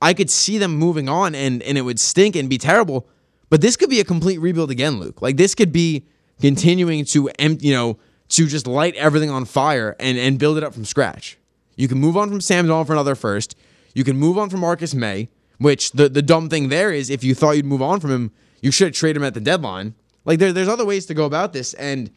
I 0.03 0.13
could 0.15 0.29
see 0.29 0.59
them 0.59 0.77
moving 0.77 1.09
on 1.09 1.35
and 1.35 1.63
and 1.63 1.79
it 1.79 1.83
would 1.83 2.01
stink 2.01 2.37
and 2.37 2.51
be 2.51 2.59
terrible. 2.59 3.09
But 3.49 3.61
this 3.61 3.77
could 3.77 3.89
be 3.89 4.01
a 4.01 4.05
complete 4.05 4.39
rebuild 4.39 4.71
again, 4.71 4.99
Luke. 4.99 5.23
Like 5.23 5.37
this 5.37 5.55
could 5.55 5.73
be 5.73 6.05
continuing 6.41 7.05
to 7.07 7.31
em- 7.39 7.59
you 7.61 7.73
know, 7.73 7.99
to 8.31 8.47
just 8.47 8.67
light 8.67 8.97
everything 8.97 9.31
on 9.31 9.45
fire 9.45 9.97
and 10.01 10.19
and 10.19 10.39
build 10.39 10.59
it 10.59 10.65
up 10.65 10.75
from 10.75 10.85
scratch. 10.85 11.39
You 11.77 11.89
can 11.89 11.99
move 11.99 12.17
on 12.17 12.29
from 12.29 12.41
Sam 12.41 12.67
Darnold 12.67 12.89
for 12.89 12.93
another 12.93 13.15
first. 13.15 13.57
You 13.95 14.05
can 14.05 14.19
move 14.19 14.37
on 14.37 14.51
from 14.51 14.61
Marcus 14.61 14.95
Maye, 14.95 15.29
which 15.59 15.93
the 15.93 16.09
the 16.09 16.23
dumb 16.23 16.49
thing 16.49 16.69
there 16.69 16.93
is 16.93 17.09
if 17.09 17.23
you 17.23 17.35
thought 17.35 17.53
you'd 17.53 17.65
move 17.65 17.83
on 17.83 18.01
from 18.01 18.11
him, 18.11 18.33
you 18.61 18.73
should 18.73 18.95
trade 18.95 19.17
him 19.17 19.23
at 19.23 19.35
the 19.35 19.41
deadline. 19.41 19.95
Like 20.25 20.41
there, 20.41 20.53
there's 20.53 20.69
other 20.69 20.85
ways 20.85 21.07
to 21.07 21.15
go 21.15 21.25
about 21.25 21.53
this 21.53 21.75
and 21.75 22.11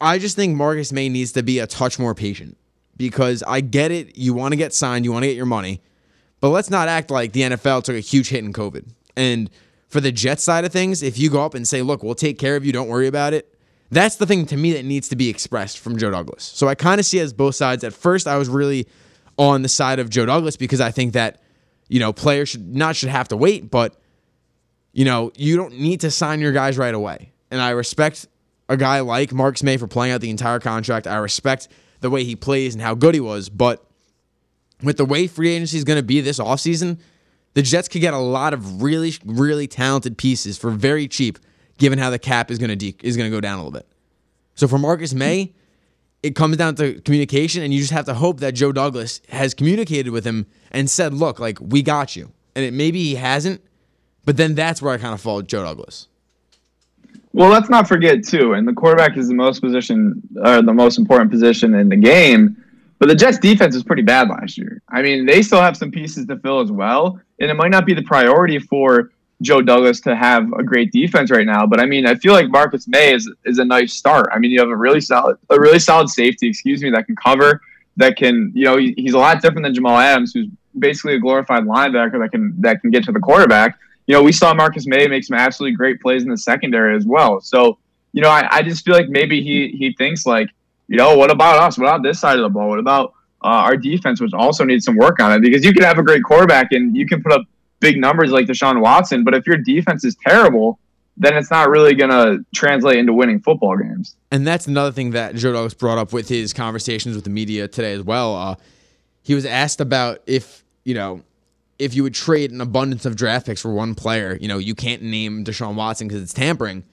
I 0.00 0.18
just 0.18 0.36
think 0.36 0.56
Marcus 0.56 0.92
Maye 0.92 1.08
needs 1.08 1.32
to 1.32 1.42
be 1.42 1.58
a 1.58 1.66
touch 1.66 1.98
more 1.98 2.14
patient 2.14 2.56
because 2.96 3.42
I 3.46 3.60
get 3.60 3.90
it. 3.90 4.16
You 4.16 4.34
want 4.34 4.52
to 4.52 4.56
get 4.56 4.74
signed, 4.74 5.04
you 5.04 5.12
want 5.12 5.22
to 5.22 5.28
get 5.28 5.36
your 5.36 5.46
money, 5.46 5.80
but 6.40 6.50
let's 6.50 6.70
not 6.70 6.88
act 6.88 7.10
like 7.10 7.32
the 7.32 7.42
NFL 7.42 7.84
took 7.84 7.96
a 7.96 8.00
huge 8.00 8.28
hit 8.28 8.44
in 8.44 8.52
COVID. 8.52 8.88
And 9.16 9.50
for 9.88 10.00
the 10.00 10.12
Jets 10.12 10.42
side 10.42 10.64
of 10.64 10.72
things, 10.72 11.02
if 11.02 11.18
you 11.18 11.30
go 11.30 11.44
up 11.44 11.54
and 11.54 11.66
say, 11.66 11.82
look, 11.82 12.02
we'll 12.02 12.14
take 12.14 12.38
care 12.38 12.56
of 12.56 12.64
you, 12.64 12.72
don't 12.72 12.88
worry 12.88 13.06
about 13.06 13.32
it, 13.32 13.54
that's 13.90 14.16
the 14.16 14.26
thing 14.26 14.46
to 14.46 14.56
me 14.56 14.72
that 14.72 14.84
needs 14.84 15.08
to 15.08 15.16
be 15.16 15.28
expressed 15.28 15.78
from 15.78 15.96
Joe 15.96 16.10
Douglas. 16.10 16.42
So 16.42 16.68
I 16.68 16.74
kind 16.74 16.98
of 16.98 17.06
see 17.06 17.20
as 17.20 17.32
both 17.32 17.54
sides. 17.54 17.84
At 17.84 17.92
first, 17.92 18.26
I 18.26 18.36
was 18.36 18.48
really 18.48 18.86
on 19.38 19.62
the 19.62 19.68
side 19.68 19.98
of 19.98 20.10
Joe 20.10 20.26
Douglas 20.26 20.56
because 20.56 20.80
I 20.80 20.90
think 20.90 21.12
that, 21.12 21.40
you 21.88 22.00
know, 22.00 22.12
players 22.12 22.48
should 22.48 22.74
not 22.74 22.96
should 22.96 23.10
have 23.10 23.28
to 23.28 23.36
wait, 23.36 23.70
but 23.70 23.96
you 24.92 25.04
know, 25.04 25.30
you 25.36 25.56
don't 25.56 25.78
need 25.78 26.00
to 26.00 26.10
sign 26.10 26.40
your 26.40 26.52
guys 26.52 26.78
right 26.78 26.94
away. 26.94 27.32
And 27.50 27.60
I 27.60 27.70
respect 27.70 28.26
a 28.68 28.76
guy 28.76 29.00
like 29.00 29.32
Marcus 29.32 29.62
Maye 29.62 29.76
for 29.76 29.86
playing 29.86 30.14
out 30.14 30.20
the 30.20 30.30
entire 30.30 30.58
contract. 30.58 31.06
I 31.06 31.16
respect 31.16 31.68
the 32.00 32.10
way 32.10 32.24
he 32.24 32.34
plays 32.34 32.74
and 32.74 32.82
how 32.82 32.94
good 32.94 33.14
he 33.14 33.20
was. 33.20 33.48
But 33.48 33.85
with 34.82 34.96
the 34.96 35.04
way 35.04 35.26
free 35.26 35.50
agency 35.50 35.76
is 35.76 35.84
going 35.84 35.98
to 35.98 36.02
be 36.02 36.20
this 36.20 36.38
offseason, 36.38 36.98
the 37.54 37.62
Jets 37.62 37.88
could 37.88 38.00
get 38.00 38.14
a 38.14 38.18
lot 38.18 38.52
of 38.52 38.82
really, 38.82 39.14
really 39.24 39.66
talented 39.66 40.18
pieces 40.18 40.58
for 40.58 40.70
very 40.70 41.08
cheap, 41.08 41.38
given 41.78 41.98
how 41.98 42.10
the 42.10 42.18
cap 42.18 42.50
is 42.50 42.58
going 42.58 42.70
to 42.70 42.76
de- 42.76 42.96
is 43.02 43.16
going 43.16 43.30
to 43.30 43.34
go 43.34 43.40
down 43.40 43.54
a 43.54 43.56
little 43.58 43.72
bit. 43.72 43.86
So 44.54 44.68
for 44.68 44.78
Marcus 44.78 45.14
Maye, 45.14 45.52
it 46.22 46.34
comes 46.34 46.56
down 46.56 46.74
to 46.76 47.00
communication, 47.02 47.62
and 47.62 47.72
you 47.72 47.80
just 47.80 47.92
have 47.92 48.06
to 48.06 48.14
hope 48.14 48.40
that 48.40 48.52
Joe 48.52 48.72
Douglas 48.72 49.20
has 49.28 49.54
communicated 49.54 50.10
with 50.10 50.24
him 50.24 50.46
and 50.70 50.90
said, 50.90 51.14
"Look, 51.14 51.38
like 51.38 51.58
we 51.60 51.82
got 51.82 52.16
you." 52.16 52.32
And 52.54 52.64
it 52.64 52.72
maybe 52.72 53.02
he 53.02 53.14
hasn't, 53.14 53.62
but 54.24 54.36
then 54.36 54.54
that's 54.54 54.82
where 54.82 54.92
I 54.92 54.98
kind 54.98 55.14
of 55.14 55.20
fall 55.20 55.42
Joe 55.42 55.62
Douglas. 55.62 56.08
Well, 57.32 57.50
let's 57.50 57.68
not 57.68 57.86
forget 57.86 58.24
too, 58.24 58.54
and 58.54 58.66
the 58.66 58.72
quarterback 58.72 59.16
is 59.16 59.28
the 59.28 59.34
most 59.34 59.60
position 59.60 60.22
or 60.42 60.62
the 60.62 60.72
most 60.72 60.98
important 60.98 61.30
position 61.30 61.74
in 61.74 61.90
the 61.90 61.96
game. 61.96 62.56
But 62.98 63.08
the 63.08 63.14
Jets 63.14 63.38
defense 63.38 63.74
was 63.74 63.84
pretty 63.84 64.02
bad 64.02 64.28
last 64.28 64.56
year. 64.56 64.80
I 64.88 65.02
mean, 65.02 65.26
they 65.26 65.42
still 65.42 65.60
have 65.60 65.76
some 65.76 65.90
pieces 65.90 66.26
to 66.26 66.38
fill 66.38 66.60
as 66.60 66.72
well, 66.72 67.20
and 67.38 67.50
it 67.50 67.54
might 67.54 67.70
not 67.70 67.84
be 67.84 67.94
the 67.94 68.02
priority 68.02 68.58
for 68.58 69.10
Joe 69.42 69.60
Douglas 69.60 70.00
to 70.00 70.16
have 70.16 70.50
a 70.54 70.62
great 70.62 70.92
defense 70.92 71.30
right 71.30 71.46
now. 71.46 71.66
But 71.66 71.80
I 71.80 71.86
mean, 71.86 72.06
I 72.06 72.14
feel 72.14 72.32
like 72.32 72.48
Marcus 72.48 72.88
Maye 72.88 73.14
is 73.14 73.30
is 73.44 73.58
a 73.58 73.64
nice 73.64 73.92
start. 73.92 74.28
I 74.32 74.38
mean, 74.38 74.50
you 74.50 74.60
have 74.60 74.70
a 74.70 74.76
really 74.76 75.00
solid 75.00 75.36
a 75.50 75.60
really 75.60 75.78
solid 75.78 76.08
safety, 76.08 76.48
excuse 76.48 76.82
me, 76.82 76.90
that 76.90 77.06
can 77.06 77.16
cover, 77.16 77.60
that 77.96 78.16
can 78.16 78.52
you 78.54 78.64
know 78.64 78.76
he's 78.76 79.14
a 79.14 79.18
lot 79.18 79.42
different 79.42 79.64
than 79.64 79.74
Jamal 79.74 79.98
Adams, 79.98 80.32
who's 80.32 80.48
basically 80.78 81.14
a 81.14 81.18
glorified 81.18 81.64
linebacker 81.64 82.18
that 82.20 82.30
can 82.30 82.54
that 82.60 82.80
can 82.80 82.90
get 82.90 83.04
to 83.04 83.12
the 83.12 83.20
quarterback 83.20 83.78
you 84.06 84.14
know, 84.14 84.22
we 84.22 84.32
saw 84.32 84.54
Marcus 84.54 84.86
Maye 84.86 85.08
make 85.08 85.24
some 85.24 85.36
absolutely 85.36 85.76
great 85.76 86.00
plays 86.00 86.22
in 86.22 86.30
the 86.30 86.38
secondary 86.38 86.96
as 86.96 87.04
well. 87.04 87.40
So, 87.40 87.78
you 88.12 88.22
know, 88.22 88.30
I, 88.30 88.48
I 88.50 88.62
just 88.62 88.84
feel 88.84 88.94
like 88.94 89.08
maybe 89.08 89.42
he 89.42 89.76
he 89.76 89.92
thinks 89.94 90.24
like, 90.24 90.48
you 90.88 90.96
know, 90.96 91.16
what 91.16 91.30
about 91.30 91.58
us? 91.58 91.78
What 91.78 91.86
about 91.86 92.02
this 92.02 92.20
side 92.20 92.38
of 92.38 92.42
the 92.42 92.48
ball? 92.48 92.68
What 92.68 92.78
about 92.78 93.14
uh, 93.42 93.48
our 93.48 93.76
defense, 93.76 94.20
which 94.20 94.32
also 94.32 94.64
needs 94.64 94.84
some 94.84 94.96
work 94.96 95.20
on 95.20 95.32
it? 95.32 95.40
Because 95.40 95.64
you 95.64 95.72
can 95.72 95.82
have 95.82 95.98
a 95.98 96.02
great 96.02 96.22
quarterback 96.22 96.72
and 96.72 96.96
you 96.96 97.06
can 97.06 97.22
put 97.22 97.32
up 97.32 97.42
big 97.80 97.98
numbers 97.98 98.30
like 98.30 98.46
Deshaun 98.46 98.80
Watson, 98.80 99.24
but 99.24 99.34
if 99.34 99.46
your 99.46 99.56
defense 99.56 100.04
is 100.04 100.16
terrible, 100.26 100.78
then 101.16 101.36
it's 101.36 101.50
not 101.50 101.70
really 101.70 101.94
going 101.94 102.10
to 102.10 102.44
translate 102.54 102.98
into 102.98 103.12
winning 103.12 103.40
football 103.40 103.76
games. 103.76 104.16
And 104.30 104.46
that's 104.46 104.66
another 104.66 104.92
thing 104.92 105.12
that 105.12 105.34
Joe 105.34 105.52
Douglas 105.52 105.74
brought 105.74 105.98
up 105.98 106.12
with 106.12 106.28
his 106.28 106.52
conversations 106.52 107.14
with 107.14 107.24
the 107.24 107.30
media 107.30 107.68
today 107.68 107.92
as 107.92 108.02
well. 108.02 108.34
Uh, 108.34 108.54
he 109.22 109.34
was 109.34 109.46
asked 109.46 109.80
about 109.80 110.20
if, 110.26 110.64
you 110.84 110.94
know, 110.94 111.22
if 111.78 111.94
you 111.94 112.02
would 112.02 112.14
trade 112.14 112.52
an 112.52 112.60
abundance 112.60 113.04
of 113.04 113.16
draft 113.16 113.46
picks 113.46 113.60
for 113.60 113.72
one 113.72 113.94
player, 113.94 114.38
you 114.40 114.48
know, 114.48 114.58
you 114.58 114.74
can't 114.74 115.02
name 115.02 115.44
Deshaun 115.44 115.74
Watson 115.74 116.08
because 116.08 116.22
it's 116.22 116.32
tampering. 116.32 116.84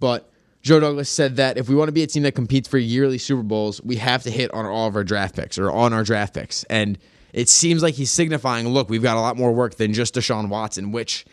But 0.00 0.30
Joe 0.62 0.78
Douglas 0.78 1.10
said 1.10 1.36
that 1.36 1.58
if 1.58 1.68
we 1.68 1.74
want 1.74 1.88
to 1.88 1.92
be 1.92 2.04
a 2.04 2.06
team 2.06 2.22
that 2.22 2.32
competes 2.32 2.68
for 2.68 2.78
yearly 2.78 3.18
Super 3.18 3.42
Bowls, 3.42 3.82
we 3.82 3.96
have 3.96 4.22
to 4.22 4.30
hit 4.30 4.52
on 4.54 4.64
all 4.64 4.86
of 4.86 4.94
our 4.94 5.02
draft 5.02 5.34
picks 5.34 5.58
or 5.58 5.70
on 5.70 5.92
our 5.92 6.04
draft 6.04 6.34
picks. 6.34 6.62
And 6.64 6.98
it 7.32 7.48
seems 7.48 7.82
like 7.82 7.94
he's 7.94 8.10
signifying, 8.10 8.68
look, 8.68 8.88
we've 8.88 9.02
got 9.02 9.16
a 9.16 9.20
lot 9.20 9.36
more 9.36 9.52
work 9.52 9.74
than 9.74 9.92
just 9.92 10.14
Deshaun 10.14 10.48
Watson, 10.48 10.92
which, 10.92 11.24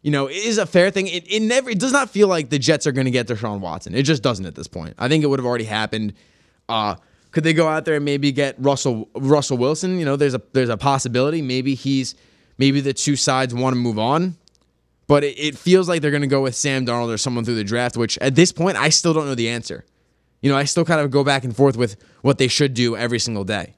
you 0.00 0.10
know, 0.10 0.28
is 0.28 0.56
a 0.56 0.64
fair 0.64 0.90
thing. 0.90 1.06
It, 1.06 1.30
it 1.30 1.40
never 1.40 1.68
it 1.68 1.78
does 1.78 1.92
not 1.92 2.08
feel 2.08 2.28
like 2.28 2.48
the 2.48 2.58
Jets 2.58 2.86
are 2.86 2.92
going 2.92 3.04
to 3.04 3.10
get 3.10 3.26
Deshaun 3.26 3.60
Watson. 3.60 3.94
It 3.94 4.04
just 4.04 4.22
doesn't 4.22 4.46
at 4.46 4.54
this 4.54 4.68
point. 4.68 4.94
I 4.98 5.08
think 5.08 5.22
it 5.22 5.26
would 5.26 5.38
have 5.38 5.46
already 5.46 5.64
happened. 5.64 6.14
Uh, 6.68 6.96
could 7.30 7.44
they 7.44 7.52
go 7.52 7.68
out 7.68 7.84
there 7.84 7.96
and 7.96 8.04
maybe 8.04 8.32
get 8.32 8.54
Russell 8.58 9.08
Russell 9.14 9.58
Wilson? 9.58 9.98
You 9.98 10.04
know, 10.06 10.16
there's 10.16 10.34
a 10.34 10.42
there's 10.52 10.68
a 10.70 10.76
possibility. 10.78 11.42
Maybe 11.42 11.74
he's 11.74 12.14
maybe 12.56 12.80
the 12.80 12.92
two 12.92 13.16
sides 13.16 13.54
want 13.54 13.74
to 13.74 13.78
move 13.78 13.98
on. 13.98 14.36
But 15.12 15.24
it, 15.24 15.38
it 15.38 15.58
feels 15.58 15.90
like 15.90 16.00
they're 16.00 16.10
going 16.10 16.22
to 16.22 16.26
go 16.26 16.40
with 16.40 16.56
Sam 16.56 16.86
Darnold 16.86 17.12
or 17.12 17.18
someone 17.18 17.44
through 17.44 17.56
the 17.56 17.64
draft, 17.64 17.98
which 17.98 18.16
at 18.22 18.34
this 18.34 18.50
point, 18.50 18.78
I 18.78 18.88
still 18.88 19.12
don't 19.12 19.26
know 19.26 19.34
the 19.34 19.50
answer. 19.50 19.84
You 20.40 20.50
know, 20.50 20.56
I 20.56 20.64
still 20.64 20.86
kind 20.86 21.02
of 21.02 21.10
go 21.10 21.22
back 21.22 21.44
and 21.44 21.54
forth 21.54 21.76
with 21.76 21.96
what 22.22 22.38
they 22.38 22.48
should 22.48 22.72
do 22.72 22.96
every 22.96 23.18
single 23.18 23.44
day. 23.44 23.74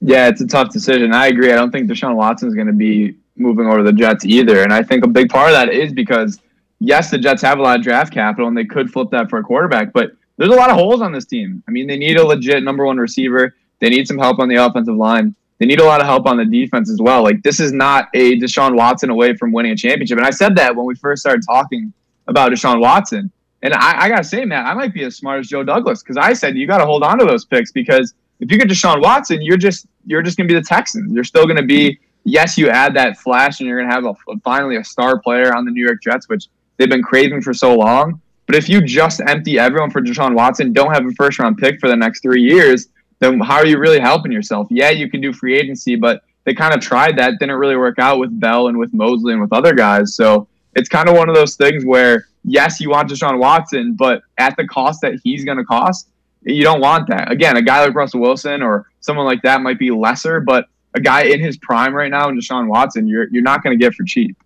Yeah, 0.00 0.28
it's 0.28 0.40
a 0.40 0.46
tough 0.46 0.72
decision. 0.72 1.12
I 1.12 1.26
agree. 1.26 1.50
I 1.52 1.56
don't 1.56 1.72
think 1.72 1.90
Deshaun 1.90 2.14
Watson 2.14 2.48
is 2.48 2.54
going 2.54 2.68
to 2.68 2.72
be 2.72 3.16
moving 3.34 3.66
over 3.66 3.82
the 3.82 3.92
Jets 3.92 4.24
either. 4.24 4.62
And 4.62 4.72
I 4.72 4.84
think 4.84 5.04
a 5.04 5.08
big 5.08 5.30
part 5.30 5.50
of 5.50 5.54
that 5.56 5.70
is 5.70 5.92
because, 5.92 6.38
yes, 6.78 7.10
the 7.10 7.18
Jets 7.18 7.42
have 7.42 7.58
a 7.58 7.62
lot 7.62 7.76
of 7.76 7.82
draft 7.82 8.14
capital 8.14 8.46
and 8.46 8.56
they 8.56 8.66
could 8.66 8.92
flip 8.92 9.10
that 9.10 9.28
for 9.28 9.40
a 9.40 9.42
quarterback, 9.42 9.92
but 9.92 10.12
there's 10.36 10.52
a 10.52 10.54
lot 10.54 10.70
of 10.70 10.76
holes 10.76 11.02
on 11.02 11.10
this 11.10 11.24
team. 11.24 11.60
I 11.66 11.72
mean, 11.72 11.88
they 11.88 11.96
need 11.96 12.18
a 12.18 12.24
legit 12.24 12.62
number 12.62 12.86
one 12.86 12.98
receiver, 12.98 13.56
they 13.80 13.90
need 13.90 14.06
some 14.06 14.18
help 14.18 14.38
on 14.38 14.48
the 14.48 14.64
offensive 14.64 14.94
line. 14.94 15.34
They 15.58 15.66
need 15.66 15.80
a 15.80 15.84
lot 15.84 16.00
of 16.00 16.06
help 16.06 16.26
on 16.26 16.36
the 16.36 16.44
defense 16.44 16.90
as 16.90 17.00
well. 17.00 17.22
Like 17.22 17.42
this 17.42 17.58
is 17.58 17.72
not 17.72 18.08
a 18.14 18.38
Deshaun 18.38 18.76
Watson 18.76 19.10
away 19.10 19.36
from 19.36 19.52
winning 19.52 19.72
a 19.72 19.76
championship. 19.76 20.18
And 20.18 20.26
I 20.26 20.30
said 20.30 20.54
that 20.56 20.74
when 20.74 20.86
we 20.86 20.94
first 20.94 21.20
started 21.20 21.42
talking 21.46 21.92
about 22.28 22.52
Deshaun 22.52 22.80
Watson. 22.80 23.30
And 23.62 23.74
I, 23.74 24.02
I 24.02 24.08
gotta 24.08 24.22
say, 24.22 24.44
man, 24.44 24.64
I 24.66 24.74
might 24.74 24.94
be 24.94 25.02
as 25.04 25.16
smart 25.16 25.40
as 25.40 25.48
Joe 25.48 25.64
Douglas 25.64 26.02
because 26.02 26.16
I 26.16 26.32
said 26.32 26.56
you 26.56 26.66
got 26.66 26.78
to 26.78 26.86
hold 26.86 27.02
on 27.02 27.18
to 27.18 27.24
those 27.24 27.44
picks 27.44 27.72
because 27.72 28.14
if 28.38 28.52
you 28.52 28.58
get 28.58 28.68
Deshaun 28.68 29.02
Watson, 29.02 29.42
you're 29.42 29.56
just 29.56 29.86
you're 30.06 30.22
just 30.22 30.36
gonna 30.36 30.46
be 30.46 30.54
the 30.54 30.62
Texans. 30.62 31.12
You're 31.12 31.24
still 31.24 31.46
gonna 31.46 31.64
be 31.64 31.98
yes, 32.24 32.56
you 32.56 32.68
add 32.68 32.94
that 32.94 33.18
flash 33.18 33.58
and 33.58 33.68
you're 33.68 33.80
gonna 33.80 33.92
have 33.92 34.04
a, 34.04 34.14
finally 34.44 34.76
a 34.76 34.84
star 34.84 35.18
player 35.18 35.54
on 35.54 35.64
the 35.64 35.72
New 35.72 35.84
York 35.84 36.02
Jets, 36.02 36.28
which 36.28 36.46
they've 36.76 36.88
been 36.88 37.02
craving 37.02 37.42
for 37.42 37.52
so 37.52 37.74
long. 37.74 38.20
But 38.46 38.54
if 38.54 38.68
you 38.68 38.80
just 38.80 39.20
empty 39.26 39.58
everyone 39.58 39.90
for 39.90 40.00
Deshaun 40.00 40.34
Watson, 40.34 40.72
don't 40.72 40.92
have 40.92 41.04
a 41.04 41.10
first 41.12 41.38
round 41.38 41.58
pick 41.58 41.80
for 41.80 41.88
the 41.88 41.96
next 41.96 42.22
three 42.22 42.42
years, 42.42 42.88
then 43.20 43.40
how 43.40 43.56
are 43.56 43.66
you 43.66 43.78
really 43.78 44.00
helping 44.00 44.32
yourself? 44.32 44.68
Yeah, 44.70 44.90
you 44.90 45.10
can 45.10 45.20
do 45.20 45.32
free 45.32 45.58
agency, 45.58 45.96
but 45.96 46.22
they 46.44 46.54
kind 46.54 46.74
of 46.74 46.80
tried 46.80 47.18
that, 47.18 47.38
didn't 47.38 47.56
really 47.56 47.76
work 47.76 47.98
out 47.98 48.18
with 48.18 48.38
Bell 48.38 48.68
and 48.68 48.78
with 48.78 48.94
Mosley 48.94 49.32
and 49.32 49.42
with 49.42 49.52
other 49.52 49.74
guys. 49.74 50.14
So 50.14 50.48
it's 50.74 50.88
kind 50.88 51.08
of 51.08 51.16
one 51.16 51.28
of 51.28 51.34
those 51.34 51.56
things 51.56 51.84
where 51.84 52.26
yes, 52.44 52.80
you 52.80 52.90
want 52.90 53.10
Deshaun 53.10 53.38
Watson, 53.38 53.94
but 53.94 54.22
at 54.38 54.56
the 54.56 54.66
cost 54.66 55.00
that 55.02 55.20
he's 55.22 55.44
going 55.44 55.58
to 55.58 55.64
cost, 55.64 56.08
you 56.42 56.62
don't 56.62 56.80
want 56.80 57.08
that. 57.08 57.30
Again, 57.30 57.56
a 57.56 57.62
guy 57.62 57.84
like 57.84 57.94
Russell 57.94 58.20
Wilson 58.20 58.62
or 58.62 58.86
someone 59.00 59.26
like 59.26 59.42
that 59.42 59.60
might 59.60 59.78
be 59.78 59.90
lesser, 59.90 60.40
but 60.40 60.66
a 60.94 61.00
guy 61.00 61.24
in 61.24 61.40
his 61.40 61.56
prime 61.58 61.94
right 61.94 62.10
now, 62.10 62.28
and 62.28 62.40
Deshaun 62.40 62.68
Watson, 62.68 63.06
you're 63.06 63.28
you're 63.30 63.42
not 63.42 63.62
going 63.62 63.78
to 63.78 63.82
get 63.82 63.94
for 63.94 64.04
cheap. 64.04 64.36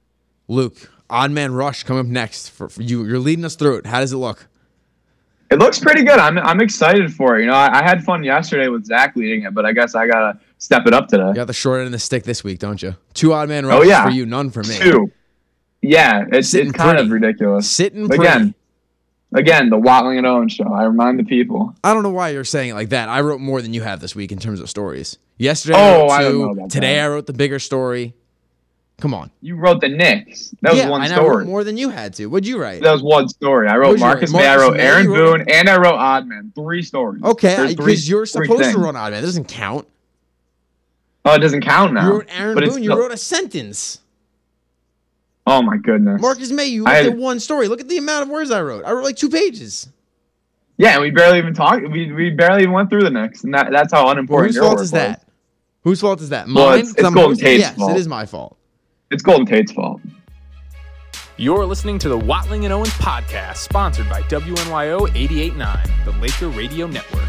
Luke, 0.48 0.90
Odd 1.08 1.30
Man 1.30 1.54
Rush 1.54 1.85
coming 1.85 2.00
up 2.00 2.06
next 2.06 2.48
for, 2.48 2.68
for 2.68 2.82
you. 2.82 3.04
You're 3.04 3.18
leading 3.18 3.44
us 3.44 3.54
through 3.54 3.76
it. 3.76 3.87
How 3.87 4.00
does 4.00 4.12
it 4.12 4.16
look? 4.16 4.48
It 5.52 5.58
looks 5.58 5.78
pretty 5.78 6.02
good. 6.02 6.18
I'm 6.18 6.38
I'm 6.38 6.60
excited 6.60 7.12
for 7.12 7.36
it. 7.38 7.42
You 7.42 7.46
know, 7.48 7.54
I, 7.54 7.80
I 7.80 7.82
had 7.82 8.02
fun 8.02 8.24
yesterday 8.24 8.68
with 8.68 8.86
Zach 8.86 9.14
leading 9.16 9.42
it, 9.42 9.52
but 9.54 9.66
I 9.66 9.72
guess 9.72 9.94
I 9.94 10.06
gotta 10.06 10.38
step 10.58 10.86
it 10.86 10.94
up 10.94 11.08
today. 11.08 11.28
You 11.28 11.34
got 11.34 11.46
the 11.46 11.52
short 11.52 11.80
end 11.80 11.86
of 11.86 11.92
the 11.92 11.98
stick 11.98 12.24
this 12.24 12.42
week, 12.42 12.58
don't 12.58 12.82
you? 12.82 12.96
Two 13.12 13.32
Odd 13.34 13.48
Man 13.50 13.66
Rushes 13.66 13.86
Oh, 13.86 13.88
yeah. 13.88 14.04
for 14.04 14.10
you, 14.10 14.24
none 14.26 14.50
for 14.50 14.62
me. 14.62 14.76
Two. 14.78 15.12
Yeah, 15.82 16.24
it's, 16.32 16.48
Sitting 16.48 16.68
it's 16.68 16.76
kind 16.78 16.92
pretty. 16.96 17.06
of 17.06 17.12
ridiculous. 17.12 17.70
Sitting 17.70 18.08
pretty. 18.08 18.22
Again, 18.24 18.54
again, 19.34 19.68
the 19.68 19.76
Watling 19.78 20.16
and 20.18 20.26
Owen 20.26 20.48
show. 20.48 20.72
I 20.72 20.84
remind 20.84 21.18
the 21.18 21.24
people. 21.24 21.74
I 21.84 21.92
don't 21.92 22.02
know 22.04 22.10
why 22.10 22.30
you're 22.30 22.44
saying 22.44 22.70
it 22.70 22.74
like 22.74 22.90
that. 22.90 23.08
I 23.08 23.20
wrote 23.20 23.40
more 23.40 23.60
than 23.60 23.74
you 23.74 23.82
have 23.82 24.00
this 24.00 24.14
week 24.14 24.32
in 24.32 24.38
terms 24.38 24.60
of 24.60 24.70
stories. 24.70 25.18
Yesterday, 25.38 25.74
Oh, 25.76 26.06
I 26.06 26.18
I 26.20 26.22
two. 26.30 26.54
Today, 26.70 26.94
that. 26.96 27.04
I 27.04 27.08
wrote 27.08 27.26
the 27.26 27.32
bigger 27.32 27.58
story. 27.58 28.14
Come 29.02 29.14
on. 29.14 29.32
You 29.40 29.56
wrote 29.56 29.80
the 29.80 29.88
Knicks. 29.88 30.54
That 30.60 30.76
yeah, 30.76 30.82
was 30.88 30.90
one 31.00 31.08
story. 31.08 31.36
wrote 31.38 31.46
more 31.48 31.64
than 31.64 31.76
you 31.76 31.88
had 31.90 32.14
to. 32.14 32.26
What'd 32.26 32.46
you 32.46 32.56
write? 32.56 32.82
That 32.82 32.92
was 32.92 33.02
one 33.02 33.28
story. 33.28 33.66
I 33.66 33.76
wrote 33.76 33.88
What'd 33.88 34.00
Marcus? 34.00 34.32
Maye, 34.32 34.46
I 34.46 34.54
wrote 34.56 34.76
Maye, 34.76 34.80
Aaron 34.84 35.08
wrote- 35.08 35.38
Boone, 35.38 35.50
and 35.50 35.68
I 35.68 35.76
wrote 35.76 35.94
Oddman. 35.98 36.54
Three 36.54 36.82
stories. 36.84 37.20
Okay, 37.24 37.74
because 37.76 38.08
you're 38.08 38.26
supposed 38.26 38.70
to 38.70 38.78
run 38.78 38.94
of 38.94 39.12
it. 39.12 39.20
Doesn't 39.20 39.46
count. 39.48 39.88
Oh, 41.24 41.34
it 41.34 41.40
doesn't 41.40 41.62
count 41.62 41.94
now. 41.94 42.06
You 42.06 42.12
wrote 42.12 42.26
Aaron 42.30 42.58
Boone. 42.60 42.80
You 42.80 42.96
wrote 42.96 43.10
a 43.10 43.16
sentence. 43.16 43.98
Oh 45.48 45.62
my 45.62 45.78
goodness. 45.78 46.22
Marcus 46.22 46.52
Maye. 46.52 46.66
You 46.66 46.84
looked 46.84 46.94
had- 46.94 47.06
at 47.06 47.16
one 47.16 47.40
story. 47.40 47.66
Look 47.66 47.80
at 47.80 47.88
the 47.88 47.96
amount 47.98 48.22
of 48.22 48.28
words 48.28 48.52
I 48.52 48.62
wrote. 48.62 48.84
I 48.84 48.92
wrote 48.92 49.02
like 49.02 49.16
two 49.16 49.30
pages. 49.30 49.88
Yeah, 50.76 50.92
and 50.92 51.02
we 51.02 51.10
barely 51.10 51.38
even 51.38 51.54
talked. 51.54 51.82
We, 51.90 52.12
we 52.12 52.30
barely 52.30 52.62
even 52.62 52.72
went 52.72 52.88
through 52.88 53.02
the 53.02 53.10
Knicks, 53.10 53.42
and 53.42 53.52
that, 53.52 53.72
that's 53.72 53.92
how 53.92 54.04
Well, 54.04 54.12
unimportant 54.12 54.50
whose 54.50 54.54
your 54.54 54.64
fault 54.64 54.76
is 54.76 54.80
was. 54.82 54.90
that? 54.92 55.26
Whose 55.82 56.00
fault 56.00 56.20
is 56.20 56.28
that? 56.28 56.46
Mine. 56.46 56.54
Well, 56.64 56.74
it's- 56.74 56.94
it's 56.96 57.10
Golden? 57.10 57.36
Tate's 57.36 57.60
Yes, 57.62 57.76
fault. 57.76 57.90
it 57.90 57.96
is 57.96 58.06
my 58.06 58.26
fault. 58.26 58.56
It's 59.12 59.22
Golden 59.22 59.44
Tate's 59.44 59.70
fault. 59.70 60.01
You're 61.37 61.66
listening 61.66 61.98
to 61.98 62.09
the 62.09 62.16
Watling 62.16 62.64
and 62.64 62.72
Owens 62.72 62.88
podcast, 62.92 63.59
sponsored 63.59 64.09
by 64.09 64.22
WNYO 64.22 65.14
889, 65.14 65.90
the 66.07 66.12
Laker 66.12 66.48
Radio 66.48 66.87
Network. 66.87 67.29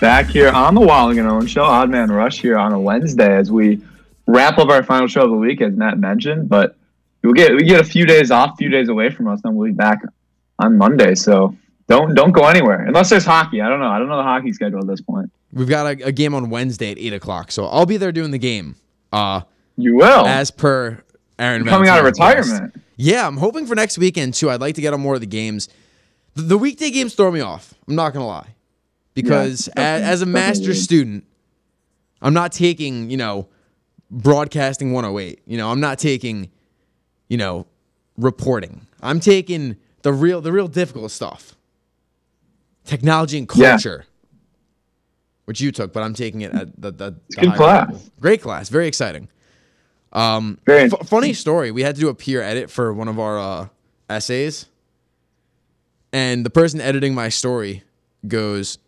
Back 0.00 0.26
here 0.26 0.50
on 0.50 0.74
the 0.74 0.80
Watling 0.80 1.20
and 1.20 1.28
Owens 1.28 1.52
Show, 1.52 1.62
Odd 1.62 1.88
Man 1.88 2.10
Rush 2.10 2.40
here 2.40 2.58
on 2.58 2.72
a 2.72 2.80
Wednesday 2.80 3.36
as 3.36 3.52
we 3.52 3.80
wrap 4.26 4.58
up 4.58 4.70
our 4.70 4.82
final 4.82 5.06
show 5.06 5.22
of 5.22 5.30
the 5.30 5.36
week, 5.36 5.60
as 5.60 5.72
Matt 5.72 5.98
mentioned. 5.98 6.48
But 6.48 6.74
we'll 7.22 7.32
get 7.32 7.54
we 7.54 7.62
get 7.62 7.80
a 7.80 7.84
few 7.84 8.04
days 8.04 8.32
off, 8.32 8.58
few 8.58 8.68
days 8.68 8.88
away 8.88 9.08
from 9.08 9.28
us, 9.28 9.40
then 9.42 9.54
we'll 9.54 9.68
be 9.68 9.74
back 9.74 10.02
on 10.58 10.76
Monday. 10.76 11.14
So 11.14 11.56
don't 11.86 12.16
don't 12.16 12.32
go 12.32 12.46
anywhere 12.46 12.86
unless 12.86 13.08
there's 13.08 13.24
hockey. 13.24 13.60
I 13.60 13.68
don't 13.68 13.78
know. 13.78 13.86
I 13.86 14.00
don't 14.00 14.08
know 14.08 14.16
the 14.16 14.24
hockey 14.24 14.52
schedule 14.52 14.80
at 14.80 14.88
this 14.88 15.00
point. 15.00 15.30
We've 15.52 15.68
got 15.68 15.86
a, 15.86 16.06
a 16.06 16.12
game 16.12 16.34
on 16.34 16.50
Wednesday 16.50 16.90
at 16.90 16.98
eight 16.98 17.12
o'clock, 17.12 17.52
so 17.52 17.66
I'll 17.66 17.86
be 17.86 17.98
there 17.98 18.10
doing 18.10 18.32
the 18.32 18.38
game. 18.38 18.74
Uh, 19.12 19.42
You 19.76 19.96
will 19.96 20.26
as 20.26 20.50
per 20.50 21.02
Aaron. 21.38 21.64
coming 21.64 21.88
out 21.88 21.98
of 21.98 22.04
retirement. 22.04 22.74
Yeah, 22.96 23.26
I'm 23.26 23.36
hoping 23.38 23.66
for 23.66 23.74
next 23.74 23.98
weekend 23.98 24.34
too. 24.34 24.50
I'd 24.50 24.60
like 24.60 24.74
to 24.76 24.80
get 24.80 24.92
on 24.94 25.00
more 25.00 25.14
of 25.14 25.20
the 25.20 25.26
games. 25.26 25.68
The, 26.34 26.42
the 26.42 26.58
weekday 26.58 26.90
games 26.90 27.14
throw 27.14 27.30
me 27.30 27.40
off. 27.40 27.74
I'm 27.88 27.94
not 27.94 28.12
gonna 28.12 28.26
lie, 28.26 28.54
because 29.14 29.68
Yeah, 29.76 29.96
a- 29.96 30.02
as, 30.02 30.22
a 30.22 30.26
master's 30.26 30.82
student, 30.82 31.24
I'm 32.20 32.34
not 32.34 32.52
taking 32.52 33.10
you 33.10 33.16
know 33.16 33.48
broadcasting 34.10 34.92
108. 34.92 35.40
You 35.46 35.56
know, 35.56 35.70
I'm 35.70 35.80
not 35.80 35.98
taking 35.98 36.50
you 37.28 37.38
know 37.38 37.66
reporting. 38.18 38.86
I'm 39.02 39.20
taking 39.20 39.76
the 40.02 40.12
real 40.12 40.40
the 40.40 40.52
real 40.52 40.68
difficult 40.68 41.10
stuff. 41.10 41.56
Technology 42.84 43.38
and 43.38 43.48
Yeah. 43.54 43.70
culture. 43.70 44.04
Which 45.46 45.60
you 45.60 45.72
took, 45.72 45.92
but 45.92 46.02
I'm 46.04 46.14
taking 46.14 46.42
it 46.42 46.52
at 46.54 46.80
the, 46.80 46.92
the, 46.92 47.16
the 47.30 47.40
good 47.40 47.54
class. 47.54 47.88
level. 47.88 48.02
Great 48.20 48.40
class, 48.42 48.68
very 48.68 48.86
exciting. 48.86 49.28
Um, 50.12 50.58
F- 50.68 50.92
funny 51.08 51.32
story. 51.32 51.70
We 51.70 51.82
had 51.82 51.94
to 51.94 52.00
do 52.00 52.08
a 52.08 52.14
peer 52.14 52.42
edit 52.42 52.70
for 52.70 52.92
one 52.92 53.08
of 53.08 53.18
our 53.18 53.38
uh, 53.38 53.68
essays, 54.10 54.66
and 56.12 56.44
the 56.44 56.50
person 56.50 56.80
editing 56.80 57.14
my 57.14 57.28
story 57.30 57.82
goes, 58.28 58.78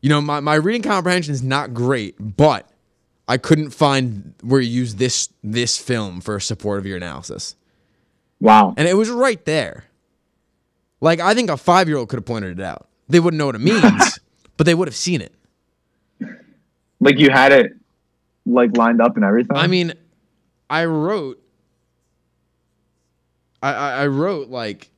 "You 0.00 0.10
know, 0.10 0.20
my, 0.20 0.40
my 0.40 0.54
reading 0.54 0.82
comprehension 0.82 1.34
is 1.34 1.42
not 1.42 1.74
great, 1.74 2.14
but 2.18 2.68
I 3.26 3.36
couldn't 3.36 3.70
find 3.70 4.34
where 4.42 4.60
you 4.60 4.70
use 4.70 4.94
this 4.96 5.28
this 5.42 5.76
film 5.76 6.20
for 6.20 6.38
support 6.38 6.78
of 6.78 6.86
your 6.86 6.96
analysis, 6.98 7.56
Wow. 8.40 8.74
and 8.76 8.86
it 8.86 8.94
was 8.96 9.10
right 9.10 9.44
there. 9.44 9.84
Like 11.00 11.18
I 11.20 11.34
think 11.34 11.50
a 11.50 11.56
five 11.56 11.88
year 11.88 11.96
old 11.98 12.08
could 12.08 12.18
have 12.18 12.26
pointed 12.26 12.60
it 12.60 12.62
out. 12.64 12.86
They 13.08 13.18
wouldn't 13.20 13.38
know 13.38 13.46
what 13.46 13.56
it 13.56 13.60
means, 13.60 14.20
but 14.56 14.66
they 14.66 14.74
would 14.74 14.86
have 14.88 14.94
seen 14.94 15.20
it. 15.20 15.32
Like 17.00 17.18
you 17.18 17.30
had 17.30 17.50
it 17.52 17.72
like 18.46 18.76
lined 18.76 19.00
up 19.02 19.16
and 19.16 19.24
everything. 19.24 19.56
I 19.56 19.66
mean, 19.66 19.92
I 20.70 20.84
wrote, 20.86 21.40
I, 23.62 23.72
I, 23.72 23.90
I 24.02 24.06
wrote 24.06 24.48
like 24.48 24.90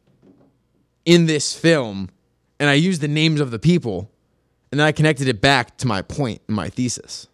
in 1.04 1.26
this 1.26 1.54
film, 1.54 2.08
and 2.58 2.68
I 2.68 2.74
used 2.74 3.00
the 3.00 3.08
names 3.08 3.40
of 3.40 3.50
the 3.50 3.58
people, 3.58 4.10
and 4.70 4.80
then 4.80 4.86
I 4.86 4.92
connected 4.92 5.28
it 5.28 5.40
back 5.40 5.76
to 5.78 5.86
my 5.86 6.02
point 6.02 6.40
in 6.48 6.54
my 6.54 6.68
thesis. 6.68 7.28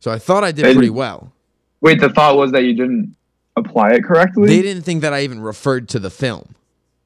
So 0.00 0.10
I 0.10 0.18
thought 0.18 0.44
I 0.44 0.52
did 0.52 0.64
And- 0.66 0.74
pretty 0.74 0.90
well. 0.90 1.32
wait. 1.80 2.00
The 2.00 2.08
thought 2.08 2.36
was 2.36 2.52
that 2.52 2.64
you 2.64 2.74
didn't 2.74 3.14
apply 3.56 3.92
it 3.92 4.04
correctly. 4.04 4.48
They 4.48 4.62
didn't 4.62 4.82
think 4.84 5.02
that 5.02 5.12
I 5.12 5.22
even 5.22 5.40
referred 5.40 5.88
to 5.90 5.98
the 5.98 6.10
film. 6.10 6.54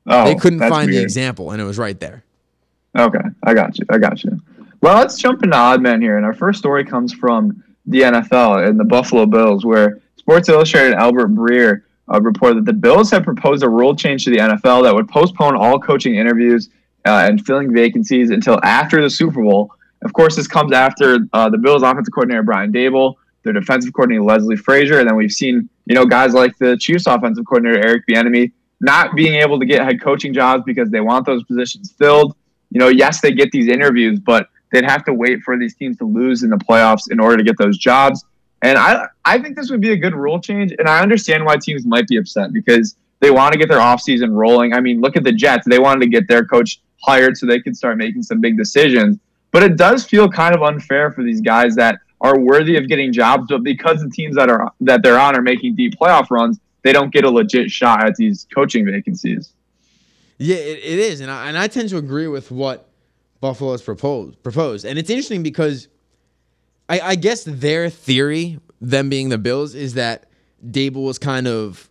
oh, 0.07 0.25
they 0.27 0.35
couldn't 0.35 0.61
find 0.61 0.93
the 0.93 1.03
example, 1.03 1.51
and 1.51 1.61
it 1.61 1.65
was 1.65 1.79
right 1.79 1.99
there. 1.99 2.23
Okay, 2.97 3.19
I 3.43 3.55
got 3.55 3.77
you. 3.79 3.87
I 3.91 3.99
got 3.99 4.23
you. 4.23 4.41
Well, 4.81 4.97
let's 4.99 5.17
jump 5.17 5.43
into 5.43 5.57
odd 5.57 5.81
man 5.83 6.01
here, 6.03 6.17
and 6.17 6.25
our 6.27 6.35
first 6.35 6.59
story 6.61 6.85
comes 6.85 7.13
from 7.13 7.65
the 7.87 8.03
NFL 8.03 8.69
and 8.69 8.79
the 8.79 8.85
Buffalo 8.85 9.27
Bills, 9.27 9.65
where 9.65 10.01
Sports 10.25 10.49
Illustrated 10.49 10.95
Albert 10.95 11.35
Breer 11.35 11.83
uh, 12.13 12.21
reported 12.21 12.59
that 12.59 12.67
the 12.67 12.73
Bills 12.73 13.11
have 13.11 13.25
proposed 13.25 13.63
a 13.63 13.69
rule 13.69 13.95
change 13.95 14.25
to 14.25 14.31
the 14.31 14.39
NFL 14.39 14.83
that 14.83 14.95
would 14.95 15.09
postpone 15.09 15.57
all 15.57 15.79
coaching 15.79 16.17
interviews 16.17 16.71
uh, 17.07 17.27
and 17.29 17.45
filling 17.45 17.73
vacancies 17.73 18.31
until 18.31 18.59
after 18.63 19.03
the 19.03 19.11
Super 19.11 19.43
Bowl. 19.43 19.73
Of 20.03 20.13
course, 20.13 20.37
this 20.37 20.47
comes 20.47 20.73
after 20.73 21.19
uh, 21.33 21.49
the 21.49 21.59
Bills' 21.59 21.83
offensive 21.83 22.13
coordinator 22.13 22.43
Brian 22.43 22.73
Daboll, 22.73 23.15
their 23.43 23.53
defensive 23.53 23.93
coordinator 23.93 24.23
Leslie 24.23 24.57
Frazier, 24.57 24.99
and 24.99 25.09
then 25.09 25.17
we've 25.17 25.33
seen 25.33 25.69
you 25.87 25.95
know 25.95 26.05
guys 26.05 26.35
like 26.35 26.57
the 26.59 26.77
Chiefs' 26.79 27.07
offensive 27.07 27.45
coordinator 27.47 27.87
Eric 27.87 28.05
Bieniemy 28.09 28.53
not 28.81 29.15
being 29.15 29.35
able 29.35 29.59
to 29.59 29.65
get 29.65 29.83
head 29.83 30.03
coaching 30.03 30.35
jobs 30.35 30.63
because 30.67 30.91
they 30.91 31.01
want 31.01 31.25
those 31.25 31.43
positions 31.45 31.95
filled 31.99 32.35
you 32.75 32.81
know, 32.81 32.89
yes, 32.89 33.21
they 33.21 33.33
get 33.33 33.53
these 33.53 33.69
interviews, 33.69 34.19
but 34.19 34.49
they'd 34.73 34.85
have 34.85 35.05
to 35.05 35.15
wait 35.15 35.43
for 35.43 35.57
these 35.57 35.77
teams 35.77 35.97
to 35.99 36.05
lose 36.05 36.43
in 36.43 36.51
the 36.51 36.57
playoffs 36.57 37.11
in 37.11 37.21
order 37.21 37.37
to 37.37 37.45
get 37.45 37.57
those 37.57 37.79
jobs. 37.79 38.25
And 38.65 38.79
I, 38.79 39.07
I 39.25 39.39
think 39.39 39.57
this 39.57 39.71
would 39.71 39.83
be 39.83 39.93
a 39.93 39.97
good 39.97 40.15
rule 40.15 40.41
change. 40.41 40.73
And 40.79 40.89
I 40.89 41.01
understand 41.01 41.45
why 41.45 41.59
teams 41.59 41.85
might 41.85 42.09
be 42.09 42.17
upset 42.17 42.53
because 42.53 42.97
they 43.21 43.31
want 43.31 43.53
to 43.53 43.59
get 43.59 43.69
their 43.69 43.79
offseason 43.79 44.35
rolling. 44.35 44.73
I 44.73 44.81
mean, 44.81 45.01
look 45.01 45.17
at 45.17 45.23
the 45.23 45.33
Jets. 45.33 45.67
They 45.69 45.79
wanted 45.79 46.01
to 46.01 46.09
get 46.09 46.27
their 46.27 46.45
coach 46.45 46.81
hired 47.03 47.37
so 47.37 47.47
they 47.47 47.61
could 47.61 47.77
start 47.77 47.99
making 47.99 48.23
some 48.23 48.41
big 48.41 48.57
decisions. 48.57 49.19
But 49.53 49.63
it 49.63 49.77
does 49.77 50.05
feel 50.05 50.29
kind 50.29 50.55
of 50.55 50.63
unfair 50.63 51.13
for 51.13 51.23
these 51.23 51.43
guys 51.43 51.77
that 51.77 52.01
are 52.25 52.39
worthy 52.39 52.77
of 52.77 52.89
getting 52.89 53.13
jobs, 53.13 53.49
but 53.51 53.63
because 53.63 54.01
the 54.01 54.09
teams 54.09 54.35
that 54.37 54.49
are 54.49 54.73
that 54.81 55.03
they're 55.03 55.19
on 55.19 55.37
are 55.37 55.43
making 55.43 55.77
deep 55.77 55.95
playoff 55.95 56.31
runs, 56.31 56.59
they 56.83 56.93
don't 56.93 57.13
get 57.13 57.25
a 57.25 57.31
legit 57.31 57.71
shot 57.71 58.03
at 58.03 58.17
these 58.17 58.47
coaching 58.55 58.87
vacancies. 58.87 59.53
Yeah, 60.39 60.57
it, 60.57 60.79
it 60.79 60.99
is, 60.99 61.21
and 61.21 61.31
I, 61.31 61.49
and 61.49 61.59
I 61.59 61.69
tend 61.69 61.91
to 61.91 61.99
agree 61.99 62.27
with 62.27 62.51
what 62.51 62.89
Buffalo 63.41 63.73
has 63.73 63.83
proposed. 63.83 64.43
Proposed, 64.43 64.87
and 64.87 64.99
it's 64.99 65.11
interesting 65.11 65.43
because 65.43 65.89
I, 66.89 67.01
I 67.01 67.15
guess 67.15 67.45
their 67.45 67.91
theory, 67.91 68.59
them 68.81 69.09
being 69.09 69.29
the 69.29 69.39
Bills, 69.39 69.75
is 69.75 69.95
that 69.95 70.27
Daboll 70.65 71.07
was 71.07 71.19
kind 71.19 71.47
of 71.47 71.89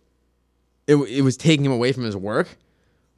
it, 0.86 0.96
it 0.96 1.22
was 1.22 1.36
taking 1.36 1.64
him 1.64 1.72
away 1.72 1.92
from 1.92 2.04
his 2.04 2.16
work. 2.16 2.48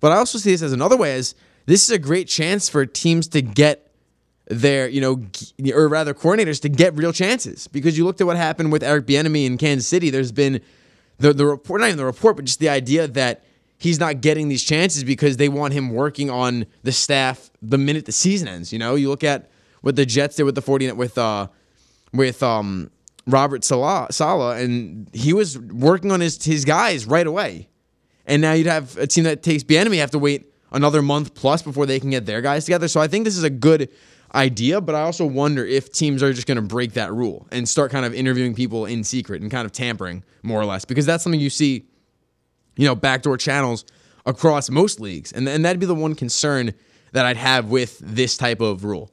But 0.01 0.13
I 0.13 0.17
also 0.17 0.39
see 0.39 0.51
this 0.51 0.63
as 0.63 0.73
another 0.73 0.97
way 0.97 1.15
as 1.15 1.35
this 1.67 1.83
is 1.85 1.91
a 1.91 1.99
great 1.99 2.29
chance 2.29 2.69
for 2.69 2.87
teams 2.87 3.29
to 3.29 3.43
get 3.43 3.91
their, 4.49 4.89
you 4.89 5.01
know, 5.01 5.27
or 5.75 5.89
rather 5.89 6.15
coordinators 6.15 6.61
to 6.63 6.69
get 6.69 6.95
real 6.95 7.13
chances 7.13 7.67
because 7.67 7.99
you 7.99 8.05
looked 8.05 8.21
at 8.21 8.27
what 8.27 8.37
happened 8.37 8.71
with 8.71 8.83
Eric 8.83 9.07
Bieniemy 9.07 9.47
in 9.47 9.59
Kansas 9.59 9.89
City. 9.89 10.11
There's 10.11 10.33
been 10.33 10.61
the 11.19 11.33
the 11.33 11.47
report, 11.47 11.81
not 11.81 11.89
even 11.89 11.99
the 11.99 12.05
report, 12.05 12.37
but 12.37 12.45
just 12.45 12.61
the 12.61 12.69
idea 12.69 13.09
that 13.09 13.45
he's 13.79 13.99
not 13.99 14.21
getting 14.21 14.49
these 14.49 14.63
chances 14.63 15.03
because 15.03 15.37
they 15.37 15.49
want 15.49 15.73
him 15.73 15.91
working 15.91 16.31
on 16.31 16.67
the 16.83 16.93
staff 16.93 17.51
the 17.61 17.79
minute 17.79 18.07
the 18.07 18.13
season 18.13 18.49
ends. 18.49 18.73
You 18.73 18.79
know, 18.79 18.95
you 18.95 19.09
look 19.09 19.25
at 19.25 19.51
what 19.81 19.97
the 19.97 20.07
Jets 20.07 20.37
did 20.37 20.45
with 20.45 20.55
the 20.55 20.63
40 20.63 20.93
with 20.93 21.19
uh 21.19 21.49
with 22.17 22.43
um 22.43 22.91
Robert 23.27 23.65
Saleh, 23.65 24.13
Saleh 24.13 24.63
and 24.63 25.09
he 25.13 25.33
was 25.33 25.59
working 25.59 26.13
on 26.13 26.21
his 26.21 26.43
his 26.45 26.65
guys 26.65 27.07
right 27.07 27.27
away. 27.27 27.69
And 28.27 28.43
now 28.43 28.53
you'd 28.53 28.67
have 28.67 28.97
a 28.99 29.07
team 29.07 29.25
that 29.25 29.43
takes 29.43 29.63
Bieniemy 29.63 29.99
have 29.99 30.11
to 30.13 30.19
wait 30.19 30.53
another 30.73 31.01
month 31.01 31.35
plus 31.35 31.63
before 31.63 31.87
they 31.87 32.01
can 32.01 32.11
get 32.11 32.27
their 32.27 32.41
guys 32.41 32.65
together. 32.65 32.89
So 32.89 33.01
I 33.01 33.07
think 33.07 33.25
this 33.25 33.37
is 33.37 33.45
a 33.45 33.51
good 33.51 33.89
idea, 34.35 34.81
but 34.81 34.97
I 34.97 35.03
also 35.03 35.25
wonder 35.25 35.65
if 35.65 35.93
teams 35.93 36.23
are 36.23 36.33
just 36.33 36.49
going 36.49 36.57
to 36.57 36.63
break 36.63 36.95
that 36.95 37.13
rule 37.13 37.47
and 37.53 37.69
start 37.69 37.93
kind 37.93 38.05
of 38.05 38.13
interviewing 38.13 38.55
people 38.55 38.85
in 38.85 39.05
secret 39.05 39.43
and 39.43 39.51
kind 39.51 39.65
of 39.65 39.71
tampering 39.71 40.25
more 40.43 40.61
or 40.61 40.65
less 40.65 40.85
because 40.85 41.07
that's 41.07 41.23
something 41.23 41.41
you 41.41 41.51
see 41.51 41.87
you 42.77 42.87
know, 42.87 42.95
backdoor 42.95 43.37
channels 43.37 43.85
across 44.25 44.71
most 44.71 45.01
leagues. 45.01 45.33
And, 45.33 45.49
and 45.49 45.65
that'd 45.65 45.81
be 45.81 45.87
the 45.87 45.95
one 45.95 46.15
concern 46.15 46.75
that 47.13 47.25
I'd 47.25 47.37
have 47.37 47.71
with 47.71 47.99
this 47.99 48.37
type 48.37 48.61
of 48.61 48.85
rule. 48.85 49.11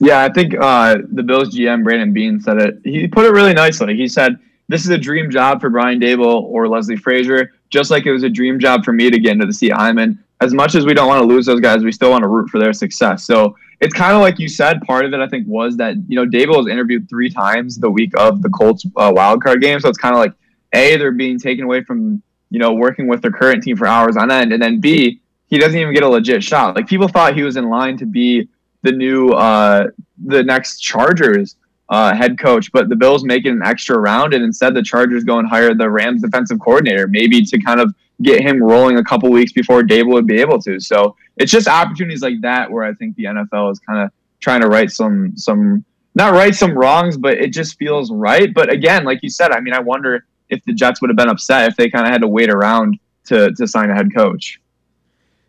Yeah, 0.00 0.24
I 0.24 0.32
think 0.32 0.54
uh, 0.58 0.98
the 1.12 1.22
Bills 1.22 1.54
GM 1.54 1.84
Brandon 1.84 2.12
Beane 2.12 2.40
said 2.40 2.60
it. 2.60 2.78
He 2.84 3.06
put 3.06 3.26
it 3.26 3.30
really 3.30 3.54
nicely. 3.54 3.96
He 3.96 4.08
said, 4.08 4.38
"This 4.68 4.84
is 4.84 4.90
a 4.90 4.98
dream 4.98 5.30
job 5.30 5.60
for 5.60 5.70
Brian 5.70 6.00
Daboll 6.00 6.42
or 6.42 6.68
Leslie 6.68 6.96
Frazier, 6.96 7.52
just 7.70 7.90
like 7.90 8.06
it 8.06 8.12
was 8.12 8.24
a 8.24 8.28
dream 8.28 8.58
job 8.58 8.84
for 8.84 8.92
me 8.92 9.10
to 9.10 9.18
get 9.18 9.32
into 9.32 9.46
the 9.46 9.52
C. 9.52 9.68
Hyman. 9.68 10.18
As 10.40 10.52
much 10.52 10.74
as 10.74 10.84
we 10.84 10.94
don't 10.94 11.08
want 11.08 11.22
to 11.22 11.26
lose 11.26 11.46
those 11.46 11.60
guys, 11.60 11.84
we 11.84 11.92
still 11.92 12.10
want 12.10 12.22
to 12.22 12.28
root 12.28 12.50
for 12.50 12.58
their 12.58 12.72
success. 12.72 13.24
So 13.24 13.56
it's 13.80 13.94
kind 13.94 14.14
of 14.14 14.20
like 14.20 14.38
you 14.38 14.48
said. 14.48 14.82
Part 14.82 15.04
of 15.04 15.14
it, 15.14 15.20
I 15.20 15.28
think, 15.28 15.46
was 15.46 15.76
that 15.76 15.96
you 16.08 16.16
know 16.16 16.26
Daboll 16.26 16.58
was 16.58 16.68
interviewed 16.68 17.08
three 17.08 17.30
times 17.30 17.78
the 17.78 17.90
week 17.90 18.12
of 18.16 18.42
the 18.42 18.48
Colts 18.50 18.84
uh, 18.96 19.12
wild 19.14 19.42
card 19.42 19.60
game. 19.60 19.78
So 19.78 19.88
it's 19.88 19.98
kind 19.98 20.14
of 20.14 20.18
like 20.18 20.32
a 20.72 20.96
they're 20.96 21.12
being 21.12 21.38
taken 21.38 21.64
away 21.64 21.84
from 21.84 22.20
you 22.50 22.58
know 22.58 22.72
working 22.72 23.06
with 23.06 23.22
their 23.22 23.30
current 23.30 23.62
team 23.62 23.76
for 23.76 23.86
hours 23.86 24.16
on 24.16 24.30
end, 24.32 24.52
and 24.52 24.60
then 24.60 24.80
b 24.80 25.20
he 25.46 25.58
doesn't 25.58 25.78
even 25.78 25.94
get 25.94 26.02
a 26.02 26.08
legit 26.08 26.42
shot. 26.42 26.74
Like 26.74 26.88
people 26.88 27.06
thought 27.06 27.36
he 27.36 27.42
was 27.42 27.56
in 27.56 27.68
line 27.68 27.96
to 27.98 28.06
be 28.06 28.48
the 28.84 28.92
new 28.92 29.30
uh, 29.30 29.88
the 30.26 30.42
next 30.44 30.78
Chargers 30.80 31.56
uh, 31.88 32.14
head 32.14 32.38
coach, 32.38 32.70
but 32.70 32.88
the 32.88 32.96
Bills 32.96 33.24
making 33.24 33.52
an 33.52 33.62
extra 33.64 33.98
round, 33.98 34.34
and 34.34 34.44
instead 34.44 34.74
the 34.74 34.82
Chargers 34.82 35.24
go 35.24 35.38
and 35.38 35.48
hire 35.48 35.74
the 35.74 35.90
Rams 35.90 36.22
defensive 36.22 36.60
coordinator, 36.60 37.08
maybe 37.08 37.42
to 37.42 37.58
kind 37.60 37.80
of 37.80 37.92
get 38.22 38.42
him 38.42 38.62
rolling 38.62 38.98
a 38.98 39.04
couple 39.04 39.30
weeks 39.30 39.52
before 39.52 39.82
Daboll 39.82 40.12
would 40.12 40.26
be 40.26 40.40
able 40.40 40.60
to. 40.62 40.78
So 40.78 41.16
it's 41.36 41.50
just 41.50 41.66
opportunities 41.66 42.22
like 42.22 42.40
that 42.42 42.70
where 42.70 42.84
I 42.84 42.94
think 42.94 43.16
the 43.16 43.24
NFL 43.24 43.72
is 43.72 43.80
kind 43.80 44.04
of 44.04 44.10
trying 44.40 44.60
to 44.60 44.68
right 44.68 44.90
some 44.90 45.36
some 45.36 45.84
not 46.14 46.32
right 46.32 46.54
some 46.54 46.76
wrongs, 46.76 47.16
but 47.16 47.34
it 47.34 47.52
just 47.52 47.76
feels 47.78 48.12
right. 48.12 48.52
But 48.54 48.70
again, 48.70 49.04
like 49.04 49.20
you 49.22 49.30
said, 49.30 49.50
I 49.50 49.60
mean, 49.60 49.74
I 49.74 49.80
wonder 49.80 50.26
if 50.50 50.62
the 50.64 50.74
Jets 50.74 51.00
would 51.00 51.10
have 51.10 51.16
been 51.16 51.28
upset 51.28 51.68
if 51.70 51.76
they 51.76 51.90
kind 51.90 52.06
of 52.06 52.12
had 52.12 52.20
to 52.20 52.28
wait 52.28 52.50
around 52.50 52.98
to 53.24 53.50
to 53.52 53.66
sign 53.66 53.90
a 53.90 53.94
head 53.94 54.14
coach. 54.14 54.60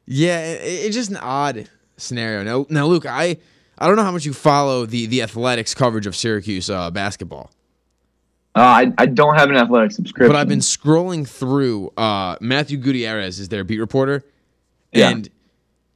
Yeah, 0.06 0.40
it, 0.40 0.62
it's 0.64 0.96
just 0.96 1.12
an 1.12 1.18
odd 1.18 1.70
scenario. 1.98 2.44
Now, 2.44 2.66
now, 2.70 2.88
Luke, 2.88 3.06
I 3.06 3.38
I 3.78 3.88
don't 3.88 3.96
know 3.96 4.04
how 4.04 4.12
much 4.12 4.26
you 4.26 4.34
follow 4.34 4.86
the 4.86 5.06
the 5.06 5.22
athletics 5.22 5.74
coverage 5.74 6.08
of 6.08 6.16
Syracuse 6.16 6.70
uh, 6.70 6.92
basketball. 6.92 7.52
Uh, 8.56 8.60
I, 8.62 8.94
I 8.98 9.06
don't 9.08 9.36
have 9.36 9.50
an 9.50 9.58
athletic 9.58 9.92
subscription. 9.92 10.32
But 10.32 10.38
I've 10.40 10.48
been 10.48 10.60
scrolling 10.60 11.28
through. 11.28 11.92
Uh, 11.98 12.38
Matthew 12.40 12.78
Gutierrez 12.78 13.38
is 13.38 13.50
their 13.50 13.66
beat 13.66 13.80
reporter, 13.80 14.24
Yeah. 14.94 15.10
and 15.10 15.30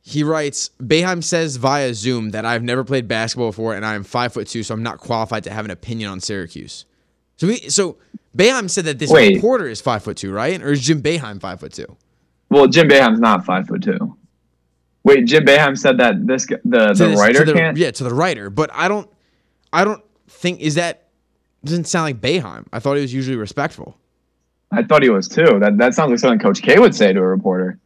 he 0.01 0.23
writes: 0.23 0.71
Boeheim 0.81 1.23
says 1.23 1.55
via 1.55 1.93
Zoom 1.93 2.31
that 2.31 2.43
I've 2.45 2.63
never 2.63 2.83
played 2.83 3.07
basketball 3.07 3.49
before, 3.49 3.75
and 3.75 3.85
I 3.85 3.95
am 3.95 4.03
five 4.03 4.33
foot 4.33 4.47
two, 4.47 4.63
so 4.63 4.73
I'm 4.73 4.83
not 4.83 4.97
qualified 4.97 5.45
to 5.45 5.51
have 5.51 5.63
an 5.63 5.71
opinion 5.71 6.09
on 6.11 6.19
Syracuse. 6.19 6.83
So, 7.37 7.47
we, 7.47 7.57
so 7.69 7.95
Boeheim 8.37 8.69
said 8.69 8.83
that 8.83 8.99
this 8.99 9.09
Wait. 9.09 9.35
reporter 9.35 9.69
is 9.69 9.79
five 9.79 10.03
foot 10.03 10.17
two, 10.17 10.33
right? 10.33 10.61
Or 10.61 10.73
is 10.73 10.81
Jim 10.81 11.01
Boeheim 11.01 11.39
five 11.39 11.61
foot 11.61 11.71
two? 11.71 11.95
Well, 12.49 12.67
Jim 12.67 12.89
Boeheim's 12.89 13.21
not 13.21 13.45
five 13.45 13.67
foot 13.67 13.83
two. 13.83 14.17
Wait, 15.03 15.25
Jim 15.25 15.45
Boeheim 15.45 15.77
said 15.77 15.97
that 15.99 16.27
this 16.27 16.45
the 16.45 16.59
the 16.65 16.93
this- 16.93 17.19
writer 17.19 17.45
the, 17.45 17.53
can't. 17.53 17.77
Yeah, 17.77 17.91
to 17.91 18.03
the 18.03 18.13
writer, 18.13 18.49
but 18.49 18.69
I 18.73 18.87
don't, 18.87 19.09
I 19.71 19.83
don't 19.85 20.03
think 20.27 20.59
is 20.59 20.75
that 20.75 21.07
doesn't 21.63 21.85
sound 21.85 22.03
like 22.05 22.21
Boeheim. 22.21 22.65
I 22.73 22.79
thought 22.79 22.95
he 22.95 23.01
was 23.01 23.13
usually 23.13 23.37
respectful. 23.37 23.97
I 24.71 24.83
thought 24.83 25.01
he 25.01 25.09
was 25.09 25.27
too. 25.27 25.59
That 25.59 25.77
that 25.77 25.93
sounds 25.95 26.11
like 26.11 26.19
something 26.19 26.39
Coach 26.39 26.61
K 26.61 26.77
would 26.79 26.93
say 26.93 27.11
to 27.13 27.19
a 27.19 27.27
reporter. 27.27 27.79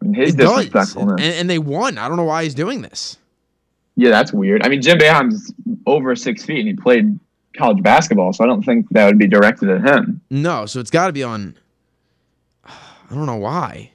I 0.00 0.04
mean, 0.04 0.14
his 0.14 0.34
It 0.34 0.38
does, 0.38 0.50
disrespectfulness. 0.66 1.20
and, 1.20 1.34
and 1.34 1.50
they 1.50 1.58
won. 1.58 1.96
I 1.98 2.06
don't 2.06 2.16
know 2.18 2.24
why 2.24 2.44
he's 2.44 2.54
doing 2.54 2.82
this. 2.82 3.16
yeah, 3.96 4.10
that's 4.10 4.32
weird. 4.32 4.62
I 4.64 4.68
mean, 4.68 4.82
Jim 4.82 4.98
Boeheim's 4.98 5.52
over 5.86 6.14
six 6.14 6.44
feet 6.44 6.58
and 6.60 6.68
he 6.68 6.74
played 6.74 7.18
college 7.56 7.82
basketball, 7.82 8.34
so 8.34 8.44
I 8.44 8.46
don't 8.46 8.62
think 8.62 8.86
that 8.90 9.06
would 9.06 9.18
be 9.18 9.26
directed 9.26 9.70
at 9.70 9.80
him. 9.82 10.20
No, 10.30 10.66
so 10.66 10.80
it's 10.80 10.90
got 10.90 11.06
to 11.06 11.12
be 11.14 11.22
on. 11.22 11.56
I 12.64 13.14
don't 13.14 13.26
know 13.26 13.36
why. 13.36 13.90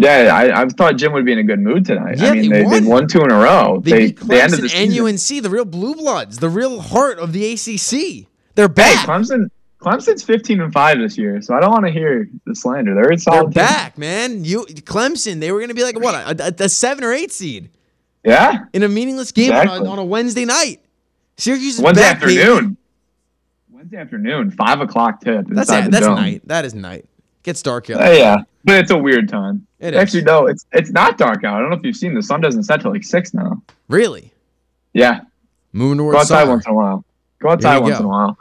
Yeah, 0.00 0.30
I, 0.32 0.62
I 0.62 0.68
thought 0.68 0.96
Jim 0.96 1.12
would 1.12 1.24
be 1.24 1.32
in 1.32 1.38
a 1.38 1.42
good 1.42 1.58
mood 1.58 1.84
tonight. 1.84 2.18
Yeah, 2.18 2.28
I 2.30 2.32
mean, 2.34 2.50
they 2.50 2.58
they, 2.60 2.64
won. 2.64 2.82
they 2.84 2.88
won 2.88 3.08
two 3.08 3.20
in 3.20 3.32
a 3.32 3.34
row. 3.38 3.80
They, 3.82 3.90
They, 3.90 3.98
beat 4.12 4.20
they 4.20 4.40
ended 4.40 4.60
the 4.60 4.68
Clemson 4.68 4.98
and. 5.00 5.08
UNC, 5.38 5.42
the 5.42 5.50
real 5.50 5.64
blue 5.64 5.94
bloods, 5.96 6.38
the 6.38 6.48
real 6.48 6.80
heart 6.80 7.18
of 7.18 7.32
the 7.32 7.44
ACC. 7.52 8.28
They're 8.54 8.68
Hey, 8.68 8.72
back. 8.74 9.06
Clemson. 9.06 9.50
Clemson's 9.80 10.24
fifteen 10.24 10.60
and 10.60 10.72
five 10.72 10.98
this 10.98 11.16
year, 11.18 11.40
so 11.42 11.54
I 11.54 11.60
don't 11.60 11.70
want 11.70 11.86
to 11.86 11.92
hear 11.92 12.28
the 12.46 12.54
slander. 12.54 12.94
They're 12.94 13.04
a 13.04 13.08
They're 13.10 13.18
solid. 13.18 13.42
team. 13.46 13.50
back, 13.52 13.96
man. 13.98 14.44
You 14.44 14.64
Clemson, 14.66 15.38
they 15.40 15.52
were 15.52 15.58
going 15.60 15.68
to 15.68 15.74
be 15.74 15.84
like 15.84 15.98
what 16.00 16.14
a, 16.40 16.46
a, 16.48 16.64
a 16.64 16.68
seven 16.68 17.04
or 17.04 17.12
eight 17.12 17.30
seed 17.30 17.70
Yeah, 18.24 18.64
in 18.72 18.82
a 18.82 18.88
meaningless 18.88 19.30
game 19.30 19.52
on, 19.52 19.62
Exactly. 19.62 19.88
a, 19.88 19.90
on 19.92 19.98
a 20.00 20.04
Wednesday 20.04 20.44
night. 20.44 20.80
Syracuse 21.36 21.76
is 21.76 21.80
Wednesday 21.80 22.02
back, 22.02 22.20
baby. 22.20 22.40
afternoon. 22.40 22.76
Wednesday 23.70 23.96
afternoon, 23.98 24.50
five 24.50 24.80
o'clock 24.80 25.20
tip. 25.20 25.46
That's 25.48 25.70
it. 25.70 25.90
That's 25.92 26.06
dome. 26.06 26.16
night. 26.16 26.42
That 26.46 26.64
is 26.64 26.74
night. 26.74 27.04
Gets 27.44 27.62
dark 27.62 27.86
here. 27.86 27.96
Uh, 27.98 28.10
yeah, 28.10 28.36
but 28.64 28.76
it's 28.80 28.90
a 28.90 28.98
weird 28.98 29.28
time. 29.28 29.64
It 29.80 29.94
is. 29.94 30.00
Actually, 30.00 30.22
no, 30.24 30.46
it's 30.46 30.66
it's 30.72 30.90
not 30.90 31.18
dark 31.18 31.44
out. 31.44 31.56
I 31.56 31.60
don't 31.60 31.70
know 31.70 31.76
if 31.76 31.84
you've 31.84 31.96
seen 31.96 32.14
the 32.14 32.22
sun 32.22 32.40
doesn't 32.40 32.64
set 32.64 32.80
till 32.80 32.90
like 32.90 33.04
six 33.04 33.32
now. 33.32 33.62
Really? 33.88 34.32
Yeah, 34.92 35.20
Moving 35.72 35.98
go 35.98 36.16
outside 36.16 36.40
summer. 36.40 36.52
once 36.52 36.66
in 36.66 36.72
a 36.72 36.74
while. 36.74 37.04
Go 37.40 37.50
outside 37.50 37.78
once 37.78 37.94
go. 37.94 37.98
in 38.00 38.04
a 38.06 38.08
while. 38.08 38.38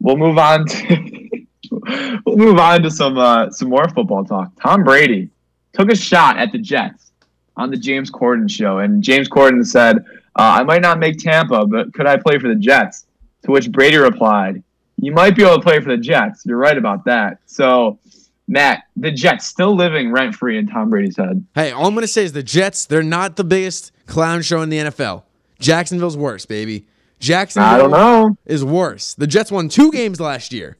We'll 0.00 0.16
move 0.16 0.38
on 0.38 0.66
to 0.66 1.46
we'll 2.26 2.36
move 2.36 2.58
on 2.58 2.82
to 2.82 2.90
some 2.90 3.16
uh, 3.16 3.50
some 3.50 3.68
more 3.68 3.88
football 3.90 4.24
talk. 4.24 4.50
Tom 4.60 4.82
Brady 4.82 5.28
took 5.72 5.90
a 5.90 5.96
shot 5.96 6.36
at 6.38 6.50
the 6.50 6.58
Jets 6.58 7.12
on 7.56 7.70
the 7.70 7.76
James 7.76 8.10
Corden 8.10 8.50
show, 8.50 8.78
and 8.78 9.02
James 9.02 9.28
Corden 9.28 9.64
said, 9.64 9.98
uh, 9.98 10.00
"I 10.36 10.64
might 10.64 10.82
not 10.82 10.98
make 10.98 11.18
Tampa, 11.18 11.64
but 11.66 11.94
could 11.94 12.06
I 12.06 12.16
play 12.16 12.38
for 12.38 12.48
the 12.48 12.56
Jets?" 12.56 13.06
To 13.44 13.52
which 13.52 13.70
Brady 13.70 13.98
replied, 13.98 14.62
"You 14.96 15.12
might 15.12 15.36
be 15.36 15.44
able 15.44 15.56
to 15.56 15.62
play 15.62 15.78
for 15.78 15.90
the 15.90 15.96
Jets. 15.96 16.44
You're 16.44 16.56
right 16.56 16.76
about 16.76 17.04
that." 17.04 17.38
So. 17.46 17.98
Matt, 18.48 18.84
the 18.96 19.10
Jets 19.10 19.46
still 19.46 19.74
living 19.74 20.10
rent 20.12 20.34
free 20.34 20.58
in 20.58 20.66
Tom 20.66 20.90
Brady's 20.90 21.16
head. 21.16 21.44
Hey, 21.54 21.70
all 21.70 21.86
I'm 21.86 21.94
going 21.94 22.02
to 22.02 22.08
say 22.08 22.24
is 22.24 22.32
the 22.32 22.42
Jets, 22.42 22.86
they're 22.86 23.02
not 23.02 23.36
the 23.36 23.44
biggest 23.44 23.92
clown 24.06 24.42
show 24.42 24.62
in 24.62 24.68
the 24.68 24.78
NFL. 24.78 25.22
Jacksonville's 25.58 26.16
worse, 26.16 26.44
baby. 26.44 26.86
Jacksonville 27.20 27.70
I 27.70 27.78
don't 27.78 27.90
know. 27.92 28.36
is 28.44 28.64
worse. 28.64 29.14
The 29.14 29.28
Jets 29.28 29.52
won 29.52 29.68
two 29.68 29.92
games 29.92 30.20
last 30.20 30.52
year. 30.52 30.76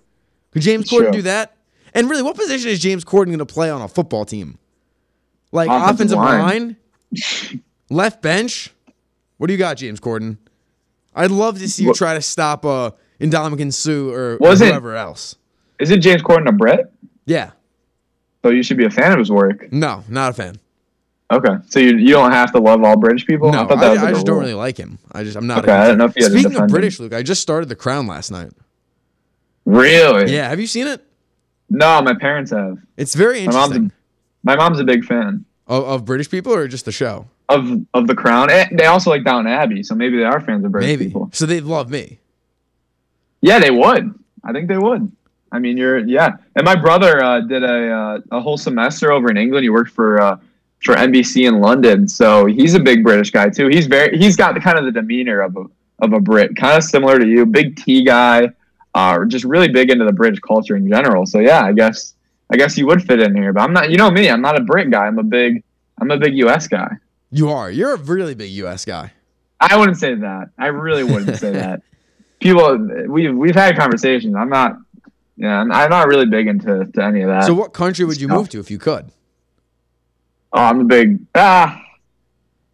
Could 0.51 0.63
James. 0.63 0.91
Corden 0.91 1.13
do 1.13 1.23
that? 1.23 1.57
And 1.95 2.11
really, 2.11 2.23
what 2.23 2.37
position 2.37 2.71
is 2.71 2.81
James 2.81 3.05
Corden 3.05 3.27
going 3.27 3.39
to 3.39 3.47
play 3.47 3.71
on 3.71 3.81
a 3.81 3.89
football 3.89 4.25
team? 4.25 4.59
Like 5.53 5.69
Offensive 5.69 6.17
offensive 6.17 6.19
line. 6.19 6.77
line, 7.13 7.61
left 7.91 8.23
bench. 8.23 8.73
What 9.37 9.47
do 9.47 9.53
you 9.53 9.59
got, 9.59 9.77
James 9.77 10.01
Corden? 10.01 10.39
I'd 11.15 11.31
love 11.31 11.59
to 11.59 11.69
see 11.69 11.85
you 11.85 11.93
try 11.95 12.15
to 12.15 12.23
stop 12.23 12.65
uh, 12.65 12.93
Ndamukong 13.21 13.73
Suh 13.73 14.09
or, 14.11 14.37
or 14.41 14.57
whoever 14.57 14.97
else. 14.97 15.37
Is 15.79 15.91
it 15.91 15.99
James 15.99 16.23
Corden 16.23 16.49
a 16.49 16.53
Brit? 16.53 16.91
Yeah, 17.25 17.51
So 18.43 18.51
you 18.51 18.63
should 18.63 18.77
be 18.77 18.85
a 18.85 18.91
fan 18.91 19.13
of 19.13 19.19
his 19.19 19.31
work. 19.31 19.73
no, 19.73 20.03
not 20.09 20.31
a 20.31 20.33
fan. 20.35 20.57
Okay, 21.33 21.55
so 21.69 21.79
you, 21.81 21.97
you 21.97 22.11
don't 22.11 22.31
have 22.33 22.53
to 22.53 22.59
love 22.61 22.83
all 22.85 22.97
British 22.99 23.25
people. 23.27 23.51
No, 23.53 23.67
thought 23.67 23.79
I, 23.83 23.91
was 23.91 23.99
I 24.01 24.03
like 24.03 24.11
a 24.11 24.15
just 24.17 24.27
don't 24.27 24.39
really 24.41 24.53
like 24.55 24.77
him. 24.77 24.99
I 25.13 25.25
just 25.25 25.37
I'm 25.37 25.47
not. 25.47 25.61
Okay, 25.63 25.73
a 25.73 25.79
I 25.79 25.85
didn't 25.85 25.99
know 25.99 26.05
if 26.07 26.17
you 26.17 26.25
had 26.25 26.33
Speaking 26.33 26.57
of. 26.61 26.69
British, 26.69 27.01
Luke, 27.01 27.15
I 27.15 27.23
just 27.23 27.41
started 27.41 27.69
The 27.71 27.77
Crown 27.77 28.07
last 28.07 28.31
night. 28.31 28.51
Really? 29.65 30.33
Yeah, 30.33 30.49
have 30.49 30.61
you 30.61 30.67
seen 30.67 30.87
it? 30.87 31.03
No, 31.71 32.03
my 32.03 32.15
parents 32.15 32.51
have. 32.51 32.79
It's 32.97 33.15
very 33.15 33.47
My 33.47 33.53
mom's 33.53 33.73
a, 33.73 33.75
interesting. 33.77 33.93
my 34.43 34.57
mom's 34.57 34.81
a 34.81 34.85
big 34.85 35.05
fan 35.05 35.45
Of, 35.67 35.85
of 35.85 36.05
British 36.05 36.29
people 36.31 36.53
or 36.53 36.69
just 36.69 36.85
the 36.85 36.93
show? 36.93 37.27
of 37.49 37.81
of 37.95 38.07
The 38.07 38.15
Crown. 38.15 38.51
And 38.51 38.79
they 38.79 38.87
also 38.87 39.09
like 39.11 39.25
Downton 39.25 39.51
Abbey, 39.53 39.83
so 39.83 39.95
maybe 39.95 40.17
they 40.19 40.25
are 40.25 40.41
fans 40.41 40.65
of 40.65 40.73
British 40.73 40.89
Maybe. 40.91 41.07
people. 41.07 41.31
So 41.33 41.47
they 41.47 41.61
love 41.61 41.91
me. 41.91 42.19
Yeah, 43.41 43.59
they 43.59 43.71
would. 43.71 44.13
I 44.45 44.53
think 44.53 44.69
they 44.69 44.79
would. 44.79 45.11
I 45.53 45.59
mean, 45.59 45.77
you're 45.77 45.99
yeah. 45.99 46.37
And 46.57 46.65
my 46.65 46.75
brother 46.75 47.23
uh, 47.23 47.41
did 47.41 47.63
a 47.63 47.91
uh, 47.93 48.19
a 48.33 48.41
whole 48.41 48.59
semester 48.59 49.13
over 49.13 49.31
in 49.31 49.37
England. 49.37 49.65
He 49.65 49.71
worked 49.71 49.93
for 49.93 50.21
uh, 50.21 50.39
for 50.83 50.95
NBC 50.95 51.47
in 51.47 51.61
London, 51.61 52.09
so 52.09 52.47
he's 52.47 52.75
a 52.75 52.81
big 52.81 53.05
British 53.05 53.31
guy 53.31 53.49
too. 53.49 53.69
He's 53.69 53.87
very 53.87 54.19
he's 54.19 54.37
got 54.37 54.55
the 54.55 54.61
kind 54.61 54.79
of 54.79 54.85
the 54.85 54.93
demeanor 54.93 55.41
of 55.41 55.57
a 55.57 55.65
of 56.01 56.13
a 56.13 56.21
Brit, 56.21 56.57
kind 56.57 56.77
of 56.77 56.83
similar 56.83 57.19
to 57.19 57.27
you. 57.27 57.47
Big 57.47 57.77
tea 57.77 58.05
guy, 58.05 58.49
uh, 58.95 59.25
just 59.27 59.45
really 59.45 59.69
big 59.69 59.91
into 59.91 60.05
the 60.05 60.13
British 60.13 60.41
culture 60.41 60.75
in 60.75 60.89
general. 60.89 61.27
So 61.27 61.39
yeah, 61.39 61.63
I 61.63 61.73
guess 61.73 62.15
I 62.51 62.57
guess 62.57 62.77
you 62.77 62.87
would 62.87 63.03
fit 63.05 63.21
in 63.21 63.37
here. 63.37 63.53
But 63.53 63.63
I'm 63.63 63.73
not. 63.73 63.91
You 63.91 63.99
know 63.99 64.11
me. 64.11 64.29
I'm 64.29 64.43
not 64.43 64.59
a 64.59 64.63
Brit 64.63 64.91
guy. 64.91 65.07
I'm 65.07 65.19
a 65.19 65.23
big 65.23 65.63
I'm 66.03 66.11
a 66.11 66.17
big 66.17 66.37
U.S. 66.39 66.67
guy. 66.67 66.97
You 67.31 67.51
are. 67.51 67.71
You're 67.71 67.95
a 67.95 67.97
really 67.97 68.35
big 68.35 68.51
U.S. 68.51 68.85
guy. 68.85 69.13
I 69.61 69.77
wouldn't 69.77 69.99
say 69.99 70.17
that. 70.17 70.51
I 70.59 70.67
really 70.67 71.05
wouldn't 71.05 71.39
say 71.39 71.53
that. 71.53 71.83
People, 72.41 72.77
we've 73.07 73.33
we've 73.33 73.55
had 73.55 73.77
conversations. 73.77 74.35
I'm 74.35 74.49
not. 74.49 74.79
Yeah, 75.43 75.61
I'm, 75.61 75.73
I'm 75.73 75.91
not 75.91 76.07
really 76.07 76.27
big 76.27 76.47
into 76.47 76.85
to 76.87 77.05
any 77.05 77.23
of 77.23 77.29
that. 77.29 77.45
So 77.45 77.53
what 77.55 77.73
country 77.73 78.05
would 78.05 78.21
you 78.21 78.29
No. 78.29 78.37
move 78.37 78.49
to 78.51 78.61
if 78.61 78.71
you 78.71 78.79
could? 78.79 79.11
oh, 80.53 80.63
I'm 80.63 80.81
a 80.81 80.85
big. 80.85 81.19
Ah, 81.35 81.83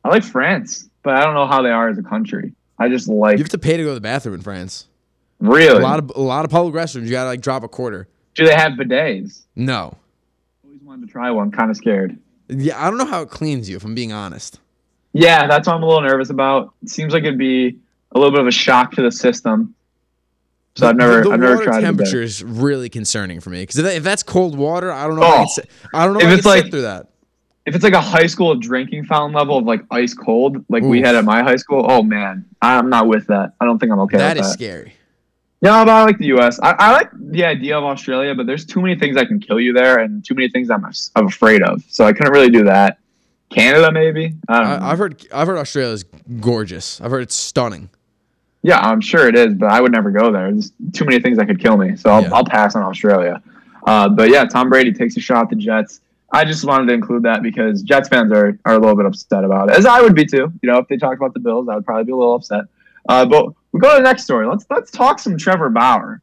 I 0.05 0.09
like 0.09 0.23
France, 0.23 0.89
but 1.03 1.15
I 1.17 1.25
don't 1.25 1.35
know 1.35 1.47
how 1.47 1.63
they 1.63 1.71
are 1.71 1.89
as 1.89 1.99
a 1.99 2.03
country. 2.03 2.53
I 2.79 2.89
just 2.89 3.09
like 3.09 3.39
You 3.39 3.45
have 3.45 3.51
to 3.51 3.59
pay 3.59 3.77
to 3.77 3.83
go 3.83 3.89
to 3.91 3.95
the 3.95 4.01
bathroom 4.01 4.35
in 4.35 4.41
France. 4.43 4.87
really. 5.41 5.79
A 5.81 5.83
lot 5.83 5.99
of 5.99 6.13
a 6.15 6.21
lot 6.21 6.45
of 6.45 6.51
public 6.51 6.75
restrooms. 6.75 7.05
You 7.05 7.11
gotta 7.11 7.31
like 7.31 7.41
drop 7.41 7.63
a 7.65 7.69
quarter. 7.69 8.07
Do 8.35 8.45
they 8.45 8.55
have 8.55 8.73
bidets? 8.73 9.43
No. 9.57 9.97
Always 10.65 10.81
wanted 10.83 11.07
to 11.07 11.13
try 11.13 11.31
one. 11.31 11.51
Kind 11.51 11.71
of 11.71 11.77
scared. 11.77 12.19
Yeah, 12.49 12.81
I 12.83 12.89
don't 12.89 12.99
know 12.99 13.07
how 13.07 13.23
it 13.23 13.31
cleans 13.31 13.69
you. 13.69 13.77
If 13.77 13.85
I'm 13.85 13.95
being 13.95 14.13
honest. 14.13 14.61
Yeah, 15.15 15.47
that's 15.47 15.67
what 15.67 15.75
I'm 15.77 15.83
a 15.83 15.87
little 15.87 16.03
nervous 16.03 16.31
about. 16.31 16.75
It 16.83 16.91
seems 16.91 17.13
like 17.13 17.25
it'd 17.25 17.39
be 17.39 17.79
a 18.13 18.19
little 18.19 18.31
bit 18.31 18.41
of 18.41 18.47
a 18.47 18.51
shock 18.53 18.93
to 18.93 19.03
the 19.03 19.11
system. 19.11 19.75
So 20.79 20.89
I've 20.89 20.97
never, 20.97 21.19
The, 21.23 21.29
the 21.29 21.31
I've 21.35 21.41
never 21.41 21.65
tried 21.65 21.81
temperature 21.81 22.23
is 22.23 22.43
really 22.43 22.89
concerning 22.89 23.41
for 23.41 23.51
me 23.51 23.61
because 23.63 23.79
if, 23.79 23.85
that- 23.85 23.97
if 23.97 24.03
that's 24.03 24.23
cold 24.23 24.57
water, 24.57 24.91
I 24.93 25.07
don't 25.07 25.17
know. 25.17 25.23
If 25.23 25.31
I, 25.33 25.43
Oh. 25.43 25.99
I 25.99 26.05
don't 26.05 26.15
know 26.15 26.21
If 26.21 26.27
if, 26.27 26.39
it's 26.39 26.47
like- 26.47 26.71
through 26.71 26.83
that. 26.83 27.09
if 27.67 27.75
it's 27.75 27.85
like 27.85 27.93
a 27.95 28.01
high 28.01 28.27
school 28.27 28.55
drinking 28.55 29.05
fountain 29.05 29.35
level 29.35 29.59
of 29.59 29.65
like 29.65 29.83
ice 29.91 30.15
cold, 30.15 30.65
like 30.69 30.83
we 30.83 31.01
had 31.03 31.15
at 31.17 31.25
my 31.25 31.43
high 31.43 31.57
school, 31.57 31.85
oh 31.89 32.03
man, 32.03 32.45
I'm 32.63 32.89
not 32.89 33.09
with 33.09 33.27
that. 33.27 33.53
I 33.61 33.65
don't 33.65 33.79
think 33.79 33.93
I'm 33.93 34.01
okay 34.01 34.17
that 34.19 34.37
is 34.39 34.47
that. 34.47 34.53
scary. 34.53 34.95
Yeah, 35.61 35.85
but 35.85 35.91
I 35.91 36.05
like 36.05 36.19
the 36.19 36.27
U.S. 36.27 36.61
I, 36.63 36.71
I 36.79 36.93
like 36.93 37.11
the 37.19 37.45
idea 37.45 37.77
of 37.77 37.83
Australia, 37.83 38.33
but 38.37 38.47
there's 38.47 38.65
too 38.65 38.81
many 38.81 38.95
things 38.97 39.17
that 39.17 39.27
can 39.27 39.41
kill 39.41 39.59
you 39.59 39.73
there, 39.73 39.99
and 39.99 40.25
too 40.25 40.37
many 40.37 40.49
things 40.49 40.71
I'm, 40.71 40.87
I'm 41.17 41.27
afraid 41.27 41.63
of. 41.65 41.83
So 41.89 42.05
I 42.05 42.13
couldn't 42.13 42.33
really 42.33 42.49
do 42.51 42.63
that. 42.65 42.99
Canada, 43.51 43.91
maybe. 43.91 44.35
I 44.49 44.61
don't 44.61 44.69
know. 44.81 44.87
I, 44.87 44.93
I've 44.93 44.99
heard 44.99 45.27
I've 45.35 45.49
heard 45.49 45.59
Australia's 45.59 46.05
gorgeous. 46.39 47.01
I've 47.01 47.11
heard 47.11 47.23
it's 47.23 47.35
stunning. 47.35 47.89
Yeah, 48.69 48.81
I'm 48.81 49.01
sure 49.01 49.27
it 49.29 49.35
is, 49.35 49.55
but 49.55 49.71
I 49.71 49.81
would 49.81 49.93
never 49.93 50.11
go 50.11 50.31
there. 50.31 50.53
There's 50.53 50.73
too 50.93 51.07
many 51.07 51.21
things 51.21 51.39
that 51.39 51.47
could 51.47 51.59
kill 51.59 51.79
me. 51.79 51.97
So 51.97 52.11
I'll, 52.11 52.23
Yeah. 52.23 52.35
I'll 52.35 52.45
pass 52.45 52.77
on 52.77 52.83
Australia. 52.83 53.43
Uh, 53.87 54.11
but 54.11 54.29
yeah, 54.29 54.45
Tom 54.45 54.69
Brady 54.69 54.93
takes 54.93 55.17
a 55.17 55.21
shot 55.21 55.45
at 55.45 55.49
the 55.49 55.57
Jets. 55.57 56.03
I 56.31 56.45
just 56.45 56.67
wanted 56.67 56.87
to 56.89 56.93
include 56.93 57.23
that 57.23 57.43
because 57.43 57.81
Jets 57.81 58.11
fans 58.11 58.31
are, 58.31 58.59
are 58.67 58.75
a 58.75 58.79
little 58.79 58.95
bit 58.95 59.07
upset 59.07 59.43
about 59.43 59.71
it, 59.71 59.77
as 59.79 59.87
I 59.87 60.03
would 60.03 60.15
be 60.15 60.27
too. 60.27 60.53
You 60.63 60.71
know, 60.71 60.77
if 60.77 60.87
they 60.87 60.99
talk 60.99 61.17
about 61.17 61.33
the 61.33 61.41
Bills, 61.41 61.67
I 61.71 61.77
would 61.77 61.87
probably 61.87 62.05
be 62.05 62.13
a 62.13 62.17
little 62.17 62.35
upset. 62.35 62.65
Uh, 63.09 63.25
but 63.25 63.47
we 63.73 63.81
go 63.81 63.89
to 63.97 64.03
the 64.03 64.07
next 64.07 64.25
story. 64.25 64.47
Let's 64.47 64.67
let's 64.69 64.91
talk 64.91 65.19
some 65.19 65.39
Trevor 65.39 65.71
Bauer. 65.71 66.21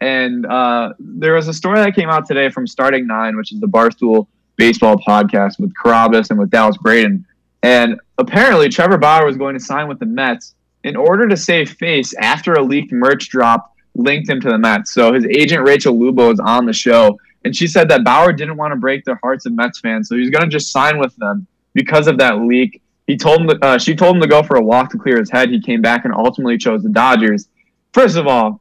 And 0.00 0.44
uh, 0.46 0.94
there 0.98 1.34
was 1.34 1.46
a 1.46 1.52
story 1.54 1.78
that 1.78 1.94
came 1.94 2.10
out 2.10 2.26
today 2.26 2.50
from 2.50 2.66
Starting 2.66 3.06
Nine, 3.06 3.36
which 3.36 3.52
is 3.52 3.60
the 3.60 3.68
Barstool 3.68 4.26
baseball 4.56 4.96
podcast 4.96 5.60
with 5.60 5.72
Carrabis 5.80 6.30
and 6.30 6.40
with 6.40 6.50
Dallas 6.50 6.76
Braden. 6.78 7.24
And 7.62 8.00
apparently, 8.18 8.68
Trevor 8.68 8.98
Bauer 8.98 9.24
was 9.24 9.36
going 9.36 9.54
to 9.54 9.60
sign 9.60 9.86
with 9.86 10.00
the 10.00 10.06
Mets 10.06 10.56
in 10.84 10.96
order 10.96 11.26
to 11.26 11.36
save 11.36 11.70
face 11.72 12.14
after 12.14 12.52
a 12.52 12.62
leaked 12.62 12.92
merch 12.92 13.28
drop 13.30 13.74
linked 13.94 14.28
him 14.28 14.40
to 14.40 14.50
the 14.50 14.58
Mets. 14.58 14.92
So 14.92 15.12
his 15.12 15.26
agent 15.26 15.66
Rachel 15.66 15.98
Luba 15.98 16.28
is 16.30 16.40
on 16.40 16.66
the 16.66 16.72
show, 16.72 17.18
and 17.44 17.56
she 17.56 17.66
said 17.66 17.88
that 17.88 18.04
Bauer 18.04 18.32
didn't 18.32 18.56
want 18.56 18.72
to 18.72 18.76
break 18.76 19.04
the 19.04 19.16
hearts 19.16 19.46
of 19.46 19.52
Mets 19.54 19.80
fans, 19.80 20.08
so 20.08 20.16
he's 20.16 20.30
going 20.30 20.44
to 20.44 20.50
just 20.50 20.70
sign 20.70 20.98
with 20.98 21.14
them 21.16 21.46
because 21.72 22.06
of 22.06 22.18
that 22.18 22.40
leak. 22.40 22.80
He 23.06 23.16
told 23.16 23.40
him, 23.40 23.58
uh, 23.60 23.78
she 23.78 23.94
told 23.94 24.16
him 24.16 24.22
to 24.22 24.28
go 24.28 24.42
for 24.42 24.56
a 24.56 24.62
walk 24.62 24.90
to 24.90 24.98
clear 24.98 25.18
his 25.18 25.30
head. 25.30 25.50
He 25.50 25.60
came 25.60 25.82
back 25.82 26.04
and 26.04 26.14
ultimately 26.14 26.56
chose 26.56 26.82
the 26.82 26.88
Dodgers. 26.88 27.48
First 27.92 28.16
of 28.16 28.26
all, 28.26 28.60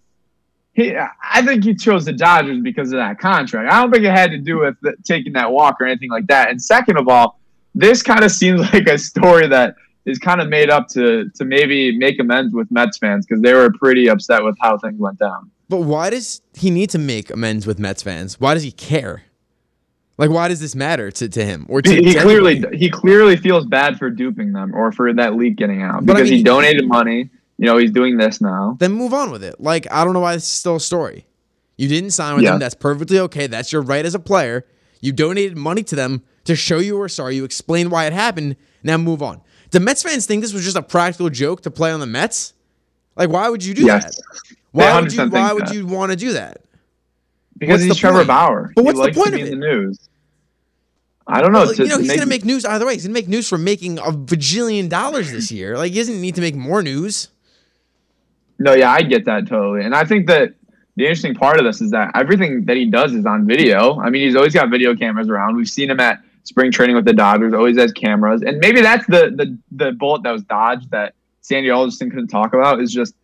he, 0.73 0.95
I 0.97 1.41
think 1.43 1.63
he 1.63 1.75
chose 1.75 2.03
the 2.05 2.13
Dodgers 2.13 2.59
because 2.59 2.91
of 2.91 2.97
that 2.97 3.19
contract. 3.19 3.71
I 3.71 3.81
don't 3.81 3.91
think 3.91 4.05
it 4.05 4.11
had 4.11 4.31
to 4.31 4.37
do 4.37 4.59
with 4.59 4.75
the, 4.81 4.95
taking 5.03 5.33
that 5.33 5.51
walk 5.51 5.79
or 5.79 5.85
anything 5.85 6.09
like 6.09 6.27
that. 6.27 6.49
And 6.49 6.61
second 6.61 6.97
of 6.97 7.07
all, 7.07 7.39
this 7.75 8.01
kind 8.01 8.23
of 8.23 8.31
seems 8.31 8.59
like 8.73 8.87
a 8.87 8.97
story 8.97 9.47
that 9.47 9.75
is 10.05 10.19
kind 10.19 10.41
of 10.41 10.49
made 10.49 10.69
up 10.69 10.87
to 10.89 11.29
to 11.35 11.45
maybe 11.45 11.97
make 11.97 12.19
amends 12.19 12.53
with 12.53 12.69
Mets 12.71 12.97
fans 12.97 13.25
because 13.25 13.41
they 13.41 13.53
were 13.53 13.71
pretty 13.71 14.09
upset 14.09 14.43
with 14.43 14.55
how 14.61 14.77
things 14.77 14.99
went 14.99 15.19
down. 15.19 15.49
But 15.69 15.81
why 15.81 16.09
does 16.09 16.41
he 16.53 16.69
need 16.69 16.89
to 16.91 16.99
make 16.99 17.29
amends 17.29 17.65
with 17.65 17.79
Mets 17.79 18.03
fans? 18.03 18.39
Why 18.39 18.53
does 18.53 18.63
he 18.63 18.71
care? 18.71 19.23
Like, 20.17 20.29
why 20.29 20.47
does 20.47 20.59
this 20.59 20.75
matter 20.75 21.09
to, 21.09 21.27
to 21.27 21.43
him? 21.43 21.65
Or 21.69 21.81
to, 21.81 21.89
he, 21.89 22.09
he 22.09 22.13
clearly 22.15 22.63
he 22.73 22.89
clearly 22.89 23.35
feels 23.35 23.65
bad 23.65 23.97
for 23.97 24.09
duping 24.09 24.53
them 24.53 24.75
or 24.75 24.91
for 24.91 25.11
that 25.13 25.35
leak 25.35 25.55
getting 25.55 25.81
out 25.81 26.05
But 26.05 26.15
I 26.15 26.19
because 26.19 26.29
mean, 26.29 26.37
he 26.39 26.43
donated 26.43 26.87
money. 26.87 27.29
You 27.57 27.65
know, 27.67 27.77
he's 27.77 27.91
doing 27.91 28.17
this 28.17 28.41
now. 28.41 28.75
then 28.79 28.91
move 28.91 29.13
on 29.13 29.31
with 29.31 29.43
it. 29.43 29.59
Like, 29.61 29.89
I 29.91 30.03
don't 30.03 30.13
know 30.13 30.19
why 30.19 30.33
this 30.33 30.43
is 30.43 30.49
still 30.49 30.75
a 30.75 30.79
story. 30.79 31.25
You 31.77 31.87
didn't 31.87 32.11
sign 32.11 32.35
with 32.35 32.43
Yeah. 32.43 32.51
them. 32.51 32.59
That's 32.59 32.75
perfectly 32.75 33.19
okay. 33.19 33.47
That's 33.47 33.71
your 33.71 33.81
right 33.81 34.05
as 34.05 34.13
a 34.15 34.19
player. 34.19 34.65
You 35.01 35.11
donated 35.11 35.57
money 35.57 35.83
to 35.83 35.95
them 35.95 36.23
to 36.45 36.55
show 36.55 36.77
you 36.79 36.97
were 36.97 37.09
sorry. 37.09 37.35
You 37.35 37.43
explained 37.45 37.91
why 37.91 38.05
it 38.05 38.13
happened. 38.13 38.55
Now 38.83 38.97
move 38.97 39.21
on. 39.23 39.41
Do 39.73 39.79
Mets 39.79 40.03
fans 40.03 40.27
think 40.27 40.43
this 40.43 40.53
was 40.53 40.63
just 40.63 40.77
a 40.77 40.83
practical 40.83 41.29
joke 41.31 41.61
to 41.63 41.71
play 41.71 41.91
on 41.91 41.99
the 41.99 42.05
Mets? 42.05 42.53
Like, 43.15 43.29
why 43.29 43.49
would 43.49 43.63
you 43.65 43.73
do 43.73 43.83
Yes. 43.85 44.17
that? 44.17 44.23
Why 44.71 45.01
would 45.01 45.11
you? 45.11 45.27
Why 45.29 45.51
would 45.51 45.65
that. 45.67 45.73
you 45.75 45.87
want 45.87 46.11
to 46.11 46.15
do 46.15 46.33
that? 46.33 46.61
Because 47.57 47.73
What's 47.81 47.83
he's 47.85 47.93
the 47.93 47.99
Trevor 47.99 48.17
point? 48.19 48.27
Bauer. 48.27 48.71
But 48.75 48.81
He 48.81 48.85
what's 48.85 48.97
the 48.99 49.03
likes 49.05 49.17
point 49.17 49.33
of 49.33 49.39
it? 49.41 49.49
the 49.49 49.55
news. 49.55 49.97
I 51.25 51.41
don't 51.41 51.53
know. 51.53 51.61
Well, 51.65 51.73
you 51.73 51.85
know, 51.87 51.97
he's 51.97 52.07
make- 52.07 52.17
gonna 52.17 52.29
make 52.29 52.45
news 52.45 52.65
either 52.65 52.85
way. 52.85 52.93
He's 52.93 53.03
gonna 53.05 53.13
make 53.13 53.27
news 53.27 53.49
for 53.49 53.57
making 53.57 53.97
a 53.97 54.11
bajillion 54.11 54.89
dollars 54.89 55.31
this 55.31 55.51
year. 55.51 55.75
Like, 55.77 55.91
he 55.93 55.97
doesn't 55.97 56.21
need 56.21 56.35
to 56.35 56.41
make 56.41 56.55
more 56.55 56.83
news. 56.83 57.29
No, 58.59 58.73
yeah, 58.73 58.91
I 58.91 59.01
get 59.01 59.25
that 59.25 59.47
totally. 59.47 59.83
And 59.83 59.95
I 59.95 60.03
think 60.03 60.27
that 60.27 60.53
the 60.97 61.03
interesting 61.05 61.33
part 61.33 61.59
of 61.59 61.65
this 61.65 61.81
is 61.81 61.91
that 61.91 62.11
everything 62.15 62.65
that 62.65 62.77
he 62.77 62.85
does 62.85 63.13
is 63.13 63.25
on 63.25 63.47
video. 63.47 63.99
I 63.99 64.09
mean, 64.11 64.21
he's 64.27 64.35
always 64.35 64.53
got 64.53 64.69
video 64.69 64.95
cameras 64.95 65.29
around. 65.29 65.55
We've 65.55 65.67
seen 65.69 65.89
him 65.89 65.99
at 65.99 66.19
spring 66.43 66.71
training 66.71 66.95
with 66.95 67.05
the 67.05 67.13
Dodgers, 67.13 67.53
always 67.53 67.77
has 67.77 67.91
cameras. 67.91 68.41
And 68.41 68.59
maybe 68.59 68.81
that's 68.81 69.05
the 69.07 69.31
the, 69.35 69.57
the 69.71 69.91
bullet 69.93 70.23
that 70.23 70.31
was 70.31 70.43
dodged 70.43 70.91
that 70.91 71.15
Sandy 71.41 71.69
Alderson 71.69 72.09
couldn't 72.09 72.27
talk 72.27 72.53
about 72.53 72.81
is 72.81 72.91
just 72.91 73.15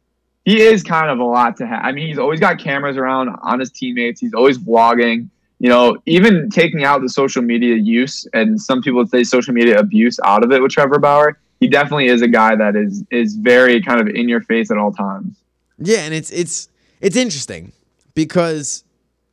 he 0.45 0.61
is 0.61 0.83
kind 0.83 1.09
of 1.09 1.19
a 1.19 1.23
lot 1.23 1.57
to 1.57 1.67
have. 1.67 1.83
I 1.83 1.91
mean, 1.91 2.07
he's 2.07 2.17
always 2.17 2.39
got 2.39 2.59
cameras 2.59 2.97
around 2.97 3.29
on 3.41 3.59
his 3.59 3.71
teammates. 3.71 4.19
He's 4.19 4.33
always 4.33 4.57
vlogging. 4.57 5.29
You 5.59 5.67
know, 5.67 5.97
even 6.05 6.49
taking 6.49 6.85
out 6.85 7.01
the 7.01 7.09
social 7.09 7.41
media 7.41 7.75
use 7.75 8.25
and 8.33 8.59
some 8.59 8.81
people 8.81 9.05
say 9.05 9.23
social 9.23 9.53
media 9.53 9.77
abuse 9.77 10.17
out 10.23 10.43
of 10.43 10.51
it 10.51 10.61
with 10.61 10.71
Trevor 10.71 10.99
Bauer. 10.99 11.37
He 11.59 11.67
definitely 11.67 12.07
is 12.07 12.21
a 12.21 12.27
guy 12.29 12.55
that 12.55 12.77
is 12.77 13.03
is 13.11 13.35
very 13.35 13.81
kind 13.81 13.99
of 13.99 14.07
in 14.07 14.29
your 14.29 14.41
face 14.41 14.71
at 14.71 14.77
all 14.77 14.93
times. 14.93 15.35
Yeah, 15.77 15.99
and 15.99 16.13
it's 16.13 16.31
it's 16.31 16.69
it's 17.01 17.17
interesting 17.17 17.73
because 18.13 18.85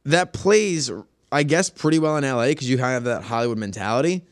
that 0.04 0.32
plays, 0.32 0.90
I 1.32 1.42
guess, 1.42 1.70
pretty 1.70 1.98
well 1.98 2.16
in 2.16 2.24
LA 2.24 2.46
because 2.48 2.68
you 2.70 2.78
have 2.78 3.04
that 3.04 3.22
Hollywood 3.24 3.58
mentality. 3.58 4.24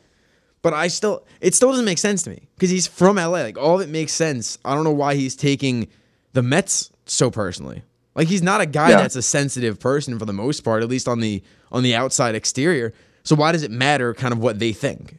But 0.61 0.73
I 0.73 0.87
still, 0.87 1.23
it 1.41 1.53
still 1.53 1.69
doesn't 1.69 1.85
make 1.85 1.97
sense 1.99 2.23
to 2.23 2.31
me 2.31 2.47
because 2.55 2.69
he's 2.71 2.87
from 2.87 3.17
LA. 3.17 3.27
Like 3.41 3.57
all 3.57 3.75
of 3.75 3.81
it 3.81 3.89
makes 3.91 4.13
sense. 4.13 4.57
I 4.65 4.73
don't 4.73 4.83
know 4.83 4.91
why 4.91 5.15
he's 5.15 5.35
taking 5.35 5.87
the 6.33 6.41
Mets 6.41 6.89
so 7.05 7.29
personally. 7.29 7.83
Like 8.15 8.27
he's 8.29 8.41
not 8.41 8.61
a 8.61 8.65
guy 8.65 8.89
Yeah. 8.91 8.97
that's 8.97 9.15
a 9.15 9.21
sensitive 9.21 9.79
person 9.79 10.17
for 10.17 10.25
the 10.25 10.33
most 10.33 10.61
part, 10.61 10.81
at 10.81 10.89
least 10.89 11.07
on 11.07 11.19
the 11.19 11.43
on 11.71 11.83
the 11.83 11.93
outside 11.93 12.33
exterior. 12.33 12.93
So 13.23 13.35
why 13.35 13.51
does 13.51 13.61
it 13.63 13.71
matter 13.71 14.13
kind 14.13 14.31
of 14.33 14.39
what 14.39 14.57
they 14.59 14.71
think? 14.71 15.17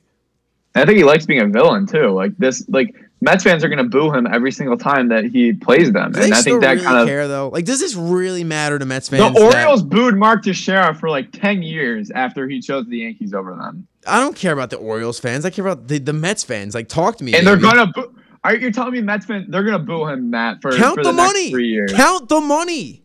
And 0.76 0.82
I 0.82 0.84
think 0.84 0.98
he 0.98 1.04
likes 1.04 1.24
being 1.24 1.40
a 1.40 1.46
villain 1.46 1.86
too. 1.86 2.08
Like 2.10 2.36
this, 2.36 2.62
like 2.68 2.94
Mets 3.22 3.42
fans 3.42 3.64
are 3.64 3.68
going 3.68 3.78
to 3.78 3.84
boo 3.84 4.12
him 4.12 4.26
every 4.26 4.52
single 4.52 4.76
time 4.76 5.08
that 5.08 5.24
he 5.24 5.54
plays 5.54 5.90
them, 5.90 6.12
Do 6.12 6.20
and 6.20 6.34
I 6.34 6.42
think 6.42 6.60
that 6.60 6.72
really 6.72 6.84
kind 6.84 6.98
of 6.98 7.08
care 7.08 7.26
though? 7.26 7.48
Like, 7.48 7.64
does 7.64 7.80
this 7.80 7.94
really 7.94 8.44
matter 8.44 8.78
to 8.78 8.84
Mets 8.84 9.08
the 9.08 9.16
fans? 9.16 9.34
that- 9.34 9.42
Orioles 9.42 9.82
booed 9.82 10.18
Mark 10.18 10.42
Teixeira 10.42 10.94
for 10.94 11.08
like 11.08 11.32
ten 11.32 11.62
years 11.62 12.10
after 12.10 12.46
he 12.46 12.60
chose 12.60 12.84
the 12.88 12.98
Yankees 12.98 13.32
over 13.32 13.54
them, 13.54 13.88
I 14.06 14.20
don't 14.20 14.36
care 14.36 14.52
about 14.52 14.68
the 14.68 14.76
Orioles 14.76 15.18
fans. 15.18 15.46
I 15.46 15.50
care 15.50 15.66
about 15.66 15.88
the, 15.88 15.98
the 15.98 16.12
Mets 16.12 16.44
fans. 16.44 16.74
Like, 16.74 16.88
talk 16.88 17.16
to 17.16 17.24
me. 17.24 17.32
and 17.34 17.46
they're 17.46 17.56
gonna. 17.56 17.86
Boo- 17.86 18.14
are 18.44 18.54
you 18.54 18.70
telling 18.70 18.92
me 18.92 19.00
Mets 19.00 19.24
fans 19.24 19.46
they're 19.48 19.64
gonna 19.64 19.78
boo 19.78 20.06
him, 20.06 20.28
Matt, 20.28 20.60
for, 20.60 20.72
count 20.76 20.96
for 20.96 21.04
the, 21.04 21.10
the, 21.12 21.16
next 21.16 21.28
money. 21.32 21.50
three 21.52 21.68
years? 21.68 21.94
Count 21.94 22.28
the 22.28 22.42
money. 22.42 23.02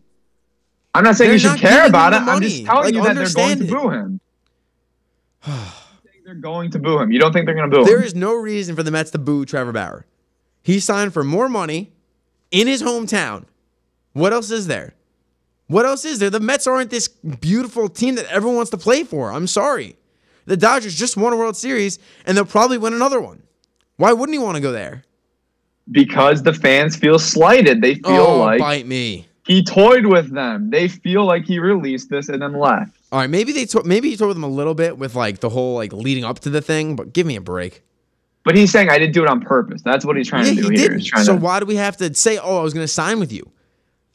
I'm 0.93 1.05
not 1.05 1.15
saying 1.15 1.29
They're 1.29 1.35
you 1.35 1.39
should 1.39 1.57
care 1.57 1.87
about 1.87 2.11
it. 2.11 2.17
I'm 2.17 2.41
just 2.41 2.65
telling 2.65 2.83
Like, 2.83 2.93
you 2.95 3.01
that 3.03 3.15
they're 3.15 3.29
going 3.33 3.51
understand 3.51 3.59
to 3.61 3.65
boo 3.65 3.89
him. 3.91 4.19
they're 6.31 6.39
going 6.39 6.71
to 6.71 6.79
boo 6.79 6.97
him. 6.97 7.11
You 7.11 7.19
don't 7.19 7.33
think 7.33 7.45
they're 7.45 7.55
going 7.55 7.69
to 7.69 7.77
boo 7.77 7.83
There 7.83 7.99
him? 7.99 8.05
is 8.05 8.15
no 8.15 8.33
reason 8.33 8.73
for 8.73 8.83
the 8.83 8.91
Mets 8.91 9.11
to 9.11 9.17
boo 9.17 9.43
Trevor 9.43 9.73
Bauer. 9.73 10.05
He 10.63 10.79
signed 10.79 11.13
for 11.13 11.25
more 11.25 11.49
money 11.49 11.91
in 12.51 12.67
his 12.67 12.81
hometown. 12.81 13.43
What 14.13 14.31
else 14.31 14.49
is 14.49 14.67
there? 14.67 14.93
What 15.67 15.85
else 15.85 16.05
is 16.05 16.19
there? 16.19 16.29
The 16.29 16.39
Mets 16.39 16.67
aren't 16.67 16.89
this 16.89 17.09
beautiful 17.09 17.89
team 17.89 18.15
that 18.15 18.27
everyone 18.27 18.55
wants 18.55 18.71
to 18.71 18.77
play 18.77 19.03
for. 19.03 19.31
I'm 19.33 19.45
sorry. 19.47 19.97
The 20.45 20.55
Dodgers 20.55 20.95
just 20.97 21.17
won 21.17 21.33
a 21.33 21.35
World 21.35 21.57
Series 21.57 21.99
and 22.25 22.37
they'll 22.37 22.45
probably 22.45 22.77
win 22.77 22.93
another 22.93 23.19
one. 23.19 23.43
Why 23.97 24.13
wouldn't 24.13 24.33
he 24.33 24.39
want 24.39 24.55
to 24.55 24.61
go 24.61 24.71
there? 24.71 25.03
because 25.89 26.43
the 26.43 26.53
fans 26.53 26.95
feel 26.95 27.19
slighted. 27.19 27.81
They 27.81 27.95
feel 27.95 28.13
oh, 28.15 28.37
like 28.39 28.59
bite 28.59 28.87
me. 28.87 29.27
he 29.45 29.61
toyed 29.61 30.05
with 30.05 30.31
them. 30.33 30.69
They 30.69 30.87
feel 30.87 31.25
like 31.25 31.43
he 31.43 31.59
released 31.59 32.09
this 32.09 32.29
and 32.29 32.41
then 32.41 32.53
left. 32.53 32.95
All 33.11 33.19
right, 33.19 33.29
maybe 33.29 33.51
they 33.51 33.65
to- 33.65 33.83
maybe 33.83 34.09
he 34.09 34.17
told 34.17 34.35
them 34.35 34.43
a 34.43 34.47
little 34.49 34.73
bit 34.73 34.97
with 34.97 35.15
like 35.15 35.39
the 35.39 35.49
whole 35.49 35.75
like 35.75 35.91
leading 35.91 36.23
up 36.23 36.39
to 36.39 36.49
the 36.49 36.61
thing, 36.61 36.95
but 36.95 37.13
give 37.13 37.27
me 37.27 37.35
a 37.35 37.41
break. 37.41 37.83
But 38.43 38.55
he's 38.55 38.71
saying 38.71 38.89
I 38.89 38.97
didn't 38.97 39.13
do 39.13 39.21
it 39.23 39.29
on 39.29 39.41
purpose. 39.41 39.81
That's 39.83 40.03
what 40.05 40.15
he's 40.17 40.27
trying 40.27 40.45
Yeah, 40.47 40.61
to 40.63 40.69
do 40.69 40.69
he 40.69 40.77
here. 40.79 40.99
So 40.99 41.35
to, 41.35 41.35
why 41.35 41.59
do 41.59 41.65
we 41.65 41.75
have 41.75 41.97
to 41.97 42.13
say, 42.13 42.37
"Oh, 42.37 42.59
I 42.59 42.63
was 42.63 42.73
going 42.73 42.83
to 42.83 42.91
sign 42.91 43.19
with 43.19 43.31
you"? 43.31 43.51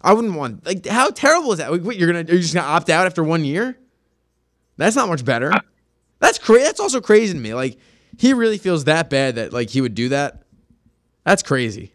I 0.01 0.13
wouldn't 0.15 0.35
want. 0.35 0.65
Like, 0.67 0.87
how 0.87 1.11
terrible 1.11 1.53
is 1.53 1.59
that? 1.59 1.71
Like, 1.71 1.83
what, 1.83 1.97
you're 1.97 2.11
gonna 2.13 2.25
you're 2.29 2.41
just 2.41 2.55
gonna 2.55 2.67
opt 2.67 2.91
out 2.91 3.07
after 3.07 3.23
one 3.23 3.45
year? 3.45 3.77
That's 4.79 4.97
not 4.97 5.09
much 5.09 5.25
better. 5.25 5.53
Uh, 5.53 5.61
that's 6.19 6.39
crazy. 6.39 6.65
That's 6.65 6.81
also 6.81 7.01
crazy 7.01 7.33
to 7.35 7.39
me. 7.39 7.55
Like, 7.55 7.79
he 8.19 8.33
really 8.33 8.59
feels 8.59 8.85
that 8.85 9.11
bad 9.11 9.37
that 9.37 9.53
like 9.53 9.71
he 9.71 9.81
would 9.81 9.95
do 9.95 10.09
that. 10.09 10.43
That's 11.25 11.43
crazy. 11.43 11.93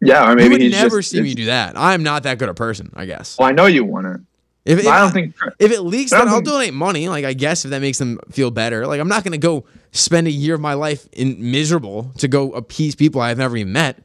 yeah, 0.00 0.26
or 0.26 0.30
You 0.30 0.36
maybe 0.36 0.48
would 0.54 0.60
he's 0.62 0.72
never 0.72 0.98
just, 1.00 1.10
see 1.10 1.20
me 1.20 1.34
do 1.34 1.46
that. 1.46 1.76
I'm 1.76 2.02
not 2.02 2.22
that 2.24 2.38
good 2.38 2.48
a 2.48 2.54
person. 2.54 2.92
I 2.96 3.04
guess. 3.06 3.36
Well, 3.38 3.48
I 3.48 3.52
know 3.52 3.66
you 3.66 3.84
wouldn't. 3.84 4.26
If, 4.68 4.80
if 4.80 4.86
I 4.86 5.00
don't 5.00 5.12
think. 5.12 5.34
if 5.58 5.72
it 5.72 5.80
leaks, 5.80 6.10
then 6.10 6.28
I'll 6.28 6.34
think- 6.34 6.46
donate 6.46 6.74
money. 6.74 7.08
Like 7.08 7.24
I 7.24 7.32
guess 7.32 7.64
if 7.64 7.70
that 7.70 7.80
makes 7.80 7.96
them 7.98 8.20
feel 8.30 8.50
better. 8.50 8.86
Like 8.86 9.00
I'm 9.00 9.08
not 9.08 9.24
gonna 9.24 9.38
go 9.38 9.64
spend 9.92 10.26
a 10.26 10.30
year 10.30 10.54
of 10.54 10.60
my 10.60 10.74
life 10.74 11.08
in 11.12 11.50
miserable 11.50 12.12
to 12.18 12.28
go 12.28 12.52
appease 12.52 12.94
people 12.94 13.20
I've 13.22 13.38
never 13.38 13.56
even 13.56 13.72
met. 13.72 14.02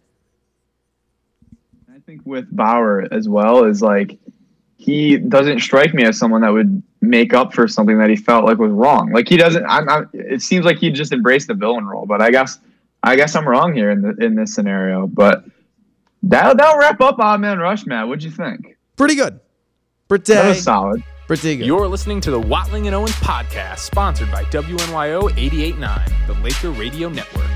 I 1.93 1.99
think 2.05 2.22
with 2.24 2.47
Bauer 2.55 3.07
as 3.11 3.28
well 3.28 3.66
is 3.66 3.82
like 3.82 4.18
he 4.78 5.18
doesn't 5.18 5.59
strike 5.59 5.93
me 5.93 6.03
as 6.03 6.18
someone 6.18 6.41
that 6.41 6.53
would 6.53 6.82
make 7.01 7.34
up 7.34 7.53
for 7.53 7.68
something 7.68 7.97
that 7.97 8.09
he 8.09 8.16
felt 8.16 8.45
like 8.45 8.57
was 8.57 8.72
wrong. 8.72 9.11
Like 9.11 9.28
he 9.28 9.36
doesn't. 9.36 9.66
I'm. 9.66 9.89
I'm 9.89 10.09
it 10.14 10.41
seems 10.41 10.66
like 10.66 10.78
he 10.78 10.91
just 10.91 11.11
embraced 11.11 11.47
the 11.49 11.53
villain 11.55 11.86
role. 11.86 12.05
But 12.05 12.22
I 12.22 12.32
guess 12.32 12.59
I 13.03 13.18
guess 13.18 13.36
I'm 13.36 13.47
wrong 13.47 13.74
here 13.74 13.91
in 13.91 14.01
the, 14.01 14.16
in 14.24 14.36
this 14.36 14.55
scenario. 14.55 15.07
But 15.07 15.43
that 16.24 16.55
that'll 16.55 16.78
wrap 16.78 17.01
up 17.01 17.20
Odd 17.20 17.41
Man 17.41 17.59
Rush, 17.59 17.86
Matt. 17.86 18.07
What'd 18.07 18.24
you 18.24 18.32
think? 18.32 18.78
Pretty 18.95 19.16
good. 19.16 19.41
Pretty, 20.08 20.34
That 20.34 20.49
was 20.49 20.64
solid. 20.64 21.04
pretty. 21.28 21.56
You're 21.56 21.88
listening 21.88 22.20
to 22.22 22.32
the 22.32 22.39
Watling 22.39 22.88
and 22.88 22.95
Owens 22.95 23.14
podcast, 23.14 23.80
sponsored 23.80 24.30
by 24.32 24.43
WNYO 24.45 25.30
88.9, 25.32 26.28
the 26.28 26.34
Laker 26.41 26.72
Radio 26.72 27.10
Network. 27.10 27.49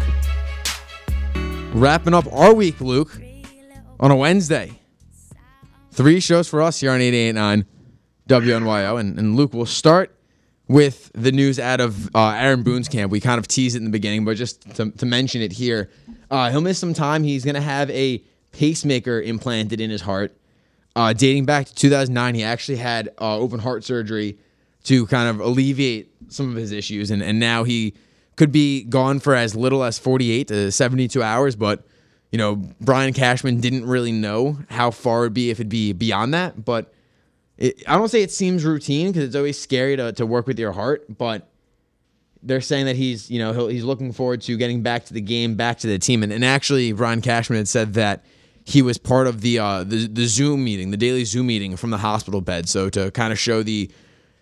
Wrapping 1.73 2.13
up 2.13 2.25
our 2.31 2.53
week, 2.53 2.79
Luke, 2.79 3.19
on 3.99 4.11
a 4.11 4.15
Wednesday. 4.15 4.79
Three 5.91 6.19
shows 6.19 6.47
for 6.47 6.61
us 6.61 6.79
here 6.79 6.91
on 6.91 7.01
889 7.01 7.65
WNYO. 8.29 8.99
And, 8.99 9.19
and 9.19 9.35
Luke, 9.35 9.53
we'll 9.53 9.65
start 9.65 10.15
with 10.67 11.11
the 11.13 11.31
news 11.31 11.59
out 11.59 11.81
of 11.81 12.13
uh, 12.15 12.29
Aaron 12.29 12.63
Boone's 12.63 12.87
camp. 12.87 13.11
We 13.11 13.19
kind 13.19 13.39
of 13.39 13.47
teased 13.47 13.75
it 13.75 13.79
in 13.79 13.85
the 13.85 13.91
beginning, 13.91 14.23
but 14.25 14.37
just 14.37 14.61
to, 14.75 14.91
to 14.91 15.05
mention 15.05 15.41
it 15.41 15.51
here, 15.51 15.89
uh, 16.31 16.49
he'll 16.51 16.61
miss 16.61 16.77
some 16.79 16.93
time. 16.93 17.23
He's 17.23 17.43
going 17.43 17.55
to 17.55 17.61
have 17.61 17.89
a 17.89 18.23
pacemaker 18.51 19.21
implanted 19.21 19.81
in 19.81 19.89
his 19.89 20.01
heart. 20.01 20.36
Uh, 20.97 21.13
dating 21.13 21.45
back 21.45 21.67
to 21.67 21.75
2009, 21.75 22.33
he 22.33 22.43
actually 22.43 22.77
had 22.77 23.09
uh, 23.21 23.37
open 23.37 23.59
heart 23.59 23.83
surgery 23.83 24.35
to 24.83 25.05
kind 25.05 25.29
of 25.29 25.39
alleviate 25.39 26.09
some 26.27 26.49
of 26.49 26.55
his 26.55 26.71
issues. 26.71 27.11
And, 27.11 27.21
and 27.21 27.39
now 27.39 27.63
he 27.63 27.93
could 28.35 28.51
be 28.51 28.83
gone 28.83 29.19
for 29.19 29.35
as 29.35 29.55
little 29.55 29.83
as 29.83 29.99
48 29.99 30.47
to 30.47 30.71
72 30.71 31.21
hours, 31.21 31.55
but 31.55 31.85
you 32.31 32.39
know, 32.39 32.55
Brian 32.81 33.13
Cashman 33.13 33.61
didn't 33.61 33.85
really 33.85 34.11
know 34.11 34.57
how 34.71 34.89
far 34.89 35.25
it'd 35.25 35.35
be 35.35 35.51
if 35.51 35.59
it'd 35.59 35.69
be 35.69 35.93
beyond 35.93 36.33
that. 36.33 36.65
But 36.65 36.91
it, 37.57 37.83
I 37.87 37.95
don't 37.95 38.09
say 38.09 38.23
it 38.23 38.31
seems 38.31 38.65
routine 38.65 39.11
because 39.11 39.23
it's 39.23 39.35
always 39.35 39.59
scary 39.59 39.97
to, 39.97 40.11
to 40.13 40.25
work 40.25 40.47
with 40.47 40.57
your 40.57 40.71
heart. 40.71 41.15
But 41.15 41.47
they're 42.41 42.59
saying 42.59 42.87
that 42.87 42.95
he's, 42.95 43.29
you 43.29 43.37
know, 43.37 43.67
he's 43.67 43.83
looking 43.83 44.13
forward 44.13 44.41
to 44.41 44.57
getting 44.57 44.81
back 44.81 45.05
to 45.05 45.13
the 45.13 45.21
game, 45.21 45.53
back 45.53 45.77
to 45.79 45.87
the 45.87 45.99
team. 45.99 46.23
And, 46.23 46.33
and 46.33 46.43
actually, 46.43 46.91
Brian 46.91 47.21
Cashman 47.21 47.57
had 47.57 47.67
said 47.67 47.93
that 47.93 48.25
he 48.67 48.81
was 48.81 48.97
part 48.97 49.27
of 49.27 49.39
the, 49.39 49.59
uh, 49.59 49.85
the 49.85 50.07
the 50.07 50.25
Zoom 50.25 50.65
meeting, 50.65 50.91
the 50.91 50.97
daily 50.97 51.23
Zoom 51.23 51.47
meeting 51.47 51.77
from 51.77 51.89
the 51.89 51.99
hospital 51.99 52.41
bed. 52.41 52.67
So 52.67 52.89
to 52.89 53.11
kind 53.11 53.31
of 53.31 53.39
show 53.39 53.63
the 53.63 53.89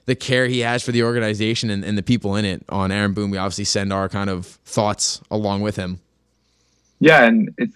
the 0.08 0.16
care 0.16 0.48
he 0.48 0.62
has 0.62 0.82
for 0.82 0.92
the 0.92 1.04
organization 1.04 1.70
and, 1.70 1.86
and 1.86 1.96
the 1.96 2.02
people 2.02 2.36
in 2.36 2.44
it 2.44 2.64
on 2.70 2.92
Aaron 2.92 3.14
Boone, 3.14 3.30
we 3.30 3.38
obviously 3.38 3.66
send 3.66 3.94
our 3.94 4.10
kind 4.10 4.32
of 4.32 4.48
thoughts 4.48 5.22
along 5.30 5.62
with 5.62 5.76
him. 5.76 6.00
Yeah, 7.00 7.26
and 7.26 7.54
it's 7.60 7.76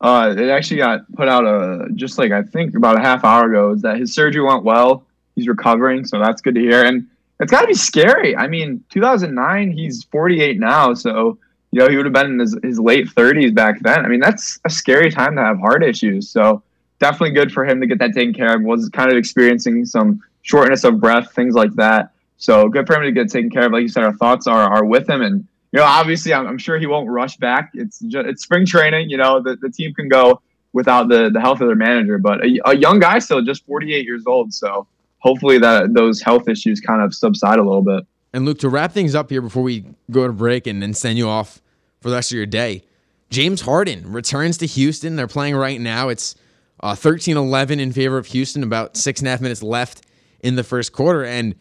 uh, 0.00 0.32
it 0.38 0.48
actually 0.48 0.76
got 0.76 1.12
put 1.14 1.26
out 1.26 1.44
a 1.44 1.88
just 1.96 2.18
like 2.18 2.30
I 2.30 2.44
think 2.44 2.76
about 2.76 2.96
a 2.96 3.00
half 3.00 3.24
hour 3.24 3.50
ago 3.50 3.72
is 3.72 3.82
that 3.82 3.98
his 3.98 4.14
surgery 4.14 4.42
went 4.42 4.62
well. 4.62 5.04
He's 5.34 5.48
recovering, 5.48 6.04
so 6.04 6.20
that's 6.20 6.40
good 6.40 6.54
to 6.54 6.60
hear. 6.60 6.84
And 6.84 7.08
it's 7.40 7.50
got 7.50 7.62
to 7.62 7.66
be 7.66 7.74
scary. 7.74 8.36
I 8.36 8.46
mean, 8.46 8.84
2009, 8.90 9.72
he's 9.72 10.04
48 10.04 10.60
now, 10.60 10.94
so 10.94 11.36
you 11.72 11.80
know 11.80 11.88
he 11.88 11.96
would 11.96 12.06
have 12.06 12.12
been 12.12 12.32
in 12.32 12.38
his, 12.38 12.56
his 12.62 12.78
late 12.78 13.06
30s 13.06 13.54
back 13.54 13.80
then. 13.80 14.04
I 14.04 14.08
mean, 14.08 14.20
that's 14.20 14.58
a 14.64 14.70
scary 14.70 15.10
time 15.10 15.36
to 15.36 15.42
have 15.42 15.58
heart 15.58 15.82
issues. 15.82 16.28
So 16.28 16.62
definitely 16.98 17.30
good 17.30 17.52
for 17.52 17.64
him 17.64 17.80
to 17.80 17.86
get 17.86 17.98
that 17.98 18.14
taken 18.14 18.34
care 18.34 18.54
of. 18.54 18.62
Was 18.62 18.88
kind 18.88 19.10
of 19.10 19.16
experiencing 19.16 19.84
some 19.84 20.22
shortness 20.42 20.84
of 20.84 21.00
breath, 21.00 21.32
things 21.32 21.54
like 21.54 21.72
that. 21.74 22.10
So 22.38 22.68
good 22.68 22.86
for 22.86 22.96
him 22.96 23.02
to 23.02 23.12
get 23.12 23.30
taken 23.30 23.50
care 23.50 23.66
of. 23.66 23.72
Like 23.72 23.82
you 23.82 23.88
said, 23.88 24.04
our 24.04 24.14
thoughts 24.14 24.46
are 24.46 24.70
are 24.70 24.84
with 24.84 25.08
him 25.08 25.22
and 25.22 25.46
you 25.72 25.78
know, 25.78 25.84
obviously, 25.86 26.34
I'm, 26.34 26.46
I'm, 26.48 26.58
sure 26.58 26.78
he 26.78 26.86
won't 26.86 27.08
rush 27.08 27.36
back. 27.36 27.70
It's 27.74 28.00
just, 28.00 28.26
it's 28.26 28.42
spring 28.42 28.66
training. 28.66 29.08
You 29.08 29.18
know, 29.18 29.40
the, 29.40 29.56
the 29.56 29.70
team 29.70 29.94
can 29.94 30.08
go 30.08 30.42
without 30.72 31.08
the 31.08 31.30
the 31.30 31.40
health 31.40 31.60
of 31.60 31.68
their 31.68 31.76
manager, 31.76 32.18
but 32.18 32.44
a, 32.44 32.60
a 32.64 32.76
young 32.76 32.98
guy 32.98 33.18
still, 33.18 33.42
just 33.42 33.64
48 33.66 34.04
years 34.04 34.24
old. 34.26 34.52
So 34.52 34.86
hopefully 35.18 35.58
that 35.58 35.94
those 35.94 36.20
health 36.20 36.48
issues 36.48 36.80
kind 36.80 37.02
of 37.02 37.14
subside 37.14 37.58
a 37.58 37.62
little 37.62 37.82
bit. 37.82 38.04
And 38.32 38.44
Luke, 38.44 38.58
to 38.60 38.68
wrap 38.68 38.92
things 38.92 39.14
up 39.14 39.30
here 39.30 39.42
before 39.42 39.62
we 39.62 39.84
go 40.10 40.26
to 40.26 40.32
break 40.32 40.66
and 40.66 40.82
then 40.82 40.94
send 40.94 41.18
you 41.18 41.28
off 41.28 41.60
for 42.00 42.10
the 42.10 42.16
rest 42.16 42.30
of 42.30 42.36
your 42.36 42.46
day, 42.46 42.84
James 43.28 43.62
Harden 43.62 44.12
returns 44.12 44.58
to 44.58 44.66
Houston. 44.66 45.16
They're 45.16 45.26
playing 45.26 45.56
right 45.56 45.80
now. 45.80 46.08
It's 46.08 46.34
uh, 46.80 46.94
13 46.94 47.36
11 47.36 47.80
in 47.80 47.92
favor 47.92 48.18
of 48.18 48.26
Houston, 48.26 48.62
about 48.62 48.96
six 48.96 49.20
and 49.20 49.28
a 49.28 49.30
half 49.30 49.40
minutes 49.40 49.62
left 49.62 50.06
in 50.40 50.56
the 50.56 50.64
first 50.64 50.92
quarter. 50.92 51.24
And 51.24 51.54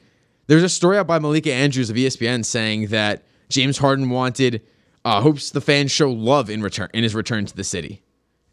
there's 0.48 0.64
a 0.64 0.70
story 0.70 0.98
out 0.98 1.08
by 1.08 1.20
Malika 1.20 1.54
Andrews 1.54 1.90
of 1.90 1.96
ESPN 1.96 2.46
saying 2.46 2.88
that 2.88 3.24
James 3.50 3.78
Harden 3.78 4.10
wanted 4.10 4.62
uh, 5.06 5.22
hopes 5.22 5.52
the 5.52 5.62
fans 5.62 5.92
show 5.92 6.12
love 6.12 6.50
in 6.50 6.62
return 6.62 6.90
in 6.94 7.04
his 7.04 7.16
return 7.16 7.46
to 7.46 7.56
the 7.56 7.64
city, 7.64 8.02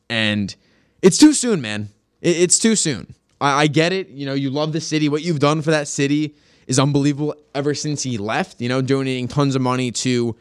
and 0.08 0.54
it's 1.02 1.18
too 1.18 1.32
soon, 1.32 1.60
man. 1.60 1.88
It, 2.20 2.36
it's 2.36 2.58
too 2.58 2.76
soon. 2.76 3.14
I, 3.40 3.62
I 3.62 3.66
get 3.66 3.92
it. 3.92 4.08
You 4.08 4.26
know, 4.26 4.34
you 4.34 4.50
love 4.50 4.72
the 4.72 4.80
city. 4.80 5.08
What 5.08 5.22
you've 5.22 5.40
done 5.40 5.60
for 5.60 5.70
that 5.72 5.88
city 5.88 6.36
is 6.66 6.78
unbelievable. 6.78 7.34
Ever 7.54 7.74
since 7.74 8.02
he 8.02 8.18
left, 8.18 8.60
you 8.60 8.68
know, 8.68 8.82
donating 8.82 9.28
tons 9.28 9.54
of 9.54 9.62
money 9.62 9.90
to, 9.92 10.36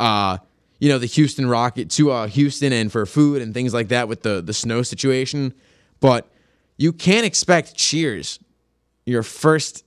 uh, 0.00 0.38
you 0.78 0.88
know, 0.88 0.98
the 0.98 1.06
Houston 1.06 1.48
Rocket 1.48 1.90
to 1.90 2.10
uh, 2.10 2.26
Houston 2.26 2.72
and 2.72 2.90
for 2.90 3.06
food 3.06 3.42
and 3.42 3.54
things 3.54 3.72
like 3.72 3.88
that 3.88 4.08
with 4.08 4.22
the 4.22 4.40
the 4.40 4.52
snow 4.52 4.82
situation. 4.82 5.54
But 6.00 6.28
you 6.76 6.92
can't 6.92 7.26
expect 7.26 7.74
cheers 7.76 8.38
your 9.06 9.22
first 9.22 9.84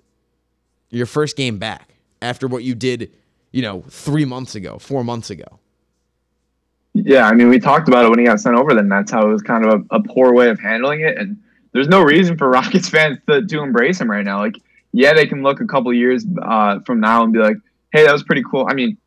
your 0.89 1.05
first 1.05 1.35
game 1.35 1.57
back 1.57 1.95
after 2.21 2.47
what 2.47 2.63
you 2.63 2.75
did 2.75 3.11
you 3.55 3.61
know, 3.61 3.85
three 3.87 4.25
months 4.25 4.55
ago, 4.55 4.77
four 4.77 5.01
months 5.05 5.29
ago. 5.29 5.45
Yeah, 6.93 7.25
I 7.25 7.31
mean, 7.31 7.47
we 7.47 7.57
talked 7.57 7.87
about 7.87 8.03
it 8.03 8.09
when 8.09 8.19
he 8.19 8.25
got 8.25 8.41
sent 8.41 8.57
over. 8.57 8.73
Then 8.73 8.89
that's 8.89 9.09
how 9.09 9.25
it 9.25 9.31
was 9.31 9.41
kind 9.41 9.63
of 9.63 9.85
a, 9.89 9.95
a 9.95 10.03
poor 10.03 10.33
way 10.33 10.49
of 10.49 10.59
handling 10.59 10.99
it, 10.99 11.17
and 11.17 11.37
there's 11.71 11.87
no 11.87 12.01
reason 12.01 12.37
for 12.37 12.49
Rockets 12.49 12.89
fans 12.89 13.17
to, 13.29 13.47
to 13.47 13.61
embrace 13.61 14.01
him 14.01 14.11
right 14.11 14.25
now. 14.25 14.39
Like, 14.39 14.57
yeah, 14.95 15.13
they 15.13 15.27
can 15.27 15.43
look 15.43 15.59
a 15.59 15.65
couple 15.65 15.93
years 15.93 16.25
uh, 16.41 16.79
from 16.85 17.01
now 17.01 17.23
and 17.23 17.33
be 17.33 17.39
like, 17.39 17.57
"Hey, 17.91 18.05
that 18.05 18.13
was 18.13 18.23
pretty 18.23 18.43
cool." 18.49 18.65
I 18.69 18.73
mean, 18.73 18.97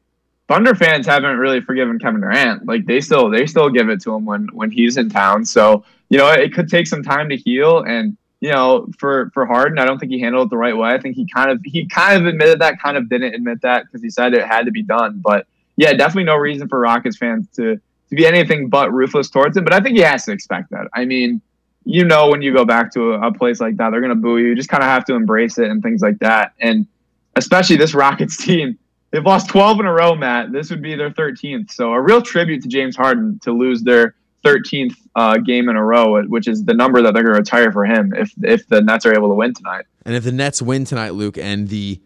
Thunder 0.47 0.75
fans 0.75 1.07
haven't 1.07 1.39
really 1.39 1.63
forgiven 1.63 1.99
Kevin 1.99 2.21
Durant. 2.21 2.67
Like, 2.67 2.85
they 2.85 3.01
still 3.01 3.31
they 3.31 3.47
still 3.47 3.71
give 3.71 3.89
it 3.89 4.03
to 4.03 4.15
him 4.15 4.27
when 4.27 4.49
when 4.53 4.71
he's 4.71 4.99
in 4.99 5.09
town. 5.09 5.47
So 5.47 5.85
you 6.11 6.19
know, 6.19 6.31
it 6.31 6.53
could 6.53 6.69
take 6.69 6.87
some 6.87 7.03
time 7.03 7.31
to 7.31 7.37
heal, 7.37 7.83
and 7.85 8.17
you 8.41 8.51
know, 8.51 8.87
for 8.99 9.31
for 9.33 9.47
Harden, 9.47 9.79
I 9.79 9.87
don't 9.87 9.99
think 9.99 10.13
he 10.13 10.21
handled 10.21 10.49
it 10.49 10.51
the 10.51 10.59
right 10.59 10.77
way. 10.77 10.91
I 10.91 10.99
think 10.99 11.17
he 11.17 11.27
kind 11.27 11.51
of 11.51 11.61
he 11.65 11.87
kind 11.87 12.21
of 12.21 12.27
admitted 12.27 12.61
that, 12.61 12.81
kind 12.81 12.99
of 12.99 13.09
didn't 13.09 13.35
admit 13.35 13.63
that 13.63 13.85
because 13.87 14.03
he 14.03 14.11
said 14.11 14.35
it 14.35 14.47
had 14.47 14.67
to 14.67 14.71
be 14.71 14.83
done. 14.83 15.21
But 15.25 15.47
yeah, 15.77 15.95
definitely 15.95 16.25
no 16.25 16.37
reason 16.37 16.69
for 16.69 16.79
Rockets 16.81 17.17
fans 17.17 17.49
to 17.57 17.77
to 17.77 18.15
be 18.15 18.27
anything 18.27 18.69
but 18.69 18.93
ruthless 18.93 19.31
towards 19.31 19.57
him. 19.57 19.65
But 19.65 19.73
I 19.73 19.81
think 19.81 19.97
he 19.97 20.03
has 20.03 20.25
to 20.27 20.33
expect 20.33 20.71
that. 20.71 20.89
I 20.95 21.05
mean, 21.05 21.41
you 21.89 22.05
know, 22.05 22.29
when 22.29 22.43
you 22.43 22.53
go 22.53 22.67
back 22.67 22.93
to 22.93 23.15
a, 23.15 23.29
a 23.29 23.33
place 23.33 23.61
like 23.61 23.79
that, 23.79 23.91
they're 23.91 24.03
gonna 24.03 24.15
boo 24.15 24.37
you. 24.37 24.49
You 24.49 24.55
just 24.55 24.69
kind 24.69 24.83
of 24.83 24.91
have 24.91 25.07
to 25.07 25.15
embrace 25.15 25.57
it 25.57 25.71
and 25.71 25.83
things 25.83 26.03
like 26.03 26.19
that. 26.19 26.53
And 26.61 26.87
especially 27.35 27.77
this 27.77 27.95
Rockets 27.95 28.37
team, 28.45 28.79
they've 29.11 29.25
lost 29.25 29.49
12 29.49 29.81
in 29.81 29.87
a 29.87 29.93
row, 29.93 30.15
Matt. 30.15 30.53
This 30.53 30.69
would 30.69 30.83
be 30.83 30.95
their 30.95 31.11
13th. 31.11 31.71
So 31.71 31.95
a 31.95 32.01
real 32.01 32.21
tribute 32.21 32.63
to 32.65 32.69
James 32.69 32.95
Harden 32.95 33.39
to 33.43 33.53
lose 33.53 33.83
their 33.83 34.15
13th 34.45 34.97
uh, 35.17 35.39
game 35.39 35.71
in 35.71 35.77
a 35.77 35.85
row, 35.85 36.23
which 36.25 36.47
is 36.47 36.63
the 36.63 36.75
number 36.75 37.01
that 37.01 37.15
they're 37.15 37.23
going 37.23 37.35
to 37.35 37.41
retire 37.41 37.73
for 37.73 37.87
him 37.87 38.13
if 38.15 38.33
if 38.43 38.69
the 38.69 38.83
Nets 38.83 39.07
are 39.07 39.15
able 39.15 39.31
to 39.31 39.35
win 39.35 39.55
tonight. 39.55 39.87
And 40.05 40.15
if 40.15 40.25
the 40.25 40.33
Nets 40.33 40.61
win 40.61 40.85
tonight, 40.85 41.15
Luke, 41.15 41.39
and 41.39 41.69
the 41.69 42.03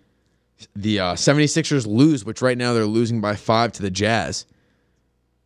the 0.76 1.00
uh, 1.00 1.14
76ers 1.14 1.88
lose, 1.88 2.24
which 2.24 2.40
right 2.40 2.56
now 2.56 2.72
they're 2.72 2.86
losing 2.86 3.20
by 3.20 3.34
five 3.34 3.72
to 3.72 3.82
the 3.82 3.90
Jazz, 3.90 4.46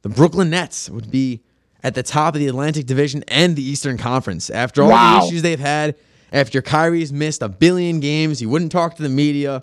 the 0.03 0.11
Brooklyn 0.11 0.51
Nets 0.51 0.91
would 0.91 1.11
be 1.11 1.41
at 1.87 1.95
the 1.95 2.03
top 2.03 2.35
of 2.35 2.41
the 2.41 2.49
Atlantic 2.49 2.85
Division 2.85 3.23
and 3.29 3.55
the 3.55 3.63
Eastern 3.63 3.97
Conference. 3.97 4.51
After 4.51 4.83
all 4.83 4.91
wow. 4.91 5.21
the 5.21 5.27
issues 5.29 5.43
they've 5.43 5.61
had, 5.61 5.95
after 6.33 6.61
Kyrie's 6.61 7.13
missed 7.13 7.43
a 7.43 7.49
billion 7.49 8.01
games, 8.01 8.41
he 8.41 8.47
wouldn't 8.47 8.73
talk 8.73 8.97
to 8.97 9.05
the 9.05 9.09
media. 9.09 9.63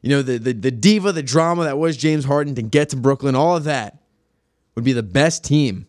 You 0.00 0.08
know, 0.08 0.22
the, 0.22 0.38
the, 0.38 0.54
the 0.54 0.70
diva, 0.70 1.12
the 1.12 1.22
drama 1.22 1.64
that 1.64 1.76
was 1.76 1.98
James 1.98 2.24
Harden 2.24 2.54
to 2.54 2.62
get 2.62 2.88
to 2.88 2.96
Brooklyn, 2.96 3.34
all 3.34 3.58
of 3.58 3.64
that 3.64 3.98
would 4.74 4.86
be 4.86 4.94
the 4.94 5.02
best 5.02 5.44
team 5.44 5.86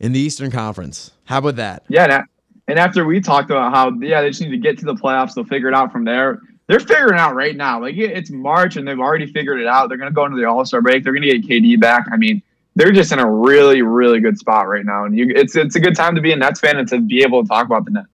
in 0.00 0.10
the 0.10 0.18
Eastern 0.18 0.50
Conference. 0.50 1.12
How 1.26 1.38
about 1.38 1.54
that? 1.54 1.84
Yeah, 1.88 2.24
and 2.66 2.76
after 2.76 3.04
we 3.04 3.20
talked 3.20 3.52
about 3.52 3.72
how 3.72 3.92
yeah 4.00 4.20
they 4.20 4.30
just 4.30 4.40
need 4.40 4.50
to 4.50 4.58
get 4.58 4.78
to 4.78 4.84
the 4.84 4.96
playoffs, 4.96 5.34
they'll 5.34 5.44
figure 5.44 5.68
it 5.68 5.74
out 5.74 5.92
from 5.92 6.06
there. 6.06 6.40
They're 6.66 6.80
figuring 6.80 7.14
it 7.14 7.20
out 7.20 7.36
right 7.36 7.54
now. 7.54 7.80
Like 7.80 7.96
it's 7.96 8.30
March 8.30 8.74
and 8.74 8.86
they've 8.86 8.98
already 8.98 9.26
figured 9.32 9.60
it 9.60 9.68
out. 9.68 9.88
They're 9.88 9.96
going 9.96 10.10
to 10.10 10.14
go 10.14 10.24
into 10.24 10.36
the 10.36 10.44
All 10.44 10.64
Star 10.64 10.82
break. 10.82 11.04
They're 11.04 11.12
going 11.12 11.22
to 11.22 11.38
get 11.38 11.48
KD 11.48 11.78
back. 11.78 12.06
I 12.10 12.16
mean, 12.16 12.42
they're 12.78 12.92
just 12.92 13.10
in 13.10 13.18
a 13.18 13.30
really 13.30 13.82
really 13.82 14.20
good 14.20 14.38
spot 14.38 14.68
right 14.68 14.84
now, 14.86 15.04
and 15.04 15.18
you, 15.18 15.30
it's 15.34 15.56
it's 15.56 15.74
a 15.74 15.80
good 15.80 15.96
time 15.96 16.14
to 16.14 16.20
be 16.20 16.32
a 16.32 16.36
Nets 16.36 16.60
fan 16.60 16.78
and 16.78 16.88
to 16.88 17.00
be 17.00 17.22
able 17.22 17.42
to 17.42 17.48
talk 17.48 17.66
about 17.66 17.84
the 17.84 17.90
Nets. 17.90 18.08